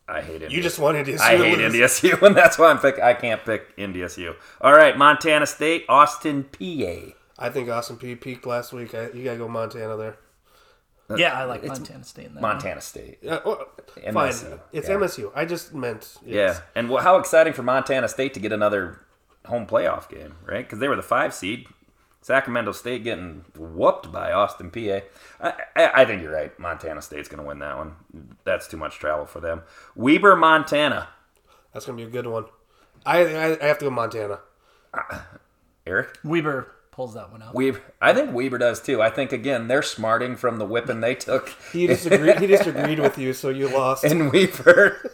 I 0.06 0.20
hate 0.20 0.42
NDSU. 0.42 0.50
You 0.52 0.62
just 0.62 0.78
want 0.78 0.96
NDSU. 0.96 1.18
I 1.18 1.37
hate. 1.37 1.58
NDSU, 1.58 2.22
and 2.26 2.37
that's 2.37 2.56
why 2.56 2.70
I'm 2.70 2.78
pick. 2.78 3.00
I 3.00 3.14
can't 3.14 3.44
pick 3.44 3.76
NDSU. 3.76 4.37
All 4.60 4.74
right, 4.74 4.96
Montana 4.96 5.46
State, 5.46 5.87
Austin 5.88 6.44
Peay. 6.44 7.14
I 7.37 7.48
think 7.48 7.68
Austin 7.68 7.96
Peay 7.96 8.20
peaked 8.20 8.46
last 8.46 8.72
week. 8.72 8.94
I, 8.94 9.10
you 9.10 9.24
got 9.24 9.32
to 9.32 9.38
go 9.38 9.48
Montana 9.48 9.96
there. 9.96 10.18
Yeah, 11.18 11.38
I 11.38 11.44
like 11.44 11.64
Montana 11.64 12.05
State 12.05 12.27
in 12.27 12.35
that. 12.35 12.42
one. 12.42 12.53
Montana 12.53 12.81
State. 12.81 13.18
Uh, 13.27 13.40
well, 13.44 13.66
fine. 14.12 14.29
It's 14.72 14.88
yeah. 14.88 14.94
MSU. 14.94 15.33
I 15.35 15.44
just 15.44 15.74
meant 15.74 16.16
Yeah, 16.24 16.61
and 16.74 16.88
wh- 16.90 17.03
how 17.03 17.16
exciting 17.18 17.53
for 17.53 17.62
Montana 17.62 18.09
State 18.09 18.35
to 18.35 18.40
get 18.40 18.53
another 18.53 19.00
home 19.46 19.66
playoff 19.66 20.09
game, 20.09 20.37
right? 20.46 20.64
Because 20.64 20.79
they 20.79 20.88
were 20.88 20.96
the 20.96 21.03
five 21.03 21.35
seed. 21.35 21.66
Sacramento 22.22 22.72
State 22.72 23.05
getting 23.05 23.44
whooped 23.55 24.11
by 24.11 24.33
Austin 24.33 24.70
Peay. 24.70 25.03
I, 25.40 25.53
I, 25.77 25.90
I 26.03 26.05
think 26.07 26.22
you're 26.22 26.33
right. 26.33 26.59
Montana 26.59 27.03
State's 27.03 27.29
going 27.29 27.42
to 27.42 27.46
win 27.46 27.59
that 27.59 27.77
one. 27.77 27.96
That's 28.44 28.66
too 28.66 28.79
much 28.79 28.98
travel 28.98 29.27
for 29.27 29.40
them. 29.40 29.61
Weber, 29.94 30.35
Montana. 30.35 31.09
That's 31.74 31.85
gonna 31.87 31.96
be 31.96 32.05
a 32.05 32.09
good 32.09 32.27
one. 32.27 32.44
I 33.05 33.18
I, 33.24 33.44
I 33.61 33.66
have 33.66 33.79
to 33.81 33.87
go 33.87 33.90
Montana. 33.90 34.38
Eric, 35.87 36.18
Weber 36.24 36.73
pulls 36.94 37.14
that 37.14 37.33
one 37.33 37.42
out. 37.42 37.54
Weber. 37.54 37.80
I 38.00 38.14
think 38.14 38.33
Weber 38.33 38.57
does 38.59 38.80
too. 38.80 39.02
I 39.02 39.11
think 39.11 39.33
again 39.33 39.66
they're 39.68 39.83
smarting 39.83 40.37
from 40.37 40.59
the 40.59 40.64
whipping 40.64 41.00
they 41.00 41.14
took 41.16 41.48
He 41.72 41.87
disagreed. 41.88 42.38
he 42.38 42.46
disagreed 42.46 43.00
with 43.00 43.18
you, 43.18 43.33
so 43.33 43.48
you 43.48 43.68
lost. 43.68 44.04
And 44.04 44.33
Weber 44.33 45.11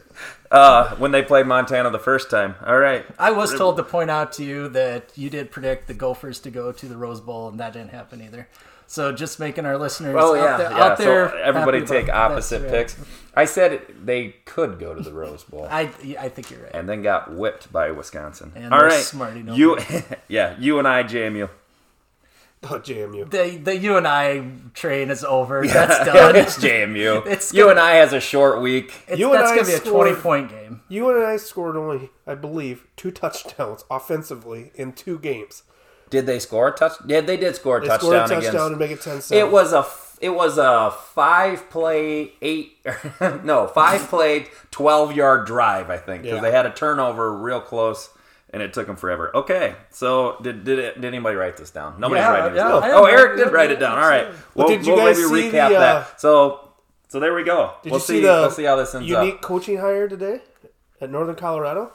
uh, 0.51 0.95
when 0.97 1.11
they 1.13 1.23
played 1.23 1.47
Montana 1.47 1.91
the 1.91 1.99
first 1.99 2.31
time. 2.31 2.55
All 2.67 2.79
right. 2.79 3.07
I 3.19 3.31
was 3.31 3.55
told 3.57 3.77
to 3.79 3.83
point 3.83 4.11
out 4.11 4.33
to 4.35 4.45
you 4.45 4.69
that 4.71 5.11
you 5.17 5.31
did 5.31 5.51
predict 5.51 5.87
the 5.89 5.95
Gophers 5.95 6.39
to 6.41 6.51
go 6.51 6.71
to 6.73 6.87
the 6.87 6.97
Rose 6.97 7.21
Bowl, 7.21 7.49
and 7.49 7.59
that 7.61 7.73
didn't 7.73 7.91
happen 7.91 8.21
either. 8.23 8.47
So 8.87 9.13
just 9.13 9.39
making 9.39 9.67
our 9.67 9.79
listeners 9.79 10.17
Oh 10.19 10.37
out 10.37 10.59
there, 10.59 10.71
yeah. 10.71 10.83
out 10.85 10.99
there 10.99 11.29
so 11.31 11.37
everybody 11.37 11.79
happy 11.79 11.89
take 11.91 12.05
about- 12.09 12.33
opposite 12.33 12.63
right. 12.63 12.71
picks. 12.73 12.97
I 13.35 13.45
said 13.45 13.73
it, 13.73 14.05
they 14.05 14.35
could 14.45 14.81
go 14.81 14.93
to 14.95 15.01
the 15.01 15.13
Rose 15.13 15.45
Bowl. 15.45 15.65
I, 15.71 15.83
I 16.19 16.29
think 16.29 16.51
you're 16.51 16.65
right. 16.65 16.75
and 16.75 16.89
then 16.89 17.01
got 17.01 17.33
whipped 17.33 17.73
by 17.73 17.93
Wisconsin. 17.93 18.51
And 18.57 18.75
All 18.75 18.81
they're 18.81 18.89
right, 18.89 18.99
smarty 19.01 19.43
you, 19.53 19.79
yeah, 20.29 20.57
UNI, 20.59 21.05
JMU. 21.05 21.49
Oh, 22.63 22.79
JMU. 22.79 23.31
the 23.31 23.57
the 23.57 23.75
UNI 23.77 24.71
train 24.75 25.11
is 25.11 25.25
over. 25.25 25.67
That's 25.67 26.05
done. 26.13 26.37
it's 26.37 26.59
JMU. 26.63 27.27
It's 27.27 27.55
you 27.55 27.61
gonna- 27.65 27.71
and 27.73 27.81
I 27.81 27.93
has 27.93 28.13
a 28.13 28.21
short 28.21 28.61
week. 28.61 28.93
It's, 29.09 29.19
You 29.19 29.31
and 29.33 29.41
that's 29.41 29.51
I 29.53 29.57
gonna 29.57 29.67
be 29.69 29.73
a 29.75 29.77
scored- 29.79 30.09
twenty 30.09 30.21
point 30.21 30.51
game. 30.51 30.83
UNI 30.89 31.39
scored 31.39 31.77
only, 31.77 32.11
I 32.27 32.35
believe, 32.35 32.87
two 32.97 33.11
touchdowns 33.11 33.85
offensively 33.91 34.73
in 34.75 34.93
two 34.93 35.19
games. 35.19 35.63
Did 36.11 36.27
they 36.27 36.39
score 36.39 36.69
a 36.69 36.73
touch? 36.73 36.93
Yeah, 37.07 37.21
they 37.23 37.37
did 37.39 37.55
score 37.57 37.79
a 37.79 37.81
They 37.81 37.87
touchdown, 37.87 38.27
scored 38.27 38.41
a 38.41 38.43
touchdown 38.43 38.51
against. 38.57 38.67
and 38.71 38.79
make 38.79 38.91
it 38.91 39.01
10 39.31 39.39
It 39.39 39.51
was 39.51 39.73
a 39.73 39.87
it 40.21 40.35
was 40.35 40.59
a 40.59 40.91
five 41.15 41.71
play 41.71 42.33
eight 42.43 42.77
no 43.43 43.69
five 43.69 44.03
play 44.09 44.49
twelve 44.71 45.17
yard 45.17 45.47
drive 45.47 45.89
I 45.89 45.97
think 45.97 46.25
because 46.25 46.37
Yeah. 46.37 46.43
they 46.43 46.51
had 46.51 46.67
a 46.67 46.73
turnover 46.73 47.33
real 47.35 47.61
close 47.63 48.11
and 48.53 48.63
it 48.63 48.73
took 48.73 48.87
them 48.87 48.97
forever. 48.97 49.31
Okay, 49.35 49.75
so 49.91 50.37
did 50.43 50.65
did, 50.65 50.79
it, 50.79 50.95
did 50.97 51.05
anybody 51.05 51.37
write 51.37 51.57
this 51.57 51.71
down? 51.71 51.99
Nobody's 52.01 52.23
Yeah, 52.23 52.31
writing 52.33 52.53
this 52.55 52.59
yeah, 52.63 52.69
down. 52.69 52.83
Oh, 52.93 53.05
Eric 53.05 53.37
did 53.39 53.53
write 53.53 53.71
it 53.71 53.79
down. 53.81 53.99
All 53.99 54.09
right, 54.09 54.29
we'll, 54.55 54.69
did 54.69 54.85
you 54.87 54.95
we'll 54.95 55.07
guys 55.07 55.17
maybe 55.19 55.29
see 55.51 55.57
recap 55.57 55.69
the, 55.71 55.77
uh, 55.77 55.81
that. 55.81 56.21
So 56.21 56.69
so 57.09 57.19
there 57.21 57.35
we 57.35 57.43
go. 57.45 57.75
Did 57.83 57.91
we'll 57.93 58.01
you 58.01 58.05
see. 58.05 58.13
see 58.15 58.21
the 58.21 58.27
we'll 58.29 58.51
see 58.51 58.65
how 58.65 58.77
this 58.77 58.95
ends 58.95 59.11
up. 59.13 59.19
unique 59.23 59.37
up. 59.37 59.43
coaching 59.43 59.79
hire 59.79 60.09
today 60.09 60.41
at 61.01 61.11
Northern 61.11 61.37
Colorado? 61.37 61.93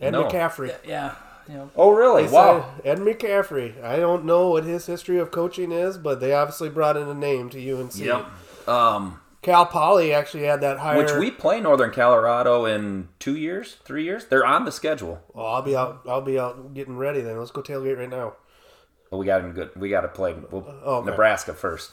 Ed 0.00 0.10
No. 0.12 0.24
McCaffrey. 0.24 0.74
Yeah, 0.86 1.14
you 1.48 1.54
know, 1.54 1.70
Oh 1.76 1.90
really? 1.90 2.24
They 2.26 2.32
Wow. 2.32 2.74
said 2.84 2.86
Ed 2.86 2.98
McCaffrey. 3.00 3.82
I 3.82 3.96
don't 3.96 4.24
know 4.24 4.48
what 4.50 4.64
his 4.64 4.86
history 4.86 5.18
of 5.18 5.30
coaching 5.30 5.72
is, 5.72 5.98
but 5.98 6.20
they 6.20 6.32
obviously 6.32 6.68
brought 6.68 6.96
in 6.96 7.08
a 7.08 7.14
name 7.14 7.50
to 7.50 7.58
UNC. 7.58 7.96
Yep. 7.96 8.68
Um, 8.68 9.20
Cal 9.42 9.66
Poly 9.66 10.12
actually 10.12 10.44
had 10.44 10.60
that 10.62 10.78
hire. 10.78 10.98
which 10.98 11.12
we 11.12 11.30
play 11.30 11.60
Northern 11.60 11.92
Colorado 11.92 12.64
in 12.64 13.08
two 13.18 13.36
years, 13.36 13.76
three 13.84 14.04
years. 14.04 14.24
They're 14.26 14.44
on 14.44 14.64
the 14.64 14.72
schedule. 14.72 15.22
Well, 15.32 15.46
I'll 15.46 15.62
be 15.62 15.76
out. 15.76 16.02
I'll 16.08 16.20
be 16.20 16.38
out 16.38 16.74
getting 16.74 16.96
ready 16.96 17.20
then. 17.20 17.38
Let's 17.38 17.50
go 17.50 17.62
tailgate 17.62 17.98
right 17.98 18.10
now. 18.10 18.34
Well, 19.10 19.20
we 19.20 19.26
got 19.26 19.38
to 19.38 19.48
good. 19.50 19.70
We 19.76 19.88
got 19.88 20.02
to 20.02 20.08
play 20.08 20.34
we'll, 20.50 20.66
Oh, 20.84 20.96
okay. 20.96 21.10
Nebraska 21.10 21.54
first. 21.54 21.92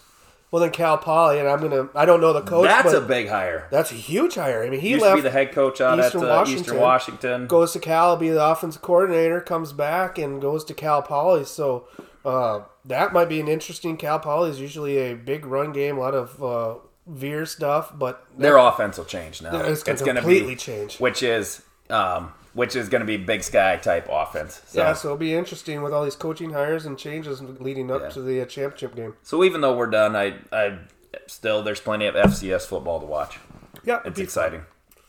Well, 0.52 0.62
then 0.62 0.72
Cal 0.72 0.98
Poly, 0.98 1.40
and 1.40 1.48
I'm 1.48 1.60
gonna. 1.60 1.90
I 1.96 2.06
don't 2.06 2.22
know 2.22 2.32
the 2.34 2.42
coach. 2.42 2.66
That's 2.66 2.94
a 2.94 3.02
big 3.02 3.28
hire. 3.28 3.68
that's 3.72 3.92
a 3.92 3.96
huge 3.96 4.36
hire. 4.36 4.64
I 4.64 4.70
mean, 4.70 4.80
he 4.80 4.88
He 4.88 4.94
used 4.94 5.04
left 5.04 5.18
to 5.18 5.18
be 5.18 5.22
the 5.22 5.32
head 5.32 5.52
coach 5.52 5.82
out 5.82 6.00
Eastern 6.00 6.24
at 6.24 6.30
uh, 6.30 6.34
Washington. 6.34 6.62
Eastern 6.64 6.80
Washington. 6.80 7.48
goes 7.48 7.74
to 7.74 7.80
Cal, 7.80 8.16
be 8.16 8.30
the 8.30 8.44
offensive 8.44 8.82
coordinator, 8.82 9.42
comes 9.42 9.74
back 9.74 10.18
and 10.18 10.42
goes 10.42 10.64
to 10.66 10.74
Cal 10.74 11.02
Poly. 11.02 11.46
So 11.46 11.88
uh, 12.24 12.62
that 12.86 13.12
might 13.12 13.28
be 13.28 13.40
an 13.40 13.48
interesting. 13.48 13.98
Cal 13.98 14.20
Poly 14.20 14.50
is 14.52 14.60
usually 14.60 14.98
a 14.98 15.14
big 15.16 15.46
run 15.46 15.74
game, 15.74 15.98
a 15.98 16.02
lot 16.02 16.14
of 16.14 16.44
uh, 16.44 16.80
veer 17.08 17.46
stuff, 17.46 17.92
but 17.98 18.26
Their 18.38 18.58
offense 18.58 18.98
will 18.98 19.06
change 19.06 19.42
now. 19.42 19.56
it's 19.62 19.84
going 19.84 19.98
to 19.98 20.04
gonna 20.06 20.20
completely 20.22 20.54
be, 20.54 20.60
change. 20.60 20.98
which 21.00 21.22
is 21.24 21.62
um, 21.90 22.34
which 22.54 22.76
is 22.76 22.90
going 22.90 23.02
to 23.02 23.06
be 23.06 23.18
Big 23.18 23.44
Sky 23.44 23.78
type 23.78 24.08
offense. 24.10 24.62
So, 24.66 24.82
Yeah, 24.82 24.94
so 24.94 25.10
it'll 25.10 25.18
be 25.18 25.36
interesting 25.36 25.82
with 25.84 25.94
all 25.94 26.04
these 26.04 26.16
coaching 26.16 26.52
hires 26.52 26.86
and 26.86 26.98
changes 26.98 27.42
leading 27.42 27.92
up 27.92 28.02
Yeah. 28.02 28.10
to 28.10 28.22
the 28.22 28.42
uh, 28.42 28.46
championship 28.46 28.96
game. 28.96 29.14
so 29.24 29.44
even 29.44 29.62
though 29.62 29.76
we're 29.78 29.88
done, 29.88 30.16
I 30.16 30.36
I 30.52 30.80
still 31.28 31.62
there's 31.64 31.80
plenty 31.80 32.06
of 32.08 32.16
FCS 32.16 32.66
football 32.66 33.00
to 33.00 33.06
watch. 33.06 33.38
Yeah, 33.84 34.00
It's 34.06 34.20
exciting. 34.20 34.64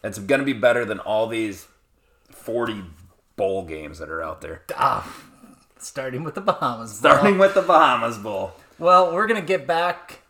It's 0.04 0.18
going 0.18 0.40
to 0.40 0.44
be 0.44 0.52
better 0.52 0.84
than 0.84 1.00
all 1.00 1.26
these 1.28 1.66
forty 2.30 2.84
bowl 3.36 3.64
games 3.64 3.98
that 3.98 4.10
are 4.10 4.22
out 4.22 4.40
there. 4.42 4.62
ah, 4.76 5.10
starting 5.78 6.24
with 6.24 6.34
the 6.34 6.40
Bahamas. 6.40 6.98
Starting 6.98 7.38
with 7.38 7.54
the 7.54 7.62
Bahamas 7.62 8.18
Bowl. 8.18 8.52
Well, 8.78 9.12
we're 9.14 9.26
gonna 9.26 9.40
get 9.40 9.66
back 9.66 10.20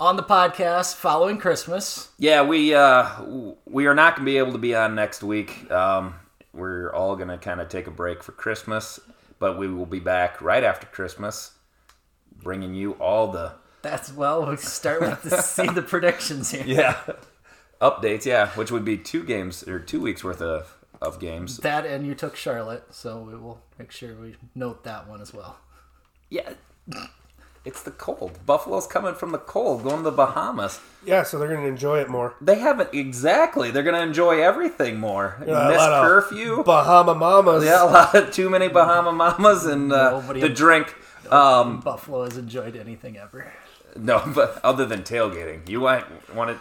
on 0.00 0.16
the 0.16 0.22
podcast 0.22 0.94
following 0.94 1.36
Christmas. 1.36 2.08
Yeah, 2.18 2.42
we 2.42 2.74
uh, 2.74 3.52
we 3.66 3.86
are 3.86 3.94
not 3.94 4.16
going 4.16 4.26
to 4.26 4.32
be 4.32 4.38
able 4.38 4.52
to 4.52 4.58
be 4.58 4.74
on 4.74 4.94
next 4.94 5.22
week. 5.22 5.70
Um, 5.70 6.14
we're 6.52 6.92
all 6.92 7.14
going 7.14 7.28
to 7.28 7.38
kind 7.38 7.60
of 7.60 7.68
take 7.68 7.86
a 7.86 7.90
break 7.90 8.22
for 8.22 8.32
Christmas, 8.32 8.98
but 9.38 9.58
we 9.58 9.68
will 9.68 9.86
be 9.86 10.00
back 10.00 10.40
right 10.40 10.64
after 10.64 10.86
Christmas, 10.86 11.52
bringing 12.42 12.74
you 12.74 12.92
all 12.94 13.28
the 13.28 13.52
That's 13.82 14.12
well, 14.12 14.46
we 14.46 14.56
start 14.56 15.02
with 15.02 15.22
the 15.22 15.36
see 15.42 15.66
the 15.66 15.82
predictions 15.82 16.50
here. 16.50 16.64
yeah 16.66 16.96
updates. 17.80 18.24
Yeah, 18.24 18.48
which 18.50 18.70
would 18.70 18.84
be 18.84 18.96
two 18.96 19.22
games 19.22 19.66
or 19.68 19.78
two 19.78 20.00
weeks 20.00 20.24
worth 20.24 20.40
of 20.42 20.76
of 21.02 21.20
games. 21.20 21.58
That 21.58 21.84
and 21.86 22.06
you 22.06 22.14
took 22.14 22.36
Charlotte, 22.36 22.84
so 22.90 23.20
we 23.20 23.34
will 23.36 23.60
make 23.78 23.90
sure 23.92 24.14
we 24.14 24.36
note 24.54 24.84
that 24.84 25.06
one 25.08 25.20
as 25.20 25.32
well. 25.34 25.58
Yeah, 26.30 26.52
it's 27.70 27.82
the 27.82 27.90
cold. 27.92 28.38
Buffalo's 28.44 28.86
coming 28.88 29.14
from 29.14 29.30
the 29.32 29.38
cold, 29.38 29.84
going 29.84 29.98
to 29.98 30.02
the 30.02 30.10
Bahamas. 30.10 30.80
Yeah, 31.04 31.22
so 31.22 31.38
they're 31.38 31.48
going 31.48 31.62
to 31.62 31.68
enjoy 31.68 32.00
it 32.00 32.08
more. 32.08 32.34
They 32.40 32.58
haven't 32.58 32.90
exactly. 32.92 33.70
They're 33.70 33.82
going 33.84 33.94
to 33.94 34.02
enjoy 34.02 34.42
everything 34.42 34.98
more. 34.98 35.36
Yeah, 35.46 35.66
a 35.66 35.68
Miss 35.70 35.78
lot 35.78 35.92
of 35.92 36.04
curfew. 36.04 36.64
Bahama 36.64 37.14
Mamas. 37.14 37.64
Yeah, 37.64 37.84
a 37.84 37.86
lot 37.86 38.14
of 38.14 38.32
too 38.32 38.50
many 38.50 38.68
Bahama 38.68 39.12
Mamas 39.12 39.64
and 39.66 39.92
uh, 39.92 40.20
Nobody- 40.20 40.40
the 40.40 40.48
drink. 40.48 40.94
Um, 41.30 41.78
Buffalo 41.80 42.24
has 42.24 42.36
enjoyed 42.36 42.74
anything 42.74 43.16
ever. 43.16 43.52
no, 43.96 44.20
but 44.34 44.58
other 44.64 44.84
than 44.84 45.02
tailgating, 45.02 45.68
you 45.68 45.80
want 45.80 46.04
want 46.34 46.50
it. 46.50 46.58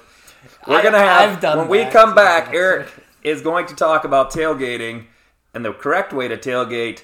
We're 0.68 0.78
I- 0.78 0.84
gonna 0.84 1.00
have 1.00 1.32
I've 1.32 1.40
done 1.42 1.58
when 1.58 1.68
we 1.68 1.86
come 1.86 2.14
back. 2.14 2.54
Eric 2.54 2.88
is 3.24 3.42
going 3.42 3.66
to 3.68 3.76
talk 3.76 4.04
about 4.06 4.32
tailgating 4.32 5.06
and 5.56 5.66
the 5.66 5.74
correct 5.74 6.14
way 6.14 6.28
to 6.28 6.38
tailgate. 6.38 7.02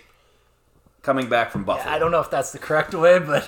Coming 1.02 1.28
back 1.30 1.52
from 1.52 1.64
Buffalo, 1.66 1.94
I 1.94 2.00
don't 2.00 2.10
know 2.12 2.20
if 2.22 2.32
that's 2.32 2.52
the 2.52 2.58
correct 2.58 2.94
way, 2.96 3.20
but 3.20 3.48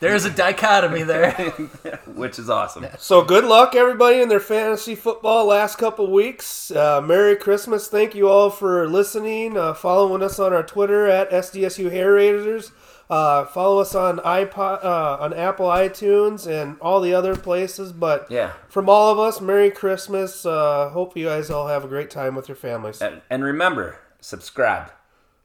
there's 0.00 0.24
a 0.24 0.30
dichotomy 0.30 1.02
there. 1.02 1.32
which 2.06 2.38
is 2.38 2.48
awesome. 2.50 2.86
So 2.98 3.22
good 3.24 3.44
luck, 3.44 3.74
everybody, 3.74 4.20
in 4.20 4.28
their 4.28 4.40
fantasy 4.40 4.94
football 4.94 5.46
last 5.46 5.76
couple 5.76 6.10
weeks. 6.10 6.70
Uh, 6.70 7.00
Merry 7.00 7.36
Christmas! 7.36 7.88
Thank 7.88 8.14
you 8.14 8.28
all 8.28 8.50
for 8.50 8.88
listening, 8.88 9.56
uh, 9.56 9.74
following 9.74 10.22
us 10.22 10.38
on 10.38 10.52
our 10.52 10.62
Twitter 10.62 11.06
at 11.06 11.30
SDSU 11.30 11.90
Hair 11.90 12.12
Raiders. 12.14 12.72
Uh, 13.08 13.44
follow 13.44 13.78
us 13.80 13.94
on 13.94 14.18
iPod, 14.18 14.84
uh, 14.84 15.18
on 15.20 15.32
Apple 15.32 15.66
iTunes, 15.68 16.46
and 16.46 16.76
all 16.80 17.00
the 17.00 17.14
other 17.14 17.36
places. 17.36 17.92
But 17.92 18.28
Yeah, 18.30 18.52
from 18.68 18.88
all 18.88 19.12
of 19.12 19.18
us, 19.18 19.40
Merry 19.40 19.70
Christmas! 19.70 20.44
Uh, 20.44 20.88
hope 20.88 21.16
you 21.16 21.26
guys 21.26 21.48
all 21.50 21.68
have 21.68 21.84
a 21.84 21.88
great 21.88 22.10
time 22.10 22.34
with 22.34 22.48
your 22.48 22.56
families. 22.56 23.00
and, 23.00 23.22
and 23.30 23.44
remember, 23.44 23.98
subscribe, 24.20 24.90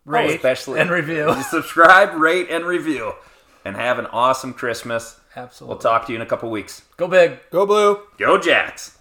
Rate 0.05 0.35
especially 0.37 0.79
and 0.79 0.89
review. 0.89 1.35
subscribe, 1.49 2.15
rate, 2.15 2.47
and 2.49 2.65
review, 2.65 3.13
and 3.65 3.75
have 3.75 3.99
an 3.99 4.07
awesome 4.07 4.53
Christmas. 4.53 5.19
Absolutely. 5.35 5.73
We'll 5.73 5.81
talk 5.81 6.05
to 6.07 6.11
you 6.11 6.17
in 6.17 6.21
a 6.21 6.25
couple 6.25 6.49
weeks. 6.49 6.83
Go 6.97 7.07
big. 7.07 7.39
Go 7.51 7.65
blue! 7.65 7.99
Go 8.17 8.37
Jacks! 8.37 8.97